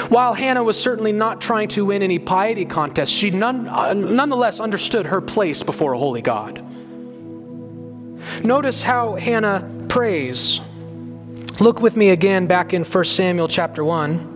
While 0.10 0.36
Hannah 0.36 0.64
was 0.64 0.80
certainly 0.80 1.14
not 1.14 1.42
trying 1.42 1.70
to 1.70 1.86
win 1.86 2.04
any 2.04 2.20
piety 2.20 2.66
contest, 2.66 3.12
she 3.12 3.32
none, 3.32 3.68
uh, 3.68 3.94
nonetheless 3.94 4.60
understood 4.60 5.08
her 5.08 5.22
place 5.22 5.64
before 5.64 5.94
a 5.94 5.98
holy 5.98 6.22
God. 6.22 6.64
Notice 8.44 8.84
how 8.84 9.16
Hannah 9.16 9.68
prays. 9.90 10.62
Look 11.60 11.82
with 11.82 11.98
me 11.98 12.12
again 12.12 12.46
back 12.46 12.72
in 12.72 12.84
1 12.84 13.06
Samuel 13.06 13.48
chapter 13.48 13.84
1. 13.84 14.36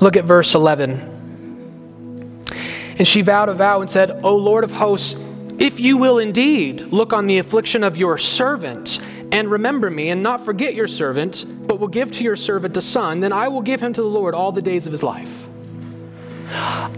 Look 0.00 0.16
at 0.16 0.24
verse 0.24 0.56
11. 0.56 2.46
And 2.98 3.06
she 3.06 3.22
vowed 3.22 3.48
a 3.48 3.54
vow 3.54 3.80
and 3.80 3.88
said, 3.88 4.10
O 4.24 4.34
Lord 4.34 4.64
of 4.64 4.72
hosts, 4.72 5.14
if 5.58 5.78
you 5.78 5.98
will 5.98 6.18
indeed 6.18 6.80
look 6.80 7.12
on 7.12 7.28
the 7.28 7.38
affliction 7.38 7.84
of 7.84 7.96
your 7.96 8.18
servant 8.18 8.98
and 9.30 9.48
remember 9.48 9.88
me 9.88 10.08
and 10.10 10.20
not 10.20 10.44
forget 10.44 10.74
your 10.74 10.88
servant, 10.88 11.44
but 11.64 11.78
will 11.78 11.86
give 11.86 12.10
to 12.12 12.24
your 12.24 12.34
servant 12.34 12.76
a 12.76 12.82
son, 12.82 13.20
then 13.20 13.32
I 13.32 13.46
will 13.46 13.62
give 13.62 13.80
him 13.80 13.92
to 13.92 14.02
the 14.02 14.08
Lord 14.08 14.34
all 14.34 14.50
the 14.50 14.62
days 14.62 14.86
of 14.86 14.92
his 14.92 15.04
life. 15.04 15.46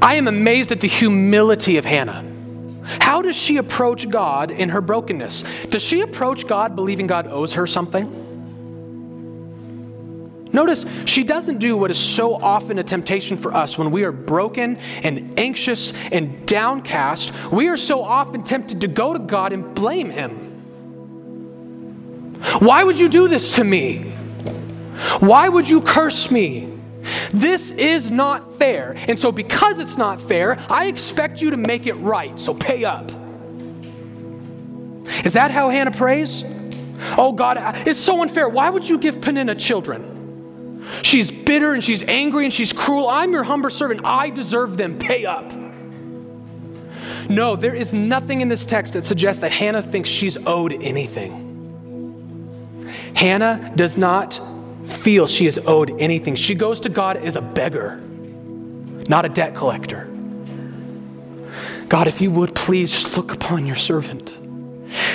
I 0.01 0.15
am 0.15 0.27
amazed 0.27 0.73
at 0.73 0.81
the 0.81 0.89
humility 0.89 1.77
of 1.77 1.85
Hannah. 1.85 2.25
How 2.83 3.21
does 3.21 3.37
she 3.37 3.59
approach 3.59 4.09
God 4.09 4.51
in 4.51 4.71
her 4.71 4.81
brokenness? 4.81 5.45
Does 5.69 5.83
she 5.83 6.01
approach 6.01 6.47
God 6.47 6.75
believing 6.75 7.07
God 7.07 7.27
owes 7.27 7.53
her 7.55 7.67
something? 7.67 8.22
Notice 10.53 10.85
she 11.07 11.25
doesn't 11.25 11.59
do 11.59 11.77
what 11.77 11.91
is 11.91 11.99
so 11.99 12.35
often 12.35 12.79
a 12.79 12.85
temptation 12.85 13.37
for 13.37 13.55
us 13.55 13.79
when 13.79 13.91
we 13.91 14.05
are 14.05 14.13
broken 14.13 14.79
and 15.03 15.39
anxious 15.39 15.93
and 16.11 16.47
downcast. 16.47 17.33
We 17.51 17.69
are 17.69 17.77
so 17.77 18.03
often 18.03 18.43
tempted 18.43 18.83
to 18.83 18.89
go 18.89 19.13
to 19.13 19.19
God 19.19 19.53
and 19.53 19.75
blame 19.75 20.11
Him. 20.11 20.51
Why 22.59 22.85
would 22.85 22.99
you 22.99 23.09
do 23.09 23.29
this 23.29 23.57
to 23.57 23.65
me? 23.65 24.03
Why 25.21 25.49
would 25.49 25.69
you 25.69 25.81
curse 25.81 26.31
me? 26.31 26.69
This 27.33 27.71
is 27.73 28.11
not 28.11 28.59
fair. 28.59 28.95
And 29.09 29.19
so, 29.19 29.33
because 29.33 29.79
it's 29.79 29.97
not 29.97 30.21
fair, 30.21 30.59
I 30.69 30.87
expect 30.87 31.41
you 31.41 31.51
to 31.51 31.57
make 31.57 31.87
it 31.87 31.95
right. 31.95 32.39
So, 32.39 32.55
pay 32.55 32.85
up. 32.85 33.11
Is 35.25 35.33
that 35.33 35.51
how 35.51 35.71
Hannah 35.71 35.91
prays? 35.91 36.45
Oh 37.19 37.33
God, 37.33 37.59
it's 37.87 37.99
so 37.99 38.23
unfair. 38.23 38.49
Why 38.49 38.71
would 38.71 38.89
you 38.89 38.99
give 38.99 39.21
Peninnah 39.21 39.57
children? 39.57 40.12
She's 41.03 41.31
bitter 41.31 41.73
and 41.73 41.83
she's 41.83 42.03
angry 42.03 42.45
and 42.45 42.53
she's 42.53 42.73
cruel. 42.73 43.09
I'm 43.09 43.33
your 43.33 43.45
humble 43.45 43.71
servant. 43.71 44.03
I 44.05 44.31
deserve 44.31 44.77
them. 44.77 44.99
Pay 44.99 45.25
up. 45.25 45.53
No, 47.29 47.57
there 47.57 47.75
is 47.75 47.95
nothing 47.95 48.41
in 48.41 48.49
this 48.49 48.67
text 48.67 48.93
that 48.93 49.05
suggests 49.05 49.41
that 49.41 49.53
Hannah 49.53 49.83
thinks 49.83 50.09
she's 50.09 50.37
owed 50.47 50.73
anything. 50.73 51.43
Hannah 53.15 53.73
does 53.77 53.97
not 53.97 54.41
feel 54.87 55.27
she 55.27 55.47
is 55.47 55.59
owed 55.65 55.99
anything. 56.01 56.35
She 56.35 56.55
goes 56.55 56.81
to 56.81 56.89
God 56.89 57.17
as 57.17 57.37
a 57.37 57.41
beggar, 57.41 57.97
not 57.97 59.25
a 59.25 59.29
debt 59.29 59.55
collector. 59.55 60.09
God, 61.89 62.09
if 62.09 62.21
you 62.21 62.31
would 62.31 62.55
please 62.55 62.91
just 62.91 63.17
look 63.17 63.33
upon 63.33 63.67
your 63.67 63.77
servant. 63.77 64.35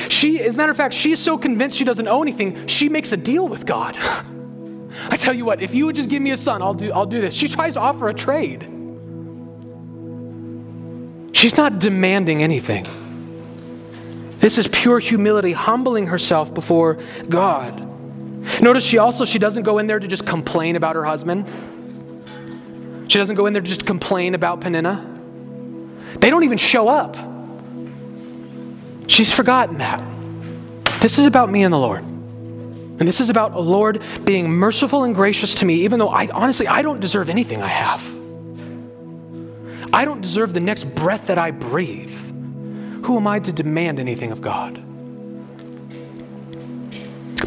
She, 0.09 0.41
as 0.41 0.55
a 0.55 0.57
matter 0.57 0.71
of 0.71 0.77
fact, 0.77 0.93
she 0.93 1.11
is 1.11 1.19
so 1.19 1.37
convinced 1.37 1.77
she 1.77 1.83
doesn't 1.83 2.07
owe 2.07 2.21
anything, 2.21 2.67
she 2.67 2.89
makes 2.89 3.11
a 3.11 3.17
deal 3.17 3.47
with 3.47 3.65
God. 3.65 3.97
I 5.09 5.17
tell 5.17 5.33
you 5.33 5.45
what, 5.45 5.61
if 5.61 5.73
you 5.73 5.85
would 5.85 5.95
just 5.95 6.09
give 6.09 6.21
me 6.21 6.31
a 6.31 6.37
son, 6.37 6.61
I'll 6.61 6.73
do, 6.73 6.91
I'll 6.91 7.05
do 7.05 7.21
this. 7.21 7.33
She 7.33 7.47
tries 7.47 7.73
to 7.73 7.79
offer 7.79 8.09
a 8.09 8.13
trade. 8.13 8.61
She's 11.33 11.55
not 11.55 11.79
demanding 11.79 12.41
anything. 12.41 12.85
This 14.39 14.57
is 14.57 14.67
pure 14.67 14.99
humility, 14.99 15.51
humbling 15.51 16.07
herself 16.07 16.53
before 16.53 16.97
God. 17.29 17.83
Notice 18.61 18.83
she 18.83 18.97
also 18.97 19.25
she 19.25 19.39
doesn't 19.39 19.63
go 19.63 19.77
in 19.77 19.87
there 19.87 19.99
to 19.99 20.07
just 20.07 20.25
complain 20.25 20.75
about 20.75 20.95
her 20.95 21.05
husband. 21.05 21.45
She 23.07 23.17
doesn't 23.17 23.35
go 23.35 23.45
in 23.45 23.53
there 23.53 23.61
to 23.61 23.67
just 23.67 23.85
complain 23.85 24.35
about 24.35 24.61
Peninnah. 24.61 25.15
They 26.19 26.29
don't 26.29 26.43
even 26.43 26.57
show 26.57 26.87
up. 26.87 27.15
She's 29.07 29.31
forgotten 29.31 29.77
that. 29.77 30.01
This 31.01 31.17
is 31.17 31.25
about 31.25 31.49
me 31.49 31.63
and 31.63 31.73
the 31.73 31.77
Lord. 31.77 32.03
And 32.99 33.07
this 33.07 33.19
is 33.19 33.29
about 33.29 33.53
a 33.53 33.59
Lord 33.59 34.01
being 34.23 34.49
merciful 34.49 35.03
and 35.03 35.13
gracious 35.13 35.53
to 35.55 35.65
me, 35.65 35.75
even 35.83 35.99
though 35.99 36.09
I 36.09 36.27
honestly 36.27 36.67
I 36.67 36.81
don't 36.81 36.99
deserve 36.99 37.29
anything 37.29 37.61
I 37.61 37.67
have. 37.67 38.01
I 39.93 40.03
don't 40.05 40.21
deserve 40.21 40.53
the 40.53 40.59
next 40.59 40.83
breath 40.95 41.27
that 41.27 41.37
I 41.37 41.51
breathe. 41.51 42.13
Who 43.05 43.17
am 43.17 43.27
I 43.27 43.39
to 43.39 43.53
demand 43.53 43.99
anything 43.99 44.31
of 44.31 44.41
God? 44.41 44.83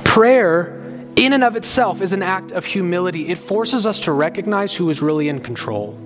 Prayer, 0.05 0.81
in 1.17 1.33
and 1.33 1.45
of 1.45 1.57
itself, 1.57 2.01
is 2.01 2.13
an 2.13 2.23
act 2.23 2.53
of 2.53 2.65
humility. 2.65 3.29
It 3.29 3.39
forces 3.39 3.87
us 3.87 4.01
to 4.01 4.13
recognize 4.13 4.75
who 4.75 4.89
is 4.91 5.03
really 5.03 5.29
in 5.29 5.41
control. 5.41 5.99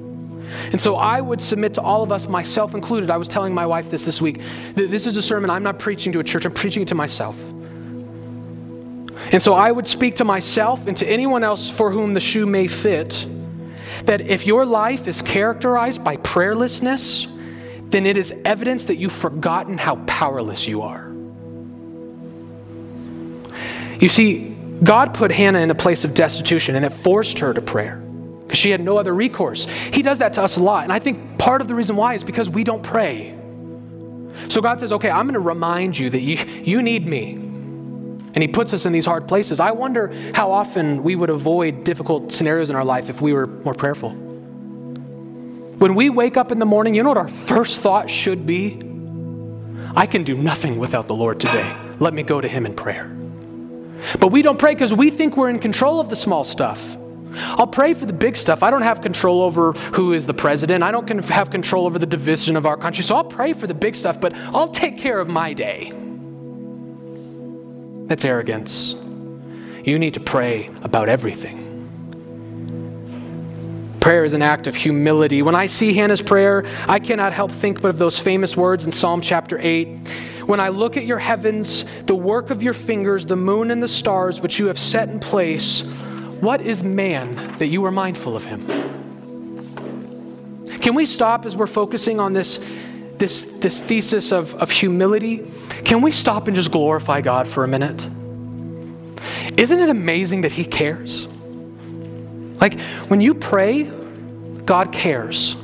And 0.72 0.80
so 0.80 0.96
I 0.96 1.20
would 1.20 1.40
submit 1.40 1.74
to 1.74 1.82
all 1.82 2.02
of 2.02 2.12
us, 2.12 2.26
myself 2.26 2.74
included. 2.74 3.10
I 3.10 3.16
was 3.16 3.28
telling 3.28 3.54
my 3.54 3.66
wife 3.66 3.90
this 3.90 4.04
this 4.04 4.20
week. 4.20 4.40
That 4.74 4.90
this 4.90 5.06
is 5.06 5.16
a 5.16 5.22
sermon 5.22 5.50
I'm 5.50 5.62
not 5.62 5.78
preaching 5.78 6.12
to 6.12 6.20
a 6.20 6.24
church, 6.24 6.44
I'm 6.44 6.52
preaching 6.52 6.82
it 6.82 6.88
to 6.88 6.94
myself. 6.94 7.36
And 9.32 9.42
so 9.42 9.54
I 9.54 9.70
would 9.70 9.88
speak 9.88 10.16
to 10.16 10.24
myself 10.24 10.86
and 10.86 10.96
to 10.98 11.06
anyone 11.06 11.44
else 11.44 11.70
for 11.70 11.90
whom 11.90 12.14
the 12.14 12.20
shoe 12.20 12.46
may 12.46 12.66
fit 12.66 13.26
that 14.04 14.20
if 14.20 14.46
your 14.46 14.66
life 14.66 15.06
is 15.06 15.22
characterized 15.22 16.04
by 16.04 16.16
prayerlessness, 16.18 17.30
then 17.90 18.06
it 18.06 18.16
is 18.16 18.34
evidence 18.44 18.86
that 18.86 18.96
you've 18.96 19.12
forgotten 19.12 19.78
how 19.78 19.96
powerless 20.06 20.66
you 20.66 20.82
are. 20.82 21.10
You 24.00 24.08
see, 24.08 24.56
God 24.82 25.14
put 25.14 25.30
Hannah 25.30 25.60
in 25.60 25.70
a 25.70 25.74
place 25.74 26.04
of 26.04 26.14
destitution 26.14 26.74
and 26.74 26.84
it 26.84 26.90
forced 26.90 27.38
her 27.38 27.54
to 27.54 27.62
prayer 27.62 27.96
because 28.42 28.58
she 28.58 28.70
had 28.70 28.80
no 28.80 28.98
other 28.98 29.14
recourse. 29.14 29.66
He 29.92 30.02
does 30.02 30.18
that 30.18 30.34
to 30.34 30.42
us 30.42 30.56
a 30.56 30.62
lot. 30.62 30.84
And 30.84 30.92
I 30.92 30.98
think 30.98 31.38
part 31.38 31.60
of 31.60 31.68
the 31.68 31.74
reason 31.74 31.96
why 31.96 32.14
is 32.14 32.24
because 32.24 32.50
we 32.50 32.64
don't 32.64 32.82
pray. 32.82 33.38
So 34.48 34.60
God 34.60 34.80
says, 34.80 34.92
okay, 34.92 35.10
I'm 35.10 35.26
going 35.26 35.34
to 35.34 35.40
remind 35.40 35.96
you 35.96 36.10
that 36.10 36.20
you, 36.20 36.36
you 36.62 36.82
need 36.82 37.06
me. 37.06 37.43
And 38.34 38.42
He 38.42 38.48
puts 38.48 38.72
us 38.72 38.84
in 38.84 38.92
these 38.92 39.06
hard 39.06 39.26
places. 39.28 39.60
I 39.60 39.70
wonder 39.70 40.12
how 40.34 40.50
often 40.50 41.02
we 41.02 41.14
would 41.14 41.30
avoid 41.30 41.84
difficult 41.84 42.32
scenarios 42.32 42.68
in 42.68 42.76
our 42.76 42.84
life 42.84 43.08
if 43.08 43.20
we 43.20 43.32
were 43.32 43.46
more 43.46 43.74
prayerful. 43.74 44.10
When 44.10 45.94
we 45.94 46.10
wake 46.10 46.36
up 46.36 46.52
in 46.52 46.58
the 46.58 46.66
morning, 46.66 46.94
you 46.94 47.02
know 47.02 47.10
what 47.10 47.18
our 47.18 47.28
first 47.28 47.80
thought 47.80 48.10
should 48.10 48.44
be? 48.46 48.80
I 49.96 50.06
can 50.06 50.24
do 50.24 50.36
nothing 50.36 50.78
without 50.78 51.06
the 51.06 51.14
Lord 51.14 51.38
today. 51.38 51.74
Let 52.00 52.12
me 52.12 52.22
go 52.24 52.40
to 52.40 52.48
Him 52.48 52.66
in 52.66 52.74
prayer. 52.74 53.06
But 54.18 54.28
we 54.28 54.42
don't 54.42 54.58
pray 54.58 54.74
because 54.74 54.92
we 54.92 55.10
think 55.10 55.36
we're 55.36 55.50
in 55.50 55.60
control 55.60 56.00
of 56.00 56.10
the 56.10 56.16
small 56.16 56.44
stuff. 56.44 56.96
I'll 57.36 57.66
pray 57.66 57.94
for 57.94 58.06
the 58.06 58.12
big 58.12 58.36
stuff. 58.36 58.62
I 58.62 58.70
don't 58.70 58.82
have 58.82 59.00
control 59.00 59.42
over 59.42 59.72
who 59.72 60.12
is 60.12 60.26
the 60.26 60.34
president. 60.34 60.84
I 60.84 60.90
don't 60.90 61.08
have 61.28 61.50
control 61.50 61.86
over 61.86 61.98
the 61.98 62.06
division 62.06 62.56
of 62.56 62.66
our 62.66 62.76
country. 62.76 63.02
So 63.02 63.16
I'll 63.16 63.24
pray 63.24 63.52
for 63.52 63.66
the 63.66 63.74
big 63.74 63.96
stuff, 63.96 64.20
but 64.20 64.34
I'll 64.34 64.68
take 64.68 64.98
care 64.98 65.18
of 65.18 65.28
my 65.28 65.52
day. 65.52 65.90
That's 68.06 68.24
arrogance. 68.24 68.94
You 69.84 69.98
need 69.98 70.14
to 70.14 70.20
pray 70.20 70.70
about 70.82 71.08
everything. 71.08 71.64
Prayer 74.00 74.24
is 74.24 74.34
an 74.34 74.42
act 74.42 74.66
of 74.66 74.74
humility. 74.74 75.40
When 75.40 75.54
I 75.54 75.66
see 75.66 75.94
Hannah's 75.94 76.20
prayer, 76.20 76.66
I 76.86 76.98
cannot 76.98 77.32
help 77.32 77.50
think 77.50 77.80
but 77.80 77.88
of 77.88 77.98
those 77.98 78.18
famous 78.18 78.54
words 78.56 78.84
in 78.84 78.92
Psalm 78.92 79.22
chapter 79.22 79.58
8. 79.58 79.86
When 80.44 80.60
I 80.60 80.68
look 80.68 80.98
at 80.98 81.06
your 81.06 81.18
heavens, 81.18 81.86
the 82.04 82.14
work 82.14 82.50
of 82.50 82.62
your 82.62 82.74
fingers, 82.74 83.24
the 83.24 83.36
moon 83.36 83.70
and 83.70 83.82
the 83.82 83.88
stars 83.88 84.42
which 84.42 84.58
you 84.58 84.66
have 84.66 84.78
set 84.78 85.08
in 85.08 85.20
place, 85.20 85.80
what 86.40 86.60
is 86.60 86.84
man 86.84 87.56
that 87.58 87.68
you 87.68 87.86
are 87.86 87.90
mindful 87.90 88.36
of 88.36 88.44
him? 88.44 88.66
Can 90.82 90.94
we 90.94 91.06
stop 91.06 91.46
as 91.46 91.56
we're 91.56 91.66
focusing 91.66 92.20
on 92.20 92.34
this, 92.34 92.60
this, 93.18 93.42
this 93.42 93.80
thesis 93.80 94.32
of, 94.32 94.54
of 94.56 94.70
humility? 94.70 95.46
Can 95.84 96.02
we 96.02 96.12
stop 96.12 96.48
and 96.48 96.56
just 96.56 96.70
glorify 96.70 97.20
God 97.20 97.48
for 97.48 97.64
a 97.64 97.68
minute? 97.68 98.08
Isn't 99.56 99.80
it 99.80 99.88
amazing 99.88 100.42
that 100.42 100.52
He 100.52 100.64
cares? 100.64 101.26
Like 102.60 102.80
when 103.08 103.20
you 103.20 103.34
pray, 103.34 103.84
God 104.64 104.92
cares. 104.92 105.56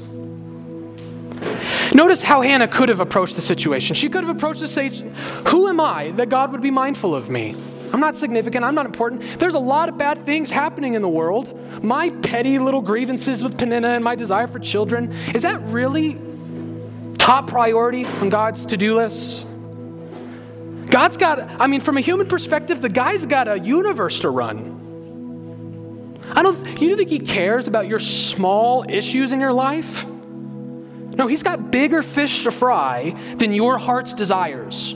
Notice 1.94 2.22
how 2.22 2.42
Hannah 2.42 2.68
could 2.68 2.88
have 2.88 3.00
approached 3.00 3.36
the 3.36 3.42
situation. 3.42 3.94
She 3.94 4.08
could 4.08 4.22
have 4.24 4.34
approached 4.34 4.60
the 4.60 4.68
situation 4.68 5.14
Who 5.48 5.68
am 5.68 5.80
I 5.80 6.12
that 6.12 6.28
God 6.28 6.52
would 6.52 6.62
be 6.62 6.70
mindful 6.70 7.14
of 7.14 7.28
me? 7.30 7.56
I'm 7.92 8.00
not 8.00 8.16
significant. 8.16 8.64
I'm 8.64 8.74
not 8.74 8.86
important. 8.86 9.22
There's 9.40 9.54
a 9.54 9.58
lot 9.58 9.88
of 9.88 9.98
bad 9.98 10.24
things 10.24 10.50
happening 10.50 10.94
in 10.94 11.02
the 11.02 11.08
world. 11.08 11.58
My 11.82 12.10
petty 12.10 12.58
little 12.58 12.82
grievances 12.82 13.42
with 13.42 13.58
Peninnah 13.58 13.88
and 13.88 14.04
my 14.04 14.14
desire 14.14 14.46
for 14.46 14.60
children, 14.60 15.12
is 15.34 15.42
that 15.42 15.60
really 15.62 16.14
top 17.20 17.46
priority 17.46 18.04
on 18.04 18.30
God's 18.30 18.66
to 18.66 18.76
do 18.76 18.96
list? 18.96 19.46
God's 20.86 21.16
got, 21.16 21.38
I 21.60 21.68
mean, 21.68 21.80
from 21.80 21.96
a 21.96 22.00
human 22.00 22.26
perspective, 22.26 22.82
the 22.82 22.88
guy's 22.88 23.26
got 23.26 23.46
a 23.46 23.60
universe 23.60 24.20
to 24.20 24.30
run. 24.30 24.78
I 26.32 26.42
don't, 26.42 26.80
you 26.80 26.88
don't 26.88 26.98
think 26.98 27.10
he 27.10 27.20
cares 27.20 27.68
about 27.68 27.86
your 27.86 28.00
small 28.00 28.84
issues 28.88 29.32
in 29.32 29.40
your 29.40 29.52
life? 29.52 30.06
No, 30.06 31.26
he's 31.26 31.42
got 31.42 31.70
bigger 31.70 32.02
fish 32.02 32.44
to 32.44 32.50
fry 32.50 33.14
than 33.36 33.52
your 33.52 33.78
heart's 33.78 34.12
desires. 34.12 34.94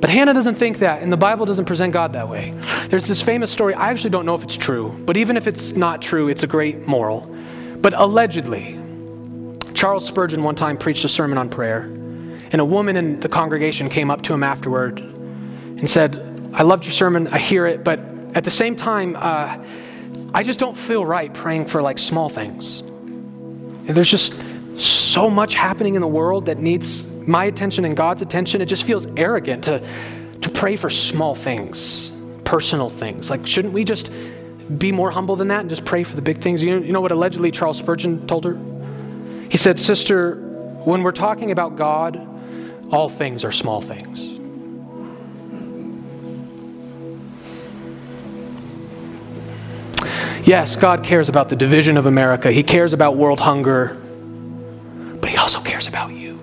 But 0.00 0.10
Hannah 0.10 0.34
doesn't 0.34 0.56
think 0.56 0.80
that, 0.80 1.02
and 1.02 1.12
the 1.12 1.16
Bible 1.16 1.46
doesn't 1.46 1.64
present 1.64 1.92
God 1.92 2.12
that 2.12 2.28
way. 2.28 2.52
There's 2.88 3.06
this 3.06 3.22
famous 3.22 3.52
story. 3.52 3.74
I 3.74 3.90
actually 3.90 4.10
don't 4.10 4.26
know 4.26 4.34
if 4.34 4.42
it's 4.42 4.56
true, 4.56 5.00
but 5.06 5.16
even 5.16 5.36
if 5.36 5.46
it's 5.46 5.72
not 5.72 6.02
true, 6.02 6.28
it's 6.28 6.42
a 6.42 6.48
great 6.48 6.86
moral. 6.86 7.34
But 7.76 7.94
allegedly, 7.94 8.81
Charles 9.82 10.06
Spurgeon 10.06 10.44
one 10.44 10.54
time 10.54 10.78
preached 10.78 11.04
a 11.04 11.08
sermon 11.08 11.36
on 11.38 11.48
prayer, 11.48 11.80
and 11.80 12.60
a 12.60 12.64
woman 12.64 12.96
in 12.96 13.18
the 13.18 13.28
congregation 13.28 13.88
came 13.88 14.12
up 14.12 14.22
to 14.22 14.32
him 14.32 14.44
afterward 14.44 15.00
and 15.00 15.90
said, 15.90 16.50
I 16.54 16.62
loved 16.62 16.84
your 16.84 16.92
sermon, 16.92 17.26
I 17.26 17.38
hear 17.38 17.66
it, 17.66 17.82
but 17.82 17.98
at 18.36 18.44
the 18.44 18.50
same 18.52 18.76
time, 18.76 19.16
uh, 19.16 19.58
I 20.32 20.44
just 20.44 20.60
don't 20.60 20.76
feel 20.76 21.04
right 21.04 21.34
praying 21.34 21.66
for 21.66 21.82
like 21.82 21.98
small 21.98 22.28
things. 22.28 22.82
And 22.82 23.88
there's 23.88 24.08
just 24.08 24.34
so 24.78 25.28
much 25.28 25.54
happening 25.54 25.96
in 25.96 26.00
the 26.00 26.06
world 26.06 26.46
that 26.46 26.58
needs 26.58 27.04
my 27.04 27.46
attention 27.46 27.84
and 27.84 27.96
God's 27.96 28.22
attention, 28.22 28.62
it 28.62 28.66
just 28.66 28.84
feels 28.84 29.08
arrogant 29.16 29.64
to, 29.64 29.84
to 30.42 30.48
pray 30.48 30.76
for 30.76 30.90
small 30.90 31.34
things, 31.34 32.12
personal 32.44 32.88
things. 32.88 33.30
Like, 33.30 33.48
shouldn't 33.48 33.74
we 33.74 33.84
just 33.84 34.12
be 34.78 34.92
more 34.92 35.10
humble 35.10 35.34
than 35.34 35.48
that 35.48 35.62
and 35.62 35.68
just 35.68 35.84
pray 35.84 36.04
for 36.04 36.14
the 36.14 36.22
big 36.22 36.38
things? 36.38 36.62
You 36.62 36.78
know, 36.78 36.86
you 36.86 36.92
know 36.92 37.00
what 37.00 37.10
allegedly 37.10 37.50
Charles 37.50 37.78
Spurgeon 37.78 38.28
told 38.28 38.44
her? 38.44 38.56
He 39.52 39.58
said, 39.58 39.78
Sister, 39.78 40.36
when 40.86 41.02
we're 41.02 41.12
talking 41.12 41.50
about 41.50 41.76
God, 41.76 42.16
all 42.90 43.10
things 43.10 43.44
are 43.44 43.52
small 43.52 43.82
things. 43.82 44.30
Yes, 50.48 50.74
God 50.74 51.04
cares 51.04 51.28
about 51.28 51.50
the 51.50 51.56
division 51.56 51.98
of 51.98 52.06
America. 52.06 52.50
He 52.50 52.62
cares 52.62 52.94
about 52.94 53.18
world 53.18 53.40
hunger. 53.40 54.00
But 55.20 55.28
He 55.28 55.36
also 55.36 55.60
cares 55.60 55.86
about 55.86 56.14
you. 56.14 56.38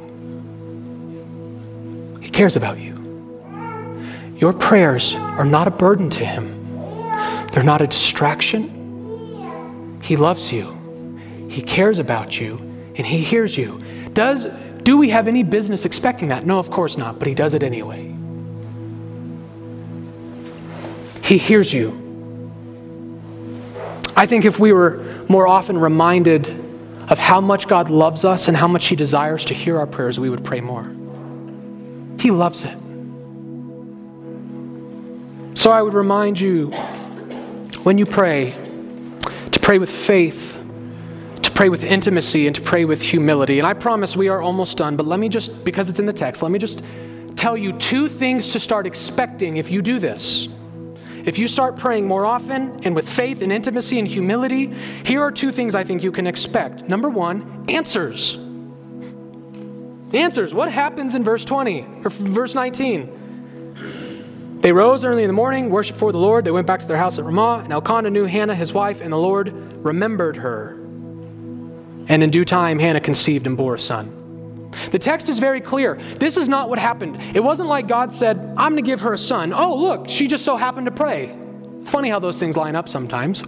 He 2.22 2.30
cares 2.30 2.55
about 2.55 2.78
you. 2.78 2.93
your 4.38 4.53
prayers 4.53 5.16
are 5.16 5.45
not 5.45 5.68
a 5.68 5.72
burden 5.72 6.12
to 6.12 6.24
Him, 6.24 6.45
they're 7.53 7.64
not 7.64 7.82
a 7.82 7.88
distraction. 7.88 8.70
He 10.03 10.16
loves 10.16 10.53
you, 10.53 10.78
He 11.49 11.64
cares 11.64 11.97
about 11.97 12.39
you, 12.39 12.68
and 12.99 13.07
He 13.07 13.21
hears 13.21 13.57
you. 13.57 13.81
Does, 14.13 14.45
do 14.83 14.97
we 14.97 15.09
have 15.09 15.27
any 15.27 15.41
business 15.41 15.85
expecting 15.85 16.27
that? 16.27 16.45
No, 16.45 16.59
of 16.59 16.69
course 16.69 16.97
not, 16.97 17.17
but 17.17 17.27
He 17.27 17.33
does 17.33 17.55
it 17.55 17.63
anyway. 17.63 18.13
He 21.23 21.37
hears 21.37 21.73
you. 21.73 22.05
I 24.15 24.25
think 24.25 24.43
if 24.43 24.59
we 24.59 24.73
were 24.73 25.23
more 25.29 25.47
often 25.47 25.77
reminded 25.77 26.49
of 27.07 27.17
how 27.17 27.39
much 27.39 27.67
God 27.69 27.89
loves 27.89 28.25
us 28.25 28.49
and 28.49 28.57
how 28.57 28.67
much 28.67 28.87
He 28.87 28.95
desires 28.97 29.45
to 29.45 29.53
hear 29.53 29.79
our 29.79 29.87
prayers, 29.87 30.19
we 30.19 30.29
would 30.29 30.43
pray 30.43 30.59
more. 30.59 30.83
He 32.19 32.31
loves 32.31 32.65
it. 32.65 32.77
So 35.57 35.71
I 35.71 35.81
would 35.81 35.93
remind 35.93 36.37
you 36.39 36.71
when 37.83 37.97
you 37.97 38.05
pray 38.05 38.51
to 39.51 39.59
pray 39.59 39.77
with 39.77 39.89
faith, 39.89 40.59
pray 41.60 41.68
with 41.68 41.84
intimacy, 41.84 42.47
and 42.47 42.55
to 42.55 42.62
pray 42.62 42.86
with 42.86 43.01
humility. 43.01 43.60
And 43.60 43.68
I 43.68 43.74
promise 43.74 44.16
we 44.16 44.30
are 44.30 44.41
almost 44.41 44.78
done, 44.78 44.95
but 44.95 45.05
let 45.05 45.20
me 45.20 45.28
just, 45.28 45.66
because 45.66 45.89
it's 45.89 45.99
in 45.99 46.05
the 46.05 46.14
text, 46.14 46.41
let 46.41 46.53
me 46.53 46.57
just 46.57 46.82
tell 47.36 47.57
you 47.57 47.74
two 47.74 48.07
things 48.07 48.53
to 48.53 48.62
start 48.62 48.88
expecting 48.88 49.57
if 49.57 49.70
you 49.70 49.82
do 49.82 49.99
this. 49.99 50.47
If 51.26 51.38
you 51.38 51.49
start 51.49 51.76
praying 51.76 52.07
more 52.07 52.26
often 52.26 52.80
and 52.86 52.95
with 52.95 53.10
faith 53.10 53.41
and 53.41 53.51
intimacy 53.51 53.99
and 53.99 54.07
humility, 54.07 54.74
here 55.03 55.22
are 55.22 55.34
two 55.34 55.51
things 55.51 55.76
I 55.76 55.84
think 55.84 56.01
you 56.01 56.14
can 56.14 56.28
expect. 56.28 56.88
Number 56.88 57.10
one, 57.10 57.66
answers. 57.68 58.38
Answers. 60.14 60.53
What 60.53 60.72
happens 60.72 61.14
in 61.14 61.26
verse 61.26 61.43
20 61.43 61.82
or 62.05 62.10
verse 62.10 62.55
19? 62.55 64.60
They 64.62 64.72
rose 64.72 65.03
early 65.03 65.24
in 65.24 65.28
the 65.28 65.34
morning, 65.34 65.70
worshiped 65.70 65.97
before 65.97 66.14
the 66.14 66.20
Lord. 66.20 66.45
They 66.45 66.51
went 66.51 66.68
back 66.68 66.80
to 66.80 66.86
their 66.86 66.95
house 66.95 67.20
at 67.20 67.26
Ramah, 67.26 67.64
and 67.66 67.74
Elkanah 67.74 68.12
knew 68.12 68.24
Hannah, 68.24 68.55
his 68.55 68.72
wife, 68.72 69.01
and 69.01 69.12
the 69.12 69.18
Lord 69.18 69.51
remembered 69.84 70.38
her. 70.38 70.78
And 72.10 72.24
in 72.24 72.32
due 72.32 72.43
time, 72.43 72.80
Hannah 72.80 72.99
conceived 72.99 73.47
and 73.47 73.55
bore 73.55 73.76
a 73.76 73.80
son. 73.80 74.72
The 74.91 74.99
text 74.99 75.30
is 75.30 75.39
very 75.39 75.62
clear. 75.62 75.95
This 76.20 76.38
is 76.38 76.47
not 76.47 76.70
what 76.70 76.80
happened. 76.80 77.20
It 77.36 77.39
wasn't 77.39 77.70
like 77.70 77.88
God 77.88 78.12
said, 78.12 78.38
I'm 78.57 78.74
going 78.74 78.84
to 78.84 78.89
give 78.89 79.01
her 79.01 79.14
a 79.14 79.18
son. 79.18 79.53
Oh, 79.53 79.76
look, 79.76 80.10
she 80.10 80.28
just 80.28 80.43
so 80.43 80.57
happened 80.57 80.86
to 80.88 80.91
pray. 80.91 81.36
Funny 81.86 82.10
how 82.10 82.20
those 82.20 82.38
things 82.38 82.57
line 82.57 82.76
up 82.76 82.89
sometimes. 82.89 83.43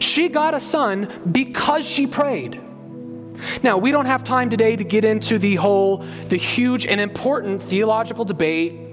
She 0.00 0.28
got 0.28 0.54
a 0.54 0.60
son 0.60 1.10
because 1.30 1.86
she 1.86 2.06
prayed. 2.06 2.60
Now, 3.62 3.78
we 3.78 3.90
don't 3.90 4.06
have 4.06 4.24
time 4.24 4.48
today 4.48 4.76
to 4.76 4.84
get 4.84 5.04
into 5.04 5.38
the 5.38 5.56
whole, 5.56 5.98
the 6.28 6.36
huge 6.36 6.86
and 6.86 7.00
important 7.00 7.62
theological 7.62 8.24
debate 8.24 8.83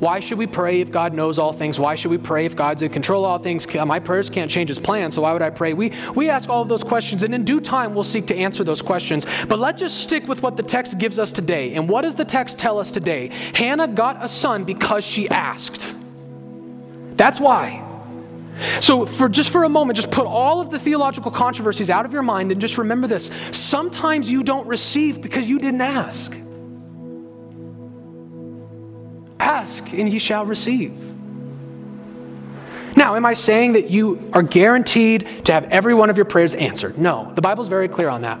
why 0.00 0.20
should 0.20 0.38
we 0.38 0.46
pray 0.46 0.80
if 0.80 0.92
God 0.92 1.12
knows 1.12 1.38
all 1.38 1.52
things? 1.52 1.78
Why 1.80 1.96
should 1.96 2.12
we 2.12 2.18
pray 2.18 2.44
if 2.44 2.54
God's 2.54 2.82
in 2.82 2.90
control 2.90 3.24
of 3.24 3.30
all 3.30 3.38
things? 3.38 3.66
My 3.74 3.98
prayers 3.98 4.30
can't 4.30 4.50
change 4.50 4.68
his 4.68 4.78
plan, 4.78 5.10
so 5.10 5.22
why 5.22 5.32
would 5.32 5.42
I 5.42 5.50
pray? 5.50 5.72
We, 5.72 5.92
we 6.14 6.30
ask 6.30 6.48
all 6.48 6.62
of 6.62 6.68
those 6.68 6.84
questions, 6.84 7.24
and 7.24 7.34
in 7.34 7.44
due 7.44 7.60
time, 7.60 7.94
we'll 7.94 8.04
seek 8.04 8.28
to 8.28 8.36
answer 8.36 8.62
those 8.62 8.80
questions. 8.80 9.26
But 9.48 9.58
let's 9.58 9.80
just 9.80 10.00
stick 10.00 10.28
with 10.28 10.40
what 10.40 10.56
the 10.56 10.62
text 10.62 10.98
gives 10.98 11.18
us 11.18 11.32
today. 11.32 11.74
And 11.74 11.88
what 11.88 12.02
does 12.02 12.14
the 12.14 12.24
text 12.24 12.58
tell 12.58 12.78
us 12.78 12.92
today? 12.92 13.28
Hannah 13.54 13.88
got 13.88 14.24
a 14.24 14.28
son 14.28 14.62
because 14.62 15.04
she 15.04 15.28
asked. 15.30 15.92
That's 17.16 17.40
why. 17.40 17.84
So, 18.80 19.06
for 19.06 19.28
just 19.28 19.50
for 19.50 19.64
a 19.64 19.68
moment, 19.68 19.96
just 19.96 20.10
put 20.10 20.26
all 20.26 20.60
of 20.60 20.70
the 20.70 20.78
theological 20.78 21.30
controversies 21.30 21.90
out 21.90 22.04
of 22.04 22.12
your 22.12 22.22
mind 22.22 22.52
and 22.52 22.60
just 22.60 22.78
remember 22.78 23.06
this. 23.06 23.30
Sometimes 23.52 24.30
you 24.30 24.42
don't 24.44 24.66
receive 24.66 25.20
because 25.20 25.48
you 25.48 25.58
didn't 25.58 25.80
ask. 25.80 26.36
Ask 29.48 29.94
and 29.94 30.12
ye 30.12 30.18
shall 30.18 30.44
receive. 30.44 30.92
Now, 32.96 33.14
am 33.14 33.24
I 33.24 33.32
saying 33.32 33.72
that 33.72 33.90
you 33.90 34.30
are 34.34 34.42
guaranteed 34.42 35.46
to 35.46 35.52
have 35.52 35.64
every 35.64 35.94
one 35.94 36.10
of 36.10 36.16
your 36.16 36.26
prayers 36.26 36.54
answered? 36.54 36.98
No. 36.98 37.32
The 37.34 37.40
Bible's 37.40 37.68
very 37.68 37.88
clear 37.88 38.10
on 38.10 38.22
that. 38.22 38.40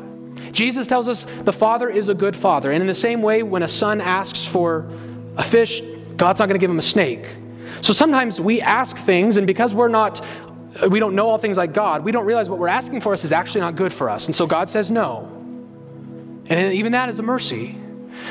Jesus 0.52 0.86
tells 0.86 1.08
us 1.08 1.24
the 1.44 1.52
Father 1.52 1.88
is 1.88 2.10
a 2.10 2.14
good 2.14 2.36
Father. 2.36 2.70
And 2.70 2.82
in 2.82 2.86
the 2.86 2.94
same 2.94 3.22
way, 3.22 3.42
when 3.42 3.62
a 3.62 3.68
son 3.68 4.02
asks 4.02 4.46
for 4.46 4.90
a 5.36 5.42
fish, 5.42 5.80
God's 6.16 6.40
not 6.40 6.46
going 6.46 6.58
to 6.58 6.60
give 6.60 6.70
him 6.70 6.78
a 6.78 6.82
snake. 6.82 7.26
So 7.80 7.94
sometimes 7.94 8.40
we 8.40 8.60
ask 8.60 8.96
things, 8.96 9.38
and 9.38 9.46
because 9.46 9.74
we're 9.74 9.88
not, 9.88 10.20
uh, 10.82 10.88
we 10.90 10.98
don't 10.98 11.14
know 11.14 11.30
all 11.30 11.38
things 11.38 11.56
like 11.56 11.72
God, 11.72 12.04
we 12.04 12.12
don't 12.12 12.26
realize 12.26 12.50
what 12.50 12.58
we're 12.58 12.68
asking 12.68 13.00
for 13.00 13.14
us 13.14 13.24
is 13.24 13.32
actually 13.32 13.62
not 13.62 13.76
good 13.76 13.92
for 13.94 14.10
us. 14.10 14.26
And 14.26 14.36
so 14.36 14.46
God 14.46 14.68
says 14.68 14.90
no. 14.90 15.26
And 16.50 16.74
even 16.74 16.92
that 16.92 17.08
is 17.08 17.18
a 17.18 17.22
mercy. 17.22 17.78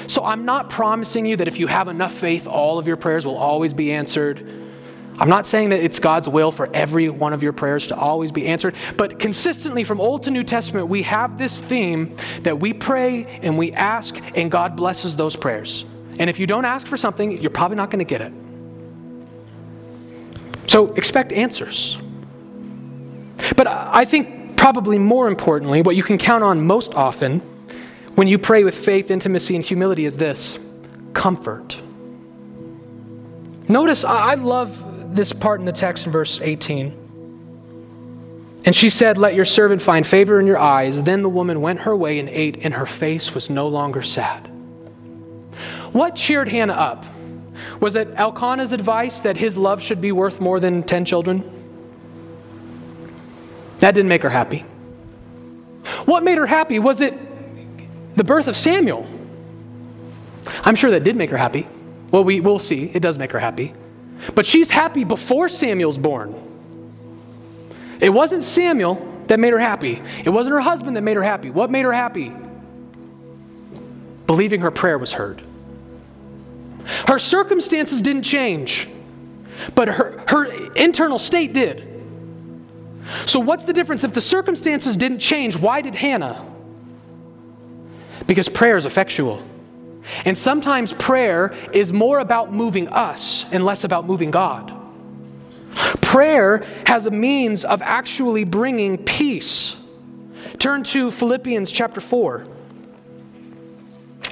So 0.05 0.23
I'm 0.23 0.45
not 0.45 0.69
promising 0.69 1.25
you 1.25 1.37
that 1.37 1.47
if 1.47 1.59
you 1.59 1.67
have 1.67 1.87
enough 1.87 2.13
faith, 2.13 2.45
all 2.45 2.77
of 2.77 2.87
your 2.87 2.97
prayers 2.97 3.25
will 3.25 3.37
always 3.37 3.73
be 3.73 3.91
answered. 3.91 4.45
I'm 5.19 5.29
not 5.29 5.47
saying 5.47 5.69
that 5.69 5.83
it's 5.83 5.97
God's 5.97 6.29
will 6.29 6.51
for 6.51 6.69
every 6.73 7.09
one 7.09 7.33
of 7.33 7.41
your 7.41 7.53
prayers 7.53 7.87
to 7.87 7.97
always 7.97 8.31
be 8.31 8.45
answered, 8.45 8.75
but 8.97 9.17
consistently 9.17 9.83
from 9.83 9.99
Old 9.99 10.23
to 10.23 10.31
New 10.31 10.43
Testament, 10.43 10.89
we 10.89 11.01
have 11.03 11.39
this 11.39 11.57
theme 11.57 12.15
that 12.43 12.59
we 12.59 12.71
pray 12.73 13.25
and 13.41 13.57
we 13.57 13.71
ask, 13.73 14.15
and 14.35 14.51
God 14.51 14.75
blesses 14.75 15.15
those 15.15 15.35
prayers. 15.35 15.85
And 16.19 16.29
if 16.29 16.37
you 16.37 16.45
don't 16.45 16.65
ask 16.65 16.85
for 16.85 16.97
something, 16.97 17.41
you're 17.41 17.49
probably 17.49 17.77
not 17.77 17.89
going 17.89 18.05
to 18.05 18.09
get 18.09 18.21
it. 18.21 18.31
So 20.67 20.93
expect 20.93 21.33
answers. 21.33 21.97
But 23.55 23.67
I 23.67 24.05
think 24.05 24.57
probably 24.57 24.99
more 24.99 25.27
importantly, 25.27 25.81
what 25.81 25.95
you 25.95 26.03
can 26.03 26.17
count 26.17 26.43
on 26.43 26.65
most 26.65 26.93
often 26.93 27.41
when 28.17 28.27
you 28.27 28.39
pray 28.39 28.63
with 28.63 28.73
faith, 28.73 29.11
intimacy, 29.11 29.55
and 29.55 29.63
humility 29.63 30.03
is 30.03 30.17
this 30.17 30.57
comfort. 31.13 31.79
Notice, 33.69 34.03
I 34.03 34.33
love 34.33 35.15
this 35.15 35.31
part 35.31 35.59
in 35.59 35.67
the 35.67 35.71
text 35.71 36.07
in 36.07 36.11
verse 36.11 36.41
18. 36.41 36.95
And 38.65 38.75
she 38.75 38.89
said, 38.89 39.19
Let 39.19 39.35
your 39.35 39.45
servant 39.45 39.83
find 39.83 40.05
favor 40.05 40.39
in 40.39 40.47
your 40.47 40.57
eyes. 40.57 41.03
Then 41.03 41.21
the 41.21 41.29
woman 41.29 41.61
went 41.61 41.81
her 41.81 41.95
way 41.95 42.17
and 42.17 42.27
ate, 42.27 42.57
and 42.63 42.73
her 42.73 42.87
face 42.87 43.35
was 43.35 43.51
no 43.51 43.67
longer 43.67 44.01
sad. 44.01 44.47
What 45.91 46.15
cheered 46.15 46.49
Hannah 46.49 46.73
up? 46.73 47.05
Was 47.79 47.95
it 47.95 48.07
Elkanah's 48.15 48.73
advice 48.73 49.21
that 49.21 49.37
his 49.37 49.57
love 49.57 49.79
should 49.79 50.01
be 50.01 50.11
worth 50.11 50.41
more 50.41 50.59
than 50.59 50.81
10 50.81 51.05
children? 51.05 51.43
That 53.77 53.93
didn't 53.93 54.09
make 54.09 54.23
her 54.23 54.31
happy. 54.31 54.65
What 56.05 56.23
made 56.23 56.39
her 56.39 56.47
happy? 56.47 56.79
Was 56.79 56.99
it 56.99 57.26
the 58.17 58.23
birth 58.23 58.47
of 58.47 58.57
Samuel. 58.57 59.07
I'm 60.63 60.75
sure 60.75 60.91
that 60.91 61.03
did 61.03 61.15
make 61.15 61.29
her 61.29 61.37
happy. 61.37 61.67
Well, 62.11 62.23
we, 62.23 62.39
we'll 62.39 62.59
see. 62.59 62.85
It 62.93 63.01
does 63.01 63.17
make 63.17 63.31
her 63.31 63.39
happy. 63.39 63.73
But 64.33 64.45
she's 64.45 64.71
happy 64.71 65.03
before 65.03 65.47
Samuel's 65.49 65.99
born. 65.99 66.35
It 68.01 68.09
wasn't 68.09 68.43
Samuel 68.43 68.95
that 69.27 69.39
made 69.39 69.53
her 69.53 69.59
happy, 69.59 70.01
it 70.25 70.29
wasn't 70.29 70.53
her 70.53 70.61
husband 70.61 70.95
that 70.95 71.01
made 71.01 71.15
her 71.15 71.23
happy. 71.23 71.49
What 71.49 71.69
made 71.69 71.85
her 71.85 71.93
happy? 71.93 72.33
Believing 74.25 74.61
her 74.61 74.71
prayer 74.71 74.97
was 74.97 75.13
heard. 75.13 75.41
Her 77.07 77.19
circumstances 77.19 78.01
didn't 78.01 78.23
change, 78.23 78.87
but 79.75 79.89
her, 79.89 80.23
her 80.27 80.45
internal 80.73 81.19
state 81.19 81.53
did. 81.53 81.83
So, 83.25 83.39
what's 83.39 83.65
the 83.65 83.73
difference? 83.73 84.03
If 84.03 84.13
the 84.13 84.21
circumstances 84.21 84.97
didn't 84.97 85.19
change, 85.19 85.55
why 85.55 85.81
did 85.81 85.95
Hannah? 85.95 86.45
Because 88.27 88.49
prayer 88.49 88.77
is 88.77 88.85
effectual. 88.85 89.41
And 90.25 90.37
sometimes 90.37 90.93
prayer 90.93 91.53
is 91.73 91.91
more 91.91 92.19
about 92.19 92.51
moving 92.51 92.87
us 92.89 93.45
and 93.51 93.65
less 93.65 93.83
about 93.83 94.05
moving 94.05 94.31
God. 94.31 94.73
Prayer 96.01 96.65
has 96.85 97.05
a 97.05 97.11
means 97.11 97.65
of 97.65 97.81
actually 97.81 98.43
bringing 98.43 98.97
peace. 98.97 99.75
Turn 100.59 100.83
to 100.85 101.11
Philippians 101.11 101.71
chapter 101.71 102.01
4. 102.01 102.47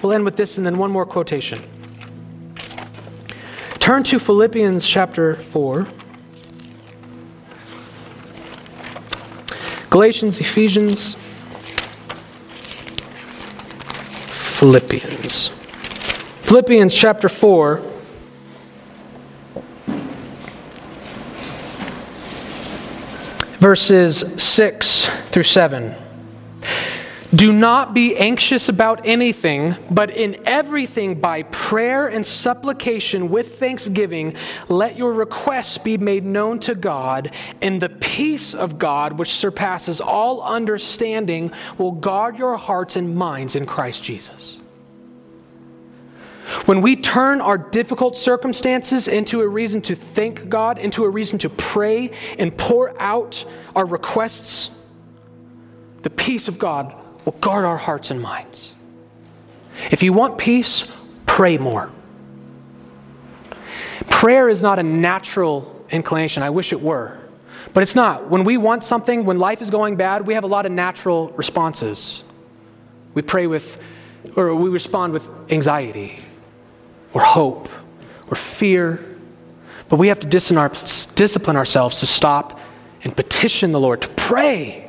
We'll 0.02 0.14
end 0.14 0.26
with 0.26 0.36
this 0.36 0.58
and 0.58 0.66
then 0.66 0.78
one 0.78 0.91
more 0.91 1.06
quotation. 1.06 1.62
Turn 3.80 4.04
to 4.04 4.18
Philippians 4.18 4.88
chapter 4.88 5.36
4. 5.36 5.88
Galatians, 9.89 10.39
Ephesians, 10.39 11.16
Philippians. 14.66 15.49
Philippians 16.41 16.95
chapter 16.95 17.30
4. 17.30 17.84
Verses 23.59 24.24
6 24.41 25.09
through 25.30 25.43
7. 25.43 26.05
Do 27.36 27.52
not 27.52 27.94
be 27.94 28.16
anxious 28.16 28.70
about 28.70 29.02
anything, 29.06 29.76
but 29.92 30.10
in 30.10 30.38
everything 30.46 31.20
by 31.20 31.44
prayer 31.44 32.08
and 32.08 32.26
supplication 32.26 33.30
with 33.30 33.60
thanksgiving, 33.60 34.36
let 34.70 34.96
your 34.96 35.12
requests 35.12 35.78
be 35.78 35.98
made 35.98 36.24
known 36.24 36.60
to 36.62 36.76
God, 36.76 37.32
and 37.62 37.82
the 37.82 37.90
peace 37.90 38.54
of 38.54 38.80
God, 38.80 39.14
which 39.14 39.34
surpasses 39.34 40.00
all 40.00 40.44
understanding, 40.44 41.52
will 41.78 41.94
guard 41.94 42.38
your 42.38 42.56
hearts 42.58 42.96
and 42.96 43.16
minds 43.16 43.56
in 43.56 43.66
Christ 43.66 44.02
Jesus. 44.02 44.60
When 46.66 46.82
we 46.82 46.96
turn 46.96 47.42
our 47.42 47.58
difficult 47.58 48.16
circumstances 48.16 49.08
into 49.08 49.42
a 49.42 49.48
reason 49.48 49.82
to 49.84 49.96
thank 49.96 50.48
God, 50.48 50.78
into 50.78 51.04
a 51.04 51.10
reason 51.10 51.40
to 51.40 51.50
pray 51.50 52.12
and 52.38 52.56
pour 52.56 53.02
out 53.02 53.44
our 53.76 53.86
requests, 53.86 54.70
the 56.04 56.10
peace 56.12 56.48
of 56.48 56.60
God 56.60 57.02
will 57.26 57.34
guard 57.34 57.66
our 57.66 57.78
hearts 57.78 58.12
and 58.12 58.22
minds. 58.22 58.74
If 59.92 60.04
you 60.04 60.14
want 60.14 60.38
peace, 60.38 60.90
pray 61.26 61.58
more. 61.58 61.92
Prayer 64.10 64.48
is 64.48 64.62
not 64.62 64.80
a 64.80 64.84
natural 64.84 65.86
inclination. 65.90 66.44
I 66.44 66.52
wish 66.52 66.72
it 66.72 66.82
were. 66.82 67.20
But 67.74 67.84
it's 67.84 67.96
not. 67.96 68.30
When 68.30 68.46
we 68.46 68.58
want 68.58 68.84
something, 68.84 69.26
when 69.26 69.38
life 69.38 69.62
is 69.62 69.70
going 69.70 69.98
bad, 69.98 70.26
we 70.26 70.36
have 70.36 70.46
a 70.46 70.48
lot 70.48 70.66
of 70.66 70.72
natural 70.72 71.30
responses. 71.30 72.24
We 73.14 73.22
pray 73.22 73.48
with, 73.48 73.78
or 74.36 74.56
we 74.56 74.70
respond 74.70 75.12
with 75.12 75.30
anxiety 75.52 76.20
or 77.14 77.22
hope 77.22 77.68
or 78.30 78.36
fear. 78.36 79.04
But 79.90 79.98
we 79.98 80.08
have 80.08 80.20
to 80.22 80.28
discipline 80.28 81.58
ourselves 81.58 82.00
to 82.00 82.08
stop 82.08 82.60
and 83.04 83.16
petition 83.16 83.72
the 83.72 83.80
Lord, 83.80 84.02
to 84.04 84.08
pray 84.10 84.85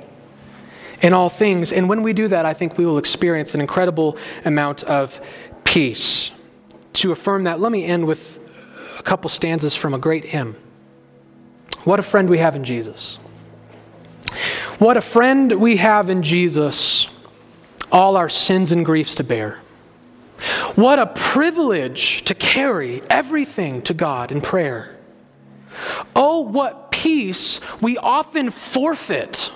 in 1.03 1.13
all 1.13 1.29
things. 1.29 1.73
And 1.73 1.89
when 1.89 2.03
we 2.03 2.13
do 2.13 2.29
that, 2.29 2.47
I 2.47 2.55
think 2.55 2.79
we 2.79 2.87
will 2.87 2.99
experience 2.99 3.55
an 3.55 3.61
incredible 3.61 4.17
amount 4.45 4.83
of 4.85 5.21
peace. 5.65 6.31
To 6.95 7.13
affirm 7.13 7.45
that, 7.45 7.61
let 7.61 7.71
me 7.73 7.85
end 7.85 8.07
with 8.07 8.39
a 8.99 9.03
couple 9.03 9.29
stanzas 9.29 9.77
from 9.77 9.95
a 9.95 9.99
great 9.99 10.25
hymn. 10.25 10.57
What 11.85 12.01
a 12.01 12.03
friend 12.03 12.29
we 12.29 12.39
have 12.39 12.57
in 12.57 12.65
Jesus. 12.65 13.19
What 14.79 14.97
a 14.97 15.01
friend 15.01 15.61
we 15.61 15.77
have 15.77 16.11
in 16.11 16.23
Jesus, 16.23 17.07
all 17.93 18.17
our 18.17 18.29
sins 18.29 18.73
and 18.73 18.85
griefs 18.85 19.15
to 19.17 19.25
bear. 19.25 19.59
What 20.75 20.99
a 20.99 21.07
privilege 21.07 22.23
to 22.25 22.35
carry 22.35 23.03
everything 23.09 23.83
to 23.83 23.95
God 23.95 24.31
in 24.31 24.41
prayer. 24.41 24.97
Oh, 26.15 26.41
what 26.41 26.91
peace 26.91 27.61
we 27.81 27.97
often 27.97 28.51
forfeit. 28.51 29.51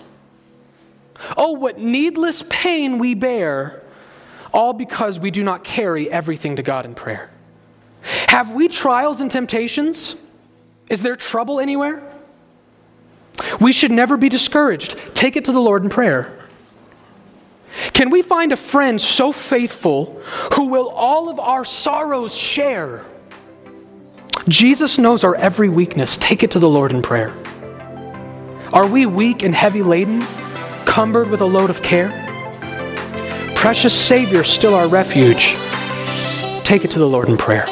Oh, 1.36 1.52
what 1.52 1.78
needless 1.78 2.42
pain 2.48 2.98
we 2.98 3.14
bear, 3.14 3.82
all 4.52 4.72
because 4.72 5.18
we 5.18 5.30
do 5.30 5.42
not 5.42 5.64
carry 5.64 6.10
everything 6.10 6.56
to 6.56 6.62
God 6.62 6.84
in 6.84 6.94
prayer. 6.94 7.30
Have 8.28 8.52
we 8.52 8.68
trials 8.68 9.20
and 9.20 9.30
temptations? 9.30 10.16
Is 10.88 11.02
there 11.02 11.16
trouble 11.16 11.60
anywhere? 11.60 12.02
We 13.60 13.72
should 13.72 13.90
never 13.90 14.16
be 14.16 14.28
discouraged. 14.28 14.96
Take 15.14 15.36
it 15.36 15.44
to 15.46 15.52
the 15.52 15.60
Lord 15.60 15.82
in 15.82 15.90
prayer. 15.90 16.36
Can 17.92 18.10
we 18.10 18.22
find 18.22 18.52
a 18.52 18.56
friend 18.56 19.00
so 19.00 19.32
faithful 19.32 20.20
who 20.54 20.66
will 20.66 20.88
all 20.88 21.28
of 21.28 21.38
our 21.38 21.64
sorrows 21.64 22.36
share? 22.36 23.04
Jesus 24.48 24.98
knows 24.98 25.22
our 25.22 25.36
every 25.36 25.68
weakness. 25.68 26.16
Take 26.16 26.42
it 26.42 26.50
to 26.52 26.58
the 26.58 26.68
Lord 26.68 26.92
in 26.92 27.02
prayer. 27.02 27.32
Are 28.72 28.86
we 28.86 29.06
weak 29.06 29.42
and 29.42 29.54
heavy 29.54 29.82
laden, 29.82 30.20
cumbered 30.90 31.30
with 31.30 31.40
a 31.40 31.44
load 31.44 31.70
of 31.70 31.80
care? 31.82 32.10
Precious 33.54 33.96
Savior, 33.96 34.42
still 34.42 34.74
our 34.74 34.88
refuge. 34.88 35.54
Take 36.64 36.84
it 36.84 36.90
to 36.90 36.98
the 36.98 37.06
Lord 37.06 37.28
in 37.28 37.36
prayer. 37.36 37.64